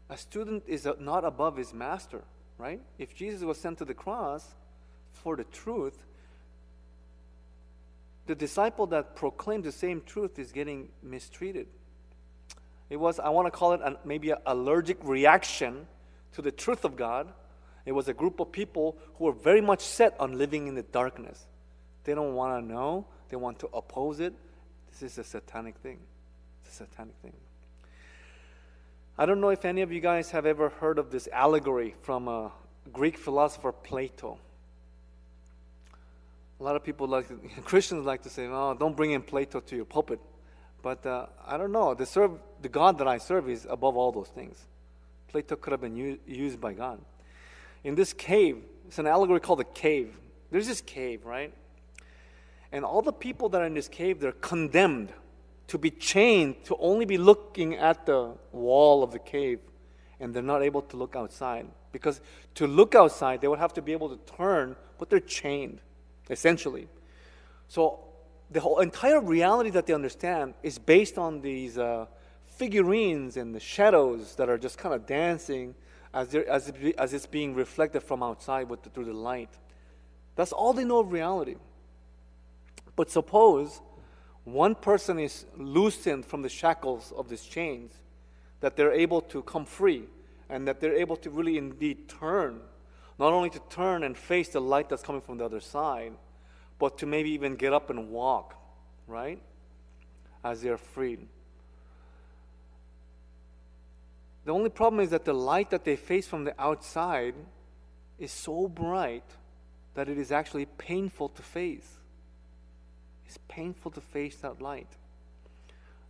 A 0.09 0.17
student 0.17 0.63
is 0.67 0.85
not 0.99 1.23
above 1.23 1.55
his 1.55 1.73
master, 1.73 2.25
right? 2.57 2.81
If 2.97 3.15
Jesus 3.15 3.41
was 3.43 3.57
sent 3.57 3.77
to 3.77 3.85
the 3.85 3.93
cross 3.93 4.53
for 5.13 5.37
the 5.37 5.45
truth, 5.45 5.97
the 8.29 8.35
disciple 8.35 8.85
that 8.85 9.15
proclaimed 9.15 9.63
the 9.63 9.71
same 9.71 10.03
truth 10.05 10.37
is 10.37 10.51
getting 10.51 10.89
mistreated. 11.01 11.65
It 12.87 12.97
was, 12.97 13.19
I 13.19 13.29
want 13.29 13.47
to 13.47 13.51
call 13.51 13.73
it 13.73 13.81
an, 13.83 13.97
maybe 14.05 14.29
an 14.29 14.37
allergic 14.45 14.99
reaction 15.01 15.87
to 16.33 16.43
the 16.43 16.51
truth 16.51 16.85
of 16.85 16.95
God. 16.95 17.33
It 17.87 17.91
was 17.91 18.07
a 18.07 18.13
group 18.13 18.39
of 18.39 18.51
people 18.51 18.99
who 19.15 19.25
were 19.25 19.31
very 19.31 19.61
much 19.61 19.81
set 19.81 20.15
on 20.19 20.37
living 20.37 20.67
in 20.67 20.75
the 20.75 20.83
darkness. 20.83 21.43
They 22.03 22.13
don't 22.13 22.35
want 22.35 22.63
to 22.63 22.71
know, 22.71 23.07
they 23.29 23.35
want 23.35 23.57
to 23.61 23.69
oppose 23.73 24.19
it. 24.19 24.35
This 24.91 25.11
is 25.11 25.17
a 25.17 25.23
satanic 25.23 25.77
thing. 25.77 25.97
It's 26.63 26.75
a 26.75 26.83
satanic 26.85 27.15
thing. 27.23 27.33
I 29.17 29.25
don't 29.25 29.41
know 29.41 29.49
if 29.49 29.65
any 29.65 29.81
of 29.81 29.91
you 29.91 30.01
guys 30.01 30.29
have 30.29 30.45
ever 30.45 30.69
heard 30.69 30.99
of 30.99 31.09
this 31.09 31.27
allegory 31.33 31.95
from 32.03 32.27
a 32.27 32.51
Greek 32.93 33.17
philosopher 33.17 33.71
Plato. 33.71 34.37
A 36.59 36.63
lot 36.63 36.75
of 36.75 36.83
people 36.83 37.07
like 37.07 37.27
Christians 37.63 38.05
like 38.05 38.21
to 38.23 38.29
say, 38.29 38.47
"Oh, 38.47 38.75
don't 38.77 38.95
bring 38.95 39.11
in 39.11 39.21
Plato 39.21 39.59
to 39.61 39.75
your 39.75 39.85
pulpit." 39.85 40.19
But 40.81 41.05
uh, 41.05 41.27
I 41.45 41.57
don't 41.57 41.71
know. 41.71 41.93
The 41.93 42.05
serve 42.05 42.31
the 42.61 42.69
God 42.69 42.97
that 42.99 43.07
I 43.07 43.17
serve 43.17 43.49
is 43.49 43.65
above 43.69 43.95
all 43.95 44.11
those 44.11 44.29
things. 44.29 44.65
Plato 45.27 45.55
could 45.55 45.71
have 45.71 45.81
been 45.81 45.95
u- 45.95 46.19
used 46.25 46.59
by 46.59 46.73
God. 46.73 46.99
In 47.83 47.95
this 47.95 48.13
cave, 48.13 48.57
it's 48.87 48.99
an 48.99 49.07
allegory 49.07 49.39
called 49.39 49.59
the 49.59 49.65
cave. 49.65 50.17
There's 50.51 50.67
this 50.67 50.81
cave, 50.81 51.25
right? 51.25 51.53
And 52.71 52.83
all 52.83 53.01
the 53.01 53.13
people 53.13 53.49
that 53.49 53.61
are 53.61 53.65
in 53.65 53.73
this 53.73 53.87
cave, 53.87 54.19
they're 54.19 54.31
condemned 54.31 55.13
to 55.67 55.77
be 55.77 55.91
chained 55.91 56.63
to 56.65 56.75
only 56.79 57.05
be 57.05 57.17
looking 57.17 57.75
at 57.75 58.05
the 58.05 58.33
wall 58.51 59.03
of 59.03 59.11
the 59.11 59.19
cave, 59.19 59.59
and 60.19 60.33
they're 60.33 60.41
not 60.43 60.63
able 60.63 60.81
to 60.81 60.97
look 60.97 61.15
outside. 61.15 61.67
Because 61.91 62.21
to 62.55 62.67
look 62.67 62.95
outside, 62.95 63.41
they 63.41 63.47
would 63.47 63.59
have 63.59 63.73
to 63.73 63.81
be 63.81 63.93
able 63.93 64.09
to 64.09 64.33
turn, 64.35 64.75
but 64.97 65.09
they're 65.09 65.19
chained 65.19 65.79
essentially. 66.29 66.87
So 67.67 67.99
the 68.51 68.59
whole 68.59 68.79
entire 68.79 69.21
reality 69.21 69.69
that 69.71 69.85
they 69.85 69.93
understand 69.93 70.53
is 70.63 70.79
based 70.79 71.17
on 71.17 71.41
these 71.41 71.77
uh, 71.77 72.05
figurines 72.43 73.37
and 73.37 73.53
the 73.53 73.59
shadows 73.59 74.35
that 74.35 74.49
are 74.49 74.57
just 74.57 74.77
kind 74.77 74.93
of 74.93 75.05
dancing 75.05 75.75
as, 76.13 76.33
as, 76.33 76.69
it, 76.69 76.95
as 76.97 77.13
it's 77.13 77.27
being 77.27 77.53
reflected 77.53 78.01
from 78.01 78.23
outside 78.23 78.69
with 78.69 78.81
the, 78.83 78.89
through 78.89 79.05
the 79.05 79.13
light. 79.13 79.49
That's 80.35 80.51
all 80.51 80.73
they 80.73 80.83
know 80.83 80.99
of 80.99 81.11
reality. 81.11 81.55
But 82.95 83.11
suppose 83.11 83.81
one 84.43 84.75
person 84.75 85.19
is 85.19 85.45
loosened 85.57 86.25
from 86.25 86.41
the 86.41 86.49
shackles 86.49 87.13
of 87.15 87.29
these 87.29 87.43
chains, 87.43 87.93
that 88.61 88.75
they're 88.75 88.91
able 88.91 89.21
to 89.21 89.41
come 89.43 89.65
free, 89.65 90.03
and 90.49 90.67
that 90.67 90.79
they're 90.79 90.95
able 90.95 91.15
to 91.17 91.29
really 91.29 91.57
indeed 91.57 92.09
turn 92.09 92.61
not 93.19 93.33
only 93.33 93.49
to 93.49 93.59
turn 93.69 94.03
and 94.03 94.17
face 94.17 94.49
the 94.49 94.61
light 94.61 94.87
that's 94.87 95.03
coming 95.03 95.21
from 95.21 95.37
the 95.37 95.45
other 95.45 95.59
side, 95.59 96.13
but 96.79 96.97
to 96.99 97.05
maybe 97.05 97.31
even 97.31 97.55
get 97.55 97.73
up 97.73 97.89
and 97.89 98.09
walk, 98.09 98.55
right? 99.05 99.41
As 100.43 100.61
they're 100.61 100.77
freed. 100.77 101.27
The 104.45 104.53
only 104.53 104.69
problem 104.69 105.01
is 105.01 105.09
that 105.09 105.25
the 105.25 105.33
light 105.33 105.69
that 105.71 105.83
they 105.83 105.97
face 105.97 106.25
from 106.25 106.45
the 106.45 106.59
outside 106.59 107.35
is 108.17 108.31
so 108.31 108.69
bright 108.69 109.25
that 109.95 110.07
it 110.07 110.17
is 110.17 110.31
actually 110.31 110.65
painful 110.65 111.29
to 111.29 111.41
face. 111.41 111.97
It's 113.25 113.37
painful 113.49 113.91
to 113.91 114.01
face 114.01 114.37
that 114.37 114.61
light. 114.61 114.87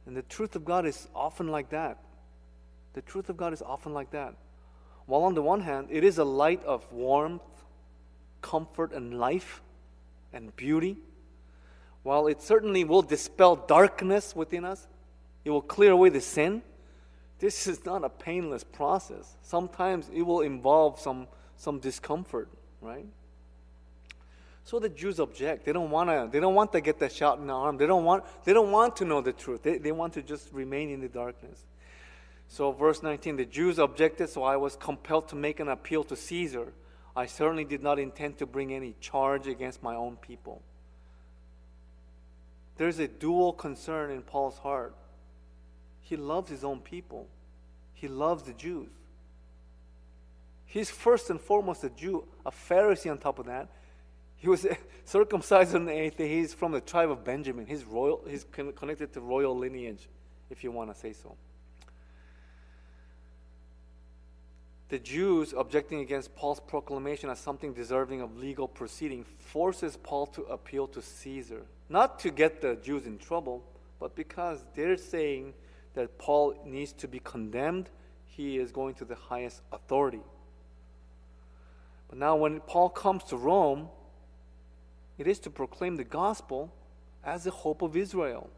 And 0.06 0.16
the 0.16 0.22
truth 0.22 0.56
of 0.56 0.64
God 0.64 0.86
is 0.86 1.08
often 1.16 1.48
like 1.48 1.72
that. 1.72 1.98
The 2.94 3.02
truth 3.02 3.30
of 3.30 3.38
God 3.38 3.52
is 3.52 3.62
often 3.62 3.94
like 3.94 4.12
that. 4.12 4.36
While 5.10 5.24
on 5.24 5.34
the 5.34 5.42
one 5.42 5.62
hand, 5.62 5.88
it 5.90 6.04
is 6.04 6.20
a 6.20 6.24
light 6.24 6.64
of 6.66 6.86
warmth, 6.92 7.42
comfort, 8.44 8.94
and 8.94 9.20
life 9.20 9.60
and 10.32 10.56
beauty, 10.56 10.98
while 12.04 12.28
it 12.28 12.44
certainly 12.44 12.84
will 12.84 13.02
dispel 13.02 13.56
darkness 13.56 14.36
within 14.36 14.64
us, 14.64 14.88
it 15.44 15.50
will 15.50 15.64
clear 15.64 15.94
away 15.94 16.10
the 16.10 16.22
sin. 16.22 16.62
This 17.40 17.66
is 17.72 17.84
not 17.86 18.04
a 18.04 18.10
painless 18.10 18.64
process. 18.64 19.36
Sometimes 19.42 20.12
it 20.14 20.22
will 20.22 20.42
involve 20.42 21.00
some, 21.00 21.28
some 21.58 21.80
discomfort, 21.80 22.48
right? 22.80 23.08
So 24.66 24.78
the 24.78 24.90
Jews 24.90 25.20
object. 25.20 25.66
They 25.66 25.74
don't 25.74 25.90
want 25.90 26.12
to. 26.12 26.30
They 26.32 26.40
don't 26.40 26.54
want 26.54 26.72
to 26.74 26.82
get 26.82 27.00
that 27.00 27.12
shot 27.12 27.40
in 27.40 27.48
the 27.48 27.54
arm. 27.54 27.78
They 27.78 27.88
don't 27.88 28.06
want. 28.06 28.26
They 28.44 28.54
don't 28.54 28.72
want 28.72 28.96
to 28.98 29.06
know 29.06 29.22
the 29.22 29.34
truth. 29.34 29.64
They, 29.64 29.80
they 29.80 29.92
want 29.92 30.14
to 30.14 30.22
just 30.22 30.54
remain 30.54 30.92
in 30.92 31.02
the 31.02 31.08
darkness. 31.08 31.66
So, 32.52 32.72
verse 32.72 33.04
19 33.04 33.38
the 33.38 33.46
Jews 33.46 33.78
objected, 33.78 34.28
so 34.28 34.44
I 34.44 34.58
was 34.58 34.76
compelled 34.76 35.30
to 35.30 35.36
make 35.36 35.60
an 35.60 35.70
appeal 35.70 36.04
to 36.06 36.16
Caesar. 36.16 36.74
I 37.16 37.28
certainly 37.28 37.64
did 37.64 37.84
not 37.84 38.00
intend 38.00 38.40
to 38.40 38.48
bring 38.48 38.74
any 38.74 38.96
charge 39.00 39.48
against 39.48 39.84
my 39.84 39.96
own 39.96 40.18
people. 40.18 40.62
There's 42.76 42.98
a 42.98 43.08
dual 43.08 43.54
concern 43.54 44.10
in 44.10 44.24
Paul's 44.24 44.58
heart. 44.58 44.96
He 46.02 46.16
loves 46.16 46.50
his 46.50 46.64
own 46.64 46.80
people, 46.80 47.28
he 47.94 48.08
loves 48.08 48.44
the 48.44 48.54
Jews. 48.54 48.90
He's 50.66 50.90
first 50.90 51.30
and 51.30 51.42
foremost 51.42 51.84
a 51.84 51.90
Jew, 51.90 52.26
a 52.46 52.52
Pharisee 52.52 53.10
on 53.10 53.18
top 53.18 53.40
of 53.40 53.48
that. 53.48 53.70
He 54.38 54.48
was 54.48 54.68
circumcised 55.06 55.76
on 55.76 55.86
the 55.86 55.92
eighth 55.92 56.18
day. 56.18 56.30
He's 56.30 56.54
from 56.54 56.72
the 56.72 56.82
tribe 56.82 57.10
of 57.10 57.24
Benjamin. 57.24 57.66
He's 57.66 57.84
royal. 57.84 58.22
He's 58.28 58.46
connected 58.52 59.14
to 59.14 59.22
royal 59.22 59.58
lineage, 59.58 60.08
if 60.52 60.64
you 60.64 60.72
want 60.72 60.94
to 60.94 61.00
say 61.00 61.14
so. 61.14 61.36
The 64.90 65.00
Jews 65.00 65.54
objecting 65.56 66.00
against 66.00 66.36
Paul's 66.36 66.60
proclamation 66.60 67.30
as 67.30 67.40
something 67.40 67.74
deserving 67.74 68.22
of 68.22 68.38
legal 68.38 68.68
proceeding 68.68 69.24
forces 69.24 69.98
Paul 69.98 70.26
to 70.28 70.42
appeal 70.44 70.88
to 70.88 71.02
Caesar, 71.02 71.62
not 71.90 72.20
to 72.20 72.32
get 72.32 72.60
the 72.62 72.76
Jews 72.76 73.06
in 73.06 73.20
trouble, 73.20 73.64
but 74.00 74.16
because 74.16 74.66
they're 74.76 74.98
saying 74.98 75.54
that 75.94 76.18
Paul 76.18 76.56
needs 76.66 76.92
to 76.94 77.08
be 77.08 77.20
condemned, 77.20 77.90
he 78.26 78.58
is 78.58 78.72
going 78.72 78.96
to 78.96 79.06
the 79.06 79.16
highest 79.16 79.62
authority. 79.72 80.22
But 82.10 82.18
now, 82.18 82.36
when 82.36 82.60
Paul 82.62 82.90
comes 82.90 83.24
to 83.26 83.38
Rome, 83.38 83.90
it 85.20 85.28
is 85.28 85.38
to 85.40 85.52
proclaim 85.52 85.98
the 85.98 86.04
gospel 86.04 86.74
as 87.24 87.44
the 87.44 87.52
hope 87.52 87.84
of 87.84 87.96
Israel. 87.96 88.50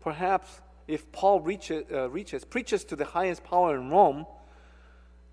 Perhaps 0.00 0.60
if 0.88 1.10
Paul 1.12 1.40
reaches, 1.40 1.84
uh, 1.92 2.08
reaches 2.10 2.44
preaches 2.44 2.84
to 2.84 2.96
the 2.96 3.04
highest 3.04 3.44
power 3.44 3.76
in 3.76 3.90
Rome, 3.90 4.26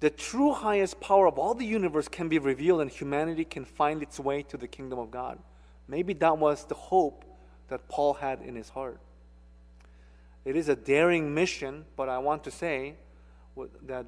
the 0.03 0.09
true 0.09 0.51
highest 0.51 0.99
power 0.99 1.27
of 1.27 1.39
all 1.39 1.53
the 1.53 1.65
universe 1.65 2.09
can 2.09 2.27
be 2.27 2.37
revealed 2.37 2.81
and 2.81 2.91
humanity 2.91 3.45
can 3.45 3.63
find 3.63 4.03
its 4.03 4.19
way 4.19 4.43
to 4.43 4.57
the 4.57 4.67
kingdom 4.67 4.99
of 4.99 5.11
God. 5.11 5.39
Maybe 5.87 6.13
that 6.15 6.37
was 6.37 6.65
the 6.65 6.75
hope 6.75 7.23
that 7.69 7.87
Paul 7.87 8.15
had 8.15 8.41
in 8.41 8.53
his 8.53 8.67
heart. 8.67 8.99
It 10.43 10.57
is 10.57 10.67
a 10.67 10.75
daring 10.75 11.33
mission, 11.33 11.85
but 11.95 12.09
I 12.09 12.17
want 12.17 12.43
to 12.43 12.51
say 12.51 12.95
that, 13.83 14.05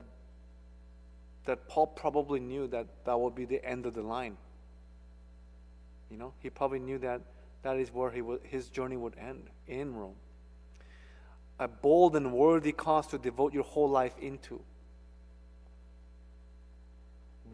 that 1.46 1.70
Paul 1.70 1.88
probably 1.88 2.42
knew 2.42 2.68
that 2.68 2.88
that 3.06 3.18
would 3.18 3.34
be 3.34 3.46
the 3.46 3.64
end 3.64 3.86
of 3.86 3.94
the 3.94 4.02
line. 4.02 4.36
You 6.12 6.18
know, 6.18 6.34
he 6.40 6.50
probably 6.50 6.80
knew 6.80 6.98
that 6.98 7.22
that 7.64 7.78
is 7.78 7.94
where 7.94 8.12
he 8.12 8.22
his 8.44 8.68
journey 8.68 8.98
would 8.98 9.16
end 9.18 9.44
in 9.66 9.96
Rome. 9.96 10.16
A 11.58 11.70
bold 11.70 12.18
and 12.18 12.34
worthy 12.34 12.74
cause 12.74 13.08
to 13.08 13.18
devote 13.18 13.54
your 13.54 13.64
whole 13.64 13.90
life 13.90 14.18
into. 14.20 14.60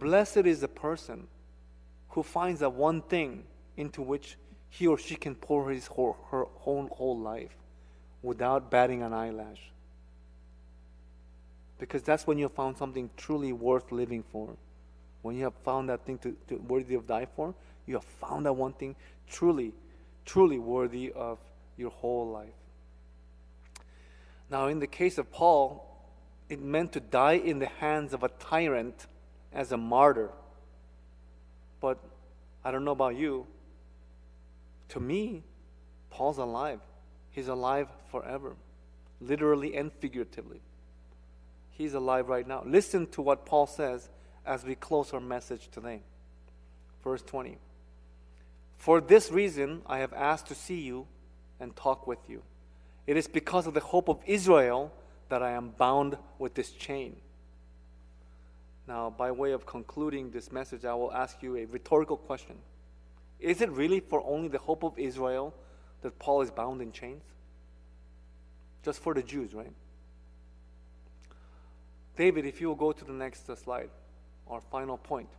Blessed 0.02 0.48
is 0.48 0.62
the 0.62 0.68
person 0.68 1.28
who 2.10 2.24
finds 2.24 2.62
that 2.62 2.74
one 2.74 3.04
thing 3.04 3.44
into 3.78 4.02
which 4.02 4.36
he 4.68 4.88
or 4.88 4.98
she 4.98 5.16
can 5.16 5.36
pour 5.36 5.70
his 5.70 5.86
whole, 5.86 6.18
her 6.32 6.46
whole, 6.56 6.88
whole 6.88 7.20
life 7.20 7.56
without 8.24 8.72
batting 8.72 9.04
an 9.04 9.14
eyelash. 9.14 9.62
Because 11.78 12.02
that's 12.02 12.26
when 12.26 12.40
you 12.40 12.46
have 12.46 12.54
found 12.54 12.78
something 12.78 13.12
truly 13.16 13.54
worth 13.54 13.92
living 13.92 14.24
for. 14.32 14.50
When 15.22 15.36
you 15.36 15.44
have 15.44 15.54
found 15.64 15.90
that 15.90 16.04
thing 16.04 16.18
to, 16.20 16.36
to 16.48 16.56
worthy 16.56 16.96
of 16.96 17.06
die 17.06 17.28
for, 17.36 17.54
you 17.86 17.94
have 17.94 18.04
found 18.04 18.48
that 18.48 18.54
one 18.54 18.74
thing 18.74 18.96
truly, 19.30 19.72
truly 20.26 20.58
worthy 20.58 21.12
of 21.12 21.38
your 21.78 21.92
whole 21.92 22.28
life. 22.28 22.50
Now, 24.50 24.66
in 24.66 24.80
the 24.80 24.88
case 24.88 25.20
of 25.20 25.32
Paul, 25.32 25.88
it 26.50 26.60
meant 26.60 26.92
to 26.94 27.00
die 27.00 27.34
in 27.34 27.60
the 27.60 27.68
hands 27.68 28.14
of 28.14 28.24
a 28.24 28.30
tyrant 28.30 29.06
as 29.54 29.72
a 29.72 29.78
martyr. 29.78 30.30
But 31.80 32.00
I 32.64 32.72
don't 32.72 32.86
know 32.86 32.92
about 32.92 33.16
you. 33.16 33.48
To 34.90 35.00
me, 35.00 35.44
Paul's 36.10 36.38
alive. 36.38 36.80
He's 37.32 37.48
alive 37.48 37.88
forever, 38.12 38.56
literally 39.20 39.76
and 39.76 39.92
figuratively. 39.94 40.62
He's 41.72 41.94
alive 41.94 42.28
right 42.30 42.48
now. 42.48 42.64
Listen 42.66 43.08
to 43.08 43.22
what 43.22 43.46
Paul 43.46 43.66
says 43.68 44.10
as 44.46 44.64
we 44.64 44.76
close 44.76 45.14
our 45.14 45.20
message 45.20 45.70
today. 45.72 46.02
Verse 47.04 47.22
20. 47.22 47.58
For 48.78 49.00
this 49.00 49.32
reason, 49.32 49.82
I 49.86 50.00
have 50.00 50.14
asked 50.14 50.48
to 50.48 50.56
see 50.56 50.82
you 50.82 51.08
and 51.60 51.76
talk 51.76 52.06
with 52.08 52.20
you. 52.28 52.42
It 53.08 53.18
is 53.18 53.28
because 53.28 53.68
of 53.68 53.74
the 53.74 53.80
hope 53.80 54.10
of 54.10 54.20
Israel 54.26 54.92
that 55.30 55.42
I 55.42 55.52
am 55.52 55.70
bound 55.70 56.18
with 56.38 56.56
this 56.56 56.72
chain. 56.72 57.16
Now, 58.92 59.10
by 59.10 59.32
way 59.32 59.54
of 59.54 59.66
concluding 59.66 60.32
this 60.32 60.52
message, 60.52 60.84
I 60.84 60.94
will 60.94 61.14
ask 61.14 61.42
you 61.42 61.56
a 61.56 61.64
rhetorical 61.64 62.18
question 62.18 62.58
Is 63.40 63.62
it 63.62 63.72
really 63.72 64.02
for 64.02 64.22
only 64.26 64.50
the 64.50 64.58
hope 64.58 64.84
of 64.84 65.00
Israel 65.00 65.54
that 66.02 66.20
Paul 66.20 66.42
is 66.42 66.52
bound 66.52 66.82
in 66.82 66.92
chains? 66.92 67.24
Just 68.84 69.00
for 69.02 69.14
the 69.14 69.24
Jews, 69.24 69.54
right? 69.54 69.72
David, 72.18 72.46
if 72.46 72.60
you 72.60 72.68
will 72.68 72.76
go 72.76 72.92
to 72.92 73.06
the 73.06 73.14
next 73.14 73.50
uh, 73.50 73.56
slide, 73.56 73.90
our 74.50 74.60
final 74.60 74.98
point. 74.98 75.30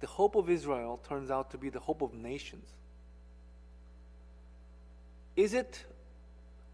The 0.00 0.06
hope 0.06 0.34
of 0.34 0.50
Israel 0.50 1.00
turns 1.08 1.30
out 1.30 1.50
to 1.52 1.56
be 1.56 1.70
the 1.70 1.80
hope 1.80 2.02
of 2.02 2.12
nations. 2.12 2.68
Is 5.34 5.54
it 5.54 5.82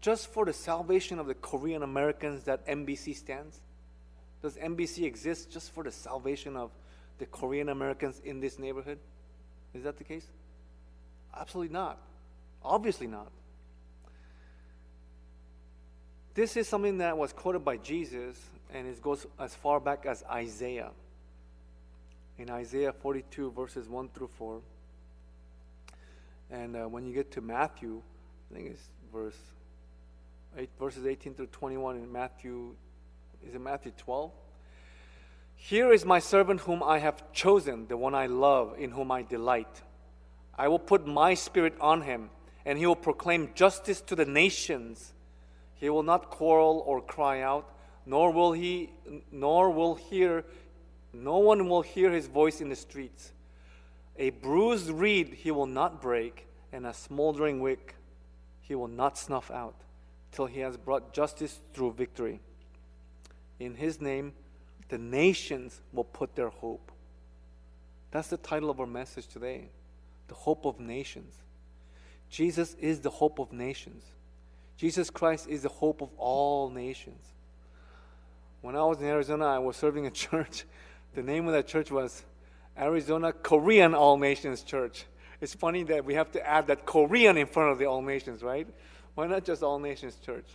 just 0.01 0.27
for 0.27 0.43
the 0.43 0.51
salvation 0.51 1.17
of 1.17 1.27
the 1.27 1.35
Korean 1.35 1.81
Americans 1.81 2.43
that 2.43 2.67
NBC 2.67 3.15
stands? 3.15 3.61
Does 4.41 4.55
NBC 4.57 5.03
exist 5.03 5.51
just 5.51 5.71
for 5.71 5.83
the 5.83 5.91
salvation 5.91 6.55
of 6.55 6.71
the 7.19 7.25
Korean 7.25 7.69
Americans 7.69 8.21
in 8.23 8.39
this 8.39 8.57
neighborhood? 8.57 8.97
Is 9.73 9.83
that 9.83 9.97
the 9.97 10.03
case? 10.03 10.25
Absolutely 11.35 11.73
not. 11.73 11.99
Obviously 12.63 13.07
not. 13.07 13.31
This 16.33 16.55
is 16.55 16.67
something 16.67 16.99
that 16.99 17.17
was 17.17 17.33
quoted 17.33 17.65
by 17.65 17.77
Jesus, 17.77 18.37
and 18.73 18.87
it 18.87 19.01
goes 19.01 19.27
as 19.37 19.53
far 19.53 19.79
back 19.79 20.05
as 20.05 20.23
Isaiah. 20.31 20.91
In 22.37 22.49
Isaiah 22.49 22.93
42, 22.93 23.51
verses 23.51 23.87
1 23.89 24.09
through 24.09 24.29
4. 24.37 24.61
And 26.51 26.75
uh, 26.75 26.85
when 26.87 27.05
you 27.05 27.13
get 27.13 27.31
to 27.31 27.41
Matthew, 27.41 28.01
I 28.49 28.55
think 28.55 28.67
it's 28.71 28.89
verse 29.13 29.37
8, 30.57 30.69
verses 30.79 31.05
18 31.05 31.33
through 31.33 31.47
21 31.47 31.97
in 31.97 32.11
Matthew 32.11 32.75
is 33.47 33.55
it 33.55 33.61
Matthew 33.61 33.91
12? 33.97 34.31
Here 35.55 35.91
is 35.91 36.05
my 36.05 36.19
servant 36.19 36.61
whom 36.61 36.81
I 36.81 36.99
have 36.99 37.31
chosen, 37.33 37.87
the 37.87 37.97
one 37.97 38.15
I 38.15 38.25
love, 38.25 38.75
in 38.79 38.91
whom 38.91 39.11
I 39.11 39.21
delight. 39.21 39.81
I 40.57 40.67
will 40.67 40.79
put 40.79 41.05
my 41.05 41.33
spirit 41.33 41.75
on 41.79 42.01
him, 42.01 42.29
and 42.65 42.77
he 42.77 42.85
will 42.85 42.95
proclaim 42.95 43.51
justice 43.53 44.01
to 44.01 44.15
the 44.15 44.25
nations. 44.25 45.13
He 45.75 45.89
will 45.89 46.03
not 46.03 46.29
quarrel 46.29 46.83
or 46.85 47.01
cry 47.01 47.41
out, 47.41 47.73
nor 48.05 48.31
will 48.31 48.53
he 48.53 48.91
nor 49.31 49.69
will 49.69 49.95
hear 49.95 50.43
no 51.13 51.37
one 51.37 51.67
will 51.67 51.81
hear 51.81 52.11
his 52.11 52.27
voice 52.27 52.61
in 52.61 52.69
the 52.69 52.75
streets. 52.75 53.33
A 54.17 54.29
bruised 54.29 54.89
reed 54.89 55.29
he 55.29 55.51
will 55.51 55.65
not 55.65 56.01
break, 56.01 56.47
and 56.71 56.85
a 56.85 56.93
smoldering 56.93 57.59
wick 57.59 57.95
he 58.61 58.75
will 58.75 58.87
not 58.87 59.17
snuff 59.17 59.51
out, 59.51 59.75
till 60.31 60.45
he 60.45 60.61
has 60.61 60.77
brought 60.77 61.13
justice 61.13 61.59
through 61.73 61.93
victory. 61.93 62.39
In 63.61 63.75
his 63.75 64.01
name, 64.01 64.33
the 64.89 64.97
nations 64.97 65.81
will 65.93 66.03
put 66.03 66.35
their 66.35 66.49
hope. 66.49 66.91
That's 68.09 68.27
the 68.27 68.37
title 68.37 68.71
of 68.71 68.79
our 68.79 68.87
message 68.87 69.27
today 69.27 69.69
the 70.27 70.33
hope 70.33 70.65
of 70.65 70.79
nations. 70.79 71.35
Jesus 72.29 72.75
is 72.79 73.01
the 73.01 73.09
hope 73.09 73.37
of 73.37 73.51
nations. 73.51 74.03
Jesus 74.77 75.09
Christ 75.09 75.47
is 75.47 75.61
the 75.61 75.69
hope 75.69 76.01
of 76.01 76.09
all 76.17 76.69
nations. 76.69 77.21
When 78.61 78.75
I 78.75 78.83
was 78.83 78.99
in 78.99 79.05
Arizona, 79.05 79.45
I 79.45 79.59
was 79.59 79.75
serving 79.75 80.07
a 80.07 80.11
church. 80.25 80.63
The 81.13 81.21
name 81.21 81.45
of 81.45 81.53
that 81.53 81.67
church 81.67 81.91
was 81.91 82.23
Arizona 82.75 83.31
Korean 83.31 83.93
All 83.93 84.17
Nations 84.17 84.63
Church. 84.63 85.05
It's 85.39 85.53
funny 85.53 85.83
that 85.83 86.03
we 86.03 86.15
have 86.15 86.31
to 86.31 86.47
add 86.47 86.67
that 86.67 86.85
Korean 86.85 87.37
in 87.37 87.45
front 87.45 87.73
of 87.73 87.77
the 87.77 87.85
All 87.85 88.01
Nations, 88.01 88.41
right? 88.41 88.67
Why 89.13 89.27
not 89.27 89.43
just 89.43 89.61
All 89.61 89.77
Nations 89.77 90.15
Church? 90.25 90.47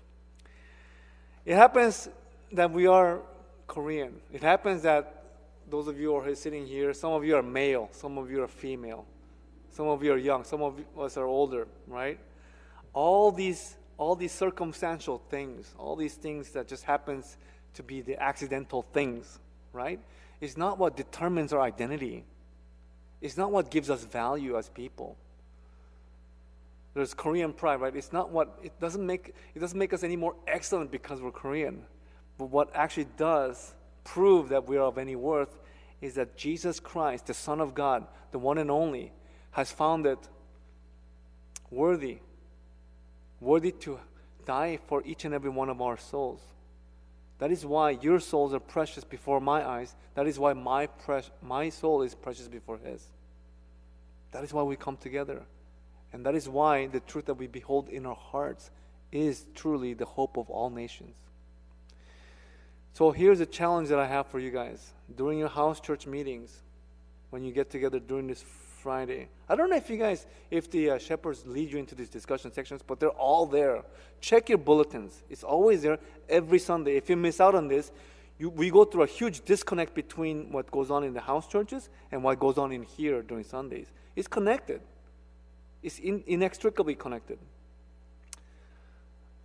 It 1.45 1.55
happens 1.55 2.09
that 2.53 2.71
we 2.71 2.87
are 2.87 3.21
Korean. 3.67 4.21
It 4.33 4.43
happens 4.43 4.83
that 4.83 5.25
those 5.69 5.89
of 5.89 5.99
you 5.99 6.13
who 6.13 6.17
are 6.17 6.35
sitting 6.35 6.67
here, 6.67 6.93
some 6.93 7.13
of 7.13 7.25
you 7.25 7.37
are 7.37 7.43
male, 7.43 7.89
some 7.93 8.19
of 8.19 8.31
you 8.31 8.43
are 8.43 8.49
female, 8.49 9.05
some 9.71 9.89
of 9.89 10.03
you 10.03 10.13
are 10.13 10.19
young, 10.19 10.45
some 10.45 10.63
of 10.63 10.81
us 10.99 11.17
are 11.17 11.27
older, 11.27 11.67
right? 11.89 12.19
All 12.93 13.33
these, 13.33 13.77
all 13.99 14.15
these 14.15 14.33
circumstantial 14.33 15.21
things, 15.29 15.75
all 15.79 15.97
these 15.97 16.15
things 16.15 16.51
that 16.51 16.69
just 16.69 16.85
happens 16.85 17.37
to 17.75 17.83
be 17.83 18.01
the 18.01 18.21
accidental 18.23 18.83
things, 18.83 19.39
right? 19.73 20.01
Is 20.41 20.57
not 20.57 20.79
what 20.79 20.97
determines 20.97 21.53
our 21.53 21.61
identity. 21.61 22.25
It's 23.21 23.37
not 23.37 23.51
what 23.51 23.71
gives 23.71 23.91
us 23.91 24.05
value 24.05 24.57
as 24.57 24.69
people. 24.69 25.17
There's 26.95 27.13
Korean 27.13 27.53
pride, 27.53 27.81
right? 27.81 27.95
It's 27.95 28.13
not 28.13 28.31
what 28.31 28.59
it 28.63 28.79
doesn't 28.81 29.05
make 29.05 29.35
it 29.55 29.59
doesn't 29.59 29.79
make 29.79 29.93
us 29.93 30.03
any 30.03 30.17
more 30.17 30.35
excellent 30.47 30.91
because 30.91 31.21
we're 31.21 31.31
Korean. 31.31 31.85
But 32.39 32.47
what 32.47 32.71
actually 32.75 33.09
does 33.17 33.75
prove 34.05 34.51
that 34.51 34.67
we 34.69 34.77
are 34.77 34.85
of 34.85 34.99
any 34.99 35.17
worth 35.17 35.59
is 36.01 36.15
that 36.15 36.37
Jesus 36.37 36.79
Christ, 36.81 37.27
the 37.27 37.35
Son 37.35 37.61
of 37.61 37.75
God, 37.75 38.07
the 38.31 38.39
one 38.39 38.59
and 38.59 38.71
only, 38.71 39.13
has 39.53 39.73
found 39.73 40.07
it 40.07 40.19
worthy, 41.71 42.19
worthy 43.41 43.73
to 43.73 43.99
die 44.45 44.79
for 44.87 45.03
each 45.05 45.25
and 45.25 45.35
every 45.35 45.51
one 45.51 45.69
of 45.69 45.83
our 45.83 45.97
souls, 45.97 46.41
That 47.39 47.51
is 47.51 47.67
why 47.67 47.91
your 47.91 48.21
souls 48.21 48.55
are 48.55 48.61
precious 48.61 49.05
before 49.05 49.41
my 49.41 49.67
eyes. 49.67 49.95
That 50.15 50.27
is 50.27 50.39
why 50.39 50.55
my, 50.55 50.87
pres- 50.87 51.31
my 51.43 51.69
soul 51.69 52.01
is 52.03 52.15
precious 52.15 52.49
before 52.49 52.79
His. 52.79 53.05
That 54.33 54.43
is 54.43 54.55
why 54.55 54.63
we 54.63 54.77
come 54.77 54.97
together. 54.97 55.43
And 56.13 56.25
that 56.25 56.35
is 56.35 56.49
why 56.49 56.87
the 56.87 57.01
truth 57.01 57.27
that 57.27 57.35
we 57.35 57.47
behold 57.47 57.91
in 57.91 58.07
our 58.07 58.15
hearts 58.15 58.71
is 59.13 59.47
truly 59.55 59.93
the 59.93 60.07
hope 60.07 60.39
of 60.39 60.49
all 60.49 60.71
nations. 60.71 61.17
So 62.97 63.11
here's 63.11 63.41
a 63.41 63.47
challenge 63.47 63.91
that 63.91 63.99
I 63.99 64.07
have 64.07 64.27
for 64.29 64.39
you 64.39 64.51
guys. 64.51 64.95
During 65.19 65.39
your 65.39 65.51
house 65.51 65.81
church 65.81 66.07
meetings, 66.07 66.63
when 67.29 67.45
you 67.45 67.53
get 67.53 67.69
together 67.69 68.01
during 68.01 68.27
this 68.27 68.43
Friday, 68.81 69.29
I 69.51 69.55
don't 69.55 69.69
know 69.69 69.77
if 69.77 69.91
you 69.91 69.99
guys, 69.99 70.27
if 70.51 70.71
the 70.71 70.93
uh, 70.93 70.99
shepherds 70.99 71.45
lead 71.45 71.73
you 71.73 71.79
into 71.79 71.95
these 71.95 72.09
discussion 72.09 72.51
sections, 72.55 72.81
but 72.83 72.99
they're 72.99 73.11
all 73.11 73.45
there. 73.45 73.83
Check 74.23 74.49
your 74.49 74.57
bulletins. 74.57 75.23
It's 75.29 75.45
always 75.45 75.83
there 75.83 75.99
every 76.27 76.59
Sunday. 76.59 76.97
If 76.97 77.11
you 77.11 77.17
miss 77.17 77.39
out 77.39 77.55
on 77.55 77.69
this, 77.69 77.93
you, 78.39 78.49
we 78.49 78.71
go 78.71 78.87
through 78.87 79.03
a 79.03 79.07
huge 79.07 79.45
disconnect 79.45 79.93
between 79.93 80.51
what 80.51 80.71
goes 80.71 80.91
on 80.91 81.05
in 81.05 81.13
the 81.13 81.21
house 81.21 81.47
churches 81.47 81.91
and 82.13 82.25
what 82.25 82.41
goes 82.41 82.57
on 82.57 82.73
in 82.73 82.83
here 82.83 83.21
during 83.21 83.45
Sundays. 83.45 83.93
It's 84.15 84.27
connected. 84.27 84.81
It's 85.83 85.99
in, 85.99 86.25
inextricably 86.27 86.95
connected. 86.95 87.39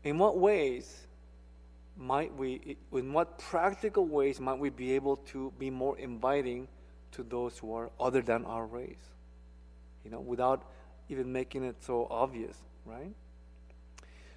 In 0.05 0.17
what 0.19 0.37
ways 0.37 1.01
might 2.01 2.35
we, 2.35 2.77
in 2.91 3.13
what 3.13 3.37
practical 3.37 4.05
ways 4.05 4.39
might 4.39 4.57
we 4.57 4.69
be 4.69 4.93
able 4.93 5.17
to 5.17 5.53
be 5.59 5.69
more 5.69 5.97
inviting 5.97 6.67
to 7.11 7.23
those 7.23 7.57
who 7.59 7.73
are 7.75 7.91
other 7.99 8.21
than 8.21 8.43
our 8.45 8.65
race? 8.65 9.13
You 10.03 10.11
know, 10.11 10.19
without 10.19 10.63
even 11.09 11.31
making 11.31 11.63
it 11.63 11.75
so 11.79 12.07
obvious, 12.09 12.57
right? 12.85 13.13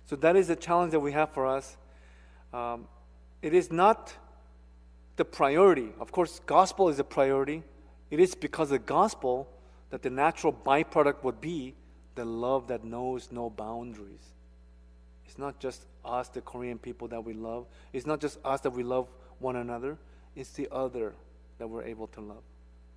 So 0.07 0.17
that 0.17 0.37
is 0.37 0.49
the 0.49 0.57
challenge 0.57 0.93
that 0.93 1.01
we 1.01 1.13
have 1.13 1.31
for 1.31 1.47
us. 1.47 1.77
Um, 2.53 2.87
it 3.41 3.55
is 3.55 3.73
not 3.73 4.13
the 5.17 5.25
priority. 5.25 5.89
Of 5.99 6.13
course, 6.13 6.41
gospel 6.45 6.89
is 6.89 6.99
a 6.99 7.05
priority. 7.05 7.63
It 8.11 8.21
is 8.21 8.35
because 8.35 8.71
of 8.73 8.85
gospel 8.85 9.49
that 9.91 10.03
the 10.03 10.11
natural 10.11 10.53
byproduct 10.53 11.25
would 11.25 11.41
be 11.41 11.75
the 12.15 12.25
love 12.25 12.69
that 12.69 12.85
knows 12.85 13.31
no 13.33 13.49
boundaries. 13.49 14.34
It's 15.27 15.39
not 15.39 15.59
just 15.59 15.87
us, 16.05 16.29
the 16.29 16.41
Korean 16.41 16.79
people 16.79 17.09
that 17.09 17.25
we 17.25 17.33
love. 17.33 17.67
It's 17.93 18.07
not 18.07 18.21
just 18.21 18.39
us 18.45 18.61
that 18.63 18.71
we 18.71 18.83
love 18.83 19.09
one 19.39 19.57
another. 19.57 19.99
It's 20.37 20.51
the 20.51 20.69
other 20.71 21.15
that 21.59 21.69
we're 21.69 21.85
able 21.85 22.09
to 22.09 22.21
love. 22.21 22.43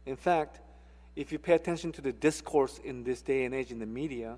In 0.06 0.16
fact, 0.16 0.60
if 1.16 1.32
you 1.32 1.40
pay 1.40 1.54
attention 1.54 1.92
to 1.94 2.02
the 2.02 2.12
discourse 2.12 2.80
in 2.84 3.04
this 3.04 3.22
day 3.22 3.46
and 3.46 3.54
age 3.54 3.72
in 3.72 3.80
the 3.80 3.86
media, 3.86 4.38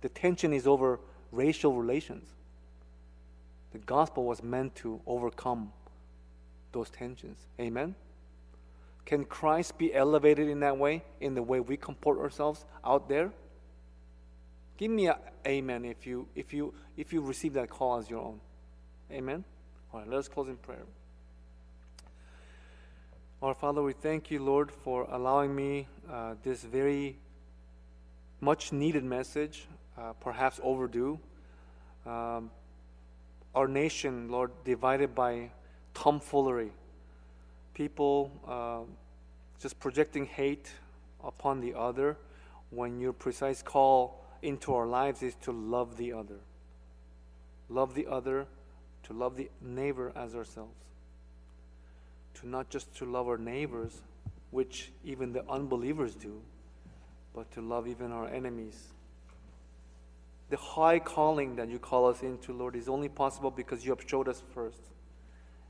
the 0.00 0.08
tension 0.08 0.52
is 0.52 0.66
over 0.66 1.00
racial 1.32 1.74
relations. 1.74 2.28
The 3.72 3.78
gospel 3.78 4.24
was 4.24 4.42
meant 4.42 4.74
to 4.76 5.00
overcome 5.06 5.72
those 6.72 6.90
tensions. 6.90 7.38
Amen? 7.60 7.94
Can 9.04 9.24
Christ 9.24 9.78
be 9.78 9.94
elevated 9.94 10.48
in 10.48 10.60
that 10.60 10.76
way, 10.76 11.02
in 11.20 11.34
the 11.34 11.42
way 11.42 11.60
we 11.60 11.76
comport 11.76 12.18
ourselves 12.18 12.64
out 12.84 13.08
there? 13.08 13.32
Give 14.78 14.92
me 14.92 15.08
an 15.08 15.16
amen 15.44 15.84
if 15.84 16.06
you 16.06 16.28
if 16.36 16.54
you 16.54 16.72
if 16.96 17.12
you 17.12 17.20
receive 17.20 17.54
that 17.54 17.68
call 17.68 17.98
as 17.98 18.08
your 18.08 18.20
own. 18.20 18.40
Amen. 19.10 19.44
All 19.92 20.00
right, 20.00 20.08
let 20.08 20.20
us 20.20 20.28
close 20.28 20.48
in 20.48 20.56
prayer. 20.56 20.84
Our 23.42 23.54
Father, 23.54 23.82
we 23.82 23.92
thank 23.92 24.30
you, 24.30 24.40
Lord, 24.42 24.70
for 24.70 25.08
allowing 25.10 25.54
me 25.54 25.88
uh, 26.08 26.34
this 26.44 26.62
very 26.62 27.18
much 28.40 28.72
needed 28.72 29.02
message, 29.02 29.66
uh, 29.96 30.12
perhaps 30.12 30.60
overdue. 30.62 31.18
Um, 32.06 32.50
our 33.56 33.66
nation, 33.66 34.28
Lord, 34.30 34.52
divided 34.64 35.12
by 35.12 35.50
tomfoolery, 35.92 36.70
people 37.74 38.30
uh, 38.46 38.92
just 39.60 39.80
projecting 39.80 40.26
hate 40.26 40.70
upon 41.24 41.60
the 41.60 41.74
other 41.74 42.16
when 42.70 43.00
your 43.00 43.12
precise 43.12 43.60
call 43.60 44.24
into 44.42 44.74
our 44.74 44.86
lives 44.86 45.22
is 45.22 45.34
to 45.42 45.52
love 45.52 45.96
the 45.96 46.12
other. 46.12 46.40
Love 47.68 47.94
the 47.94 48.06
other, 48.06 48.46
to 49.04 49.12
love 49.12 49.36
the 49.36 49.50
neighbor 49.60 50.12
as 50.16 50.34
ourselves 50.34 50.74
to 52.40 52.48
not 52.48 52.70
just 52.70 52.94
to 52.96 53.04
love 53.04 53.28
our 53.28 53.38
neighbors, 53.38 54.00
which 54.50 54.92
even 55.04 55.32
the 55.32 55.48
unbelievers 55.50 56.14
do, 56.14 56.40
but 57.34 57.50
to 57.52 57.60
love 57.60 57.88
even 57.88 58.12
our 58.12 58.28
enemies. 58.28 58.88
The 60.50 60.56
high 60.56 60.98
calling 60.98 61.56
that 61.56 61.68
you 61.68 61.78
call 61.78 62.06
us 62.06 62.22
into, 62.22 62.52
Lord, 62.52 62.76
is 62.76 62.88
only 62.88 63.08
possible 63.08 63.50
because 63.50 63.84
you 63.84 63.90
have 63.90 64.08
showed 64.08 64.28
us 64.28 64.42
first. 64.54 64.80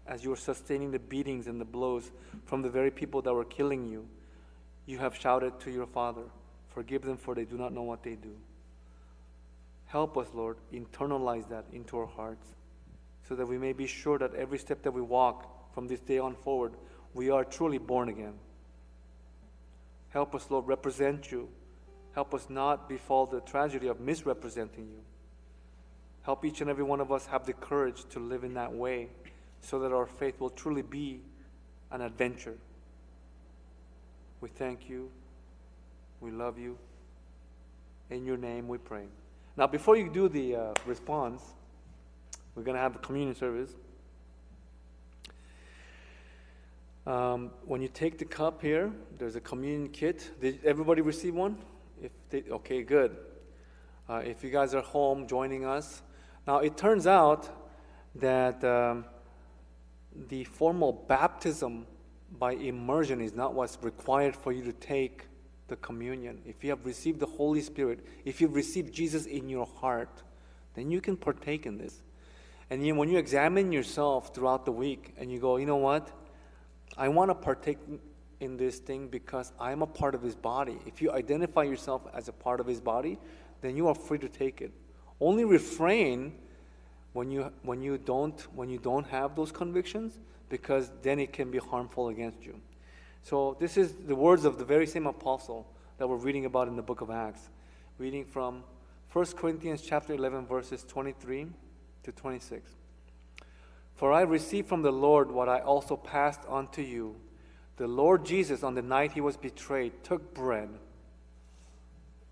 As 0.06 0.24
you 0.24 0.32
are 0.32 0.36
sustaining 0.36 0.90
the 0.90 0.98
beatings 0.98 1.46
and 1.46 1.60
the 1.60 1.64
blows 1.64 2.10
from 2.44 2.62
the 2.62 2.70
very 2.70 2.90
people 2.90 3.22
that 3.22 3.32
were 3.32 3.44
killing 3.44 3.86
you, 3.86 4.06
you 4.86 4.98
have 4.98 5.16
shouted 5.16 5.58
to 5.60 5.70
your 5.70 5.86
Father, 5.86 6.22
Forgive 6.74 7.02
them, 7.02 7.16
for 7.16 7.34
they 7.34 7.44
do 7.44 7.56
not 7.56 7.72
know 7.72 7.82
what 7.82 8.04
they 8.04 8.14
do. 8.14 8.36
Help 9.88 10.16
us, 10.16 10.28
Lord, 10.34 10.58
internalize 10.72 11.48
that 11.48 11.64
into 11.72 11.98
our 11.98 12.06
hearts 12.06 12.46
so 13.26 13.34
that 13.34 13.46
we 13.46 13.58
may 13.58 13.72
be 13.72 13.86
sure 13.86 14.18
that 14.18 14.34
every 14.34 14.58
step 14.58 14.82
that 14.82 14.92
we 14.92 15.02
walk, 15.02 15.74
from 15.74 15.86
this 15.86 16.00
day 16.00 16.18
on 16.18 16.34
forward, 16.34 16.72
we 17.14 17.30
are 17.30 17.44
truly 17.44 17.78
born 17.78 18.08
again. 18.08 18.34
Help 20.10 20.34
us, 20.34 20.50
Lord, 20.50 20.66
represent 20.66 21.30
you. 21.30 21.48
Help 22.12 22.34
us 22.34 22.46
not 22.48 22.88
befall 22.88 23.26
the 23.26 23.40
tragedy 23.40 23.86
of 23.86 24.00
misrepresenting 24.00 24.88
you. 24.88 25.00
Help 26.22 26.44
each 26.44 26.60
and 26.60 26.68
every 26.68 26.84
one 26.84 27.00
of 27.00 27.12
us 27.12 27.26
have 27.26 27.46
the 27.46 27.52
courage 27.52 28.04
to 28.10 28.18
live 28.18 28.44
in 28.44 28.54
that 28.54 28.72
way 28.72 29.08
so 29.60 29.78
that 29.80 29.92
our 29.92 30.06
faith 30.06 30.40
will 30.40 30.50
truly 30.50 30.82
be 30.82 31.20
an 31.90 32.00
adventure. 32.00 32.56
We 34.40 34.48
thank 34.48 34.88
you. 34.88 35.10
We 36.20 36.30
love 36.30 36.58
you. 36.58 36.76
In 38.10 38.24
your 38.24 38.36
name 38.36 38.68
we 38.68 38.78
pray. 38.78 39.06
Now, 39.58 39.66
before 39.66 39.96
you 39.96 40.08
do 40.08 40.28
the 40.28 40.54
uh, 40.54 40.74
response, 40.86 41.42
we're 42.54 42.62
going 42.62 42.76
to 42.76 42.80
have 42.80 42.92
the 42.92 43.00
communion 43.00 43.34
service. 43.34 43.72
Um, 47.04 47.50
when 47.64 47.82
you 47.82 47.88
take 47.88 48.18
the 48.18 48.24
cup 48.24 48.62
here, 48.62 48.92
there's 49.18 49.34
a 49.34 49.40
communion 49.40 49.88
kit. 49.88 50.30
Did 50.40 50.64
everybody 50.64 51.02
receive 51.02 51.34
one? 51.34 51.58
If 52.00 52.12
they, 52.30 52.44
okay, 52.48 52.84
good. 52.84 53.16
Uh, 54.08 54.22
if 54.24 54.44
you 54.44 54.50
guys 54.50 54.74
are 54.76 54.80
home 54.80 55.26
joining 55.26 55.64
us, 55.64 56.02
now 56.46 56.58
it 56.58 56.76
turns 56.76 57.08
out 57.08 57.50
that 58.14 58.62
um, 58.62 59.06
the 60.28 60.44
formal 60.44 60.92
baptism 60.92 61.84
by 62.38 62.52
immersion 62.52 63.20
is 63.20 63.34
not 63.34 63.54
what's 63.54 63.76
required 63.82 64.36
for 64.36 64.52
you 64.52 64.62
to 64.62 64.72
take 64.72 65.26
the 65.68 65.76
communion. 65.76 66.40
If 66.44 66.64
you 66.64 66.70
have 66.70 66.84
received 66.84 67.20
the 67.20 67.26
Holy 67.26 67.60
Spirit, 67.60 68.04
if 68.24 68.40
you've 68.40 68.54
received 68.54 68.92
Jesus 68.92 69.26
in 69.26 69.48
your 69.48 69.66
heart, 69.66 70.22
then 70.74 70.90
you 70.90 71.00
can 71.00 71.16
partake 71.16 71.66
in 71.66 71.78
this. 71.78 72.02
And 72.70 72.86
you, 72.86 72.94
when 72.94 73.08
you 73.08 73.18
examine 73.18 73.72
yourself 73.72 74.34
throughout 74.34 74.64
the 74.64 74.72
week 74.72 75.14
and 75.18 75.32
you 75.32 75.38
go, 75.38 75.56
you 75.56 75.66
know 75.66 75.76
what? 75.76 76.10
I 76.96 77.08
want 77.08 77.30
to 77.30 77.34
partake 77.34 77.78
in 78.40 78.56
this 78.56 78.78
thing 78.78 79.08
because 79.08 79.52
I'm 79.58 79.82
a 79.82 79.86
part 79.86 80.14
of 80.14 80.22
his 80.22 80.34
body. 80.34 80.78
If 80.86 81.00
you 81.00 81.12
identify 81.12 81.62
yourself 81.62 82.02
as 82.14 82.28
a 82.28 82.32
part 82.32 82.60
of 82.60 82.66
his 82.66 82.80
body, 82.80 83.18
then 83.60 83.76
you 83.76 83.88
are 83.88 83.94
free 83.94 84.18
to 84.18 84.28
take 84.28 84.60
it. 84.60 84.72
Only 85.20 85.44
refrain 85.44 86.34
when 87.12 87.30
you 87.30 87.50
when 87.62 87.82
you 87.82 87.98
don't 87.98 88.40
when 88.54 88.68
you 88.68 88.78
don't 88.78 89.06
have 89.08 89.34
those 89.34 89.50
convictions 89.50 90.18
because 90.48 90.90
then 91.02 91.18
it 91.18 91.32
can 91.32 91.50
be 91.50 91.58
harmful 91.58 92.08
against 92.08 92.44
you. 92.44 92.60
So 93.22 93.56
this 93.60 93.76
is 93.76 93.94
the 94.06 94.16
words 94.16 94.44
of 94.44 94.58
the 94.58 94.64
very 94.64 94.86
same 94.86 95.06
apostle 95.06 95.66
that 95.98 96.08
we're 96.08 96.16
reading 96.16 96.44
about 96.44 96.68
in 96.68 96.76
the 96.76 96.82
book 96.82 97.00
of 97.00 97.10
Acts. 97.10 97.50
Reading 97.98 98.24
from 98.24 98.62
1 99.12 99.26
Corinthians 99.36 99.82
chapter 99.82 100.14
11 100.14 100.46
verses 100.46 100.84
23 100.88 101.46
to 102.04 102.12
26. 102.12 102.70
For 103.94 104.12
I 104.12 104.22
received 104.22 104.68
from 104.68 104.82
the 104.82 104.92
Lord 104.92 105.30
what 105.30 105.48
I 105.48 105.58
also 105.58 105.96
passed 105.96 106.42
on 106.48 106.68
to 106.68 106.82
you. 106.82 107.16
The 107.78 107.88
Lord 107.88 108.24
Jesus, 108.24 108.62
on 108.62 108.74
the 108.74 108.82
night 108.82 109.12
he 109.12 109.20
was 109.20 109.36
betrayed, 109.36 109.92
took 110.04 110.34
bread. 110.34 110.68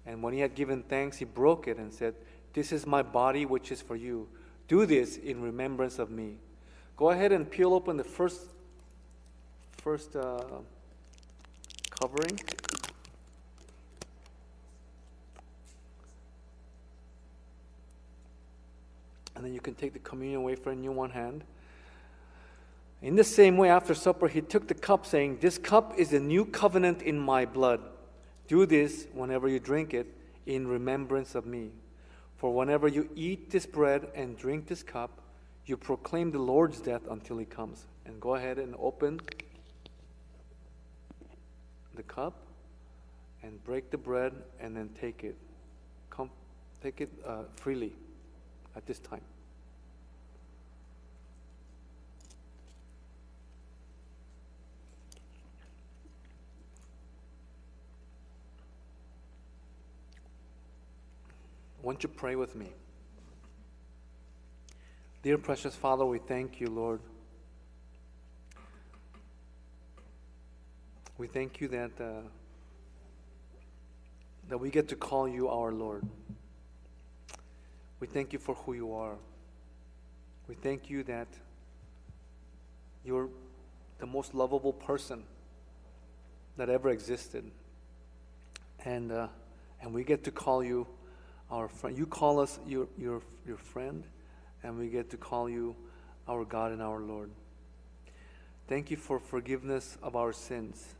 And 0.06 0.22
when 0.22 0.32
he 0.32 0.40
had 0.40 0.54
given 0.54 0.82
thanks, 0.82 1.18
he 1.18 1.24
broke 1.24 1.66
it 1.66 1.78
and 1.78 1.92
said, 1.92 2.14
This 2.52 2.70
is 2.70 2.86
my 2.86 3.02
body, 3.02 3.44
which 3.44 3.72
is 3.72 3.82
for 3.82 3.96
you. 3.96 4.28
Do 4.68 4.86
this 4.86 5.16
in 5.16 5.42
remembrance 5.42 5.98
of 5.98 6.10
me. 6.10 6.38
Go 6.96 7.10
ahead 7.10 7.32
and 7.32 7.50
peel 7.50 7.74
open 7.74 7.96
the 7.96 8.04
first, 8.04 8.42
first 9.78 10.14
uh, 10.14 10.38
covering. 12.00 12.38
And 19.34 19.44
then 19.44 19.52
you 19.52 19.60
can 19.60 19.74
take 19.74 19.92
the 19.92 19.98
communion 19.98 20.42
wafer 20.42 20.72
in 20.72 20.82
your 20.82 20.92
one 20.92 21.10
hand. 21.10 21.44
In 23.02 23.14
the 23.14 23.24
same 23.24 23.58
way, 23.58 23.68
after 23.68 23.94
supper, 23.94 24.28
he 24.28 24.40
took 24.40 24.66
the 24.68 24.74
cup, 24.74 25.04
saying, 25.04 25.38
This 25.40 25.58
cup 25.58 25.94
is 25.98 26.12
a 26.12 26.20
new 26.20 26.46
covenant 26.46 27.02
in 27.02 27.18
my 27.18 27.44
blood. 27.44 27.80
Do 28.48 28.64
this 28.64 29.06
whenever 29.12 29.48
you 29.48 29.60
drink 29.60 29.92
it 29.92 30.06
in 30.46 30.66
remembrance 30.66 31.34
of 31.34 31.44
me. 31.44 31.70
For 32.38 32.54
whenever 32.54 32.88
you 32.88 33.08
eat 33.14 33.50
this 33.50 33.66
bread 33.66 34.08
and 34.14 34.36
drink 34.36 34.66
this 34.66 34.82
cup, 34.82 35.20
you 35.66 35.76
proclaim 35.76 36.30
the 36.30 36.38
Lord's 36.38 36.80
death 36.80 37.02
until 37.10 37.38
he 37.38 37.44
comes. 37.44 37.86
And 38.06 38.20
go 38.20 38.36
ahead 38.36 38.58
and 38.58 38.74
open 38.78 39.20
the 41.96 42.02
cup 42.02 42.34
and 43.42 43.62
break 43.64 43.90
the 43.90 43.98
bread 43.98 44.32
and 44.60 44.76
then 44.76 44.90
take 45.00 45.24
it. 45.24 45.36
Come, 46.10 46.30
take 46.82 47.00
it 47.00 47.10
uh, 47.26 47.42
freely 47.56 47.92
at 48.76 48.86
this 48.86 48.98
time. 48.98 49.20
Won't 61.82 62.02
you 62.02 62.08
pray 62.08 62.34
with 62.34 62.56
me? 62.56 62.66
Dear 65.22 65.38
precious 65.38 65.76
Father, 65.76 66.04
we 66.04 66.18
thank 66.18 66.60
you, 66.60 66.66
Lord. 66.66 67.00
We 71.18 71.26
thank 71.26 71.62
you 71.62 71.68
that, 71.68 71.92
uh, 71.98 72.20
that 74.50 74.58
we 74.58 74.68
get 74.68 74.88
to 74.88 74.96
call 74.96 75.26
you 75.26 75.48
our 75.48 75.72
Lord. 75.72 76.04
We 78.00 78.06
thank 78.06 78.34
you 78.34 78.38
for 78.38 78.54
who 78.54 78.74
you 78.74 78.92
are. 78.92 79.14
We 80.46 80.56
thank 80.56 80.90
you 80.90 81.02
that 81.04 81.28
you're 83.02 83.30
the 83.98 84.06
most 84.06 84.34
lovable 84.34 84.74
person 84.74 85.22
that 86.58 86.68
ever 86.68 86.90
existed. 86.90 87.50
And, 88.84 89.10
uh, 89.10 89.28
and 89.80 89.94
we 89.94 90.04
get 90.04 90.22
to 90.24 90.30
call 90.30 90.62
you 90.62 90.86
our 91.50 91.68
friend. 91.68 91.96
You 91.96 92.04
call 92.04 92.40
us 92.40 92.58
your, 92.66 92.88
your, 92.98 93.22
your 93.46 93.56
friend, 93.56 94.04
and 94.62 94.78
we 94.78 94.88
get 94.88 95.08
to 95.10 95.16
call 95.16 95.48
you 95.48 95.76
our 96.28 96.44
God 96.44 96.72
and 96.72 96.82
our 96.82 97.00
Lord. 97.00 97.30
Thank 98.68 98.90
you 98.90 98.98
for 98.98 99.18
forgiveness 99.18 99.96
of 100.02 100.14
our 100.14 100.34
sins. 100.34 100.94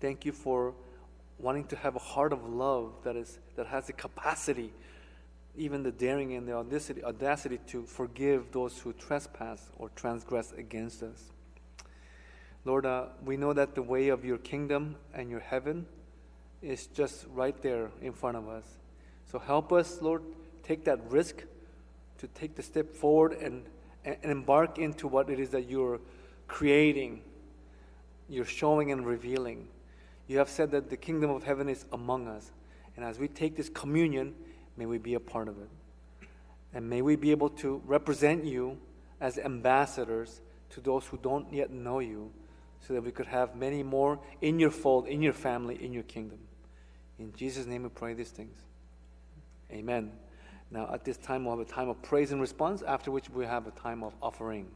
Thank 0.00 0.24
you 0.24 0.32
for 0.32 0.74
wanting 1.38 1.64
to 1.66 1.76
have 1.76 1.96
a 1.96 2.00
heart 2.00 2.32
of 2.32 2.48
love 2.48 2.92
that, 3.04 3.16
is, 3.16 3.38
that 3.56 3.66
has 3.66 3.86
the 3.86 3.92
capacity, 3.92 4.72
even 5.56 5.82
the 5.82 5.90
daring 5.92 6.34
and 6.34 6.46
the 6.46 6.52
audacity, 6.52 7.02
audacity 7.04 7.58
to 7.68 7.84
forgive 7.84 8.52
those 8.52 8.78
who 8.78 8.92
trespass 8.92 9.70
or 9.78 9.90
transgress 9.90 10.52
against 10.52 11.02
us. 11.02 11.30
Lord, 12.64 12.84
uh, 12.84 13.06
we 13.24 13.36
know 13.36 13.52
that 13.52 13.74
the 13.74 13.82
way 13.82 14.08
of 14.08 14.24
your 14.24 14.38
kingdom 14.38 14.96
and 15.14 15.30
your 15.30 15.40
heaven 15.40 15.86
is 16.62 16.86
just 16.88 17.26
right 17.32 17.60
there 17.62 17.90
in 18.02 18.12
front 18.12 18.36
of 18.36 18.48
us. 18.48 18.64
So 19.30 19.38
help 19.38 19.72
us, 19.72 20.02
Lord, 20.02 20.22
take 20.62 20.84
that 20.84 21.00
risk 21.10 21.44
to 22.18 22.26
take 22.28 22.54
the 22.54 22.62
step 22.62 22.92
forward 22.94 23.32
and, 23.34 23.64
and 24.04 24.16
embark 24.22 24.78
into 24.78 25.06
what 25.06 25.30
it 25.30 25.38
is 25.38 25.50
that 25.50 25.68
you're 25.68 26.00
creating, 26.48 27.22
you're 28.28 28.44
showing 28.44 28.90
and 28.90 29.06
revealing. 29.06 29.68
You 30.26 30.38
have 30.38 30.48
said 30.48 30.70
that 30.72 30.90
the 30.90 30.96
kingdom 30.96 31.30
of 31.30 31.44
heaven 31.44 31.68
is 31.68 31.84
among 31.92 32.26
us. 32.28 32.50
And 32.96 33.04
as 33.04 33.18
we 33.18 33.28
take 33.28 33.56
this 33.56 33.68
communion, 33.68 34.34
may 34.76 34.86
we 34.86 34.98
be 34.98 35.14
a 35.14 35.20
part 35.20 35.48
of 35.48 35.58
it. 35.58 35.68
And 36.74 36.88
may 36.88 37.02
we 37.02 37.16
be 37.16 37.30
able 37.30 37.50
to 37.50 37.80
represent 37.86 38.44
you 38.44 38.78
as 39.20 39.38
ambassadors 39.38 40.40
to 40.70 40.80
those 40.80 41.06
who 41.06 41.16
don't 41.16 41.52
yet 41.52 41.70
know 41.70 42.00
you, 42.00 42.32
so 42.80 42.94
that 42.94 43.02
we 43.02 43.10
could 43.10 43.26
have 43.26 43.56
many 43.56 43.82
more 43.82 44.18
in 44.42 44.58
your 44.58 44.70
fold, 44.70 45.06
in 45.08 45.22
your 45.22 45.32
family, 45.32 45.82
in 45.82 45.92
your 45.92 46.02
kingdom. 46.04 46.38
In 47.18 47.32
Jesus' 47.34 47.66
name 47.66 47.84
we 47.84 47.88
pray 47.88 48.14
these 48.14 48.30
things. 48.30 48.58
Amen. 49.70 50.12
Now, 50.70 50.88
at 50.92 51.04
this 51.04 51.16
time, 51.16 51.44
we'll 51.44 51.56
have 51.56 51.66
a 51.66 51.70
time 51.70 51.88
of 51.88 52.02
praise 52.02 52.32
and 52.32 52.40
response, 52.40 52.82
after 52.82 53.10
which 53.10 53.30
we 53.30 53.46
have 53.46 53.66
a 53.66 53.70
time 53.70 54.02
of 54.02 54.14
offering. 54.20 54.66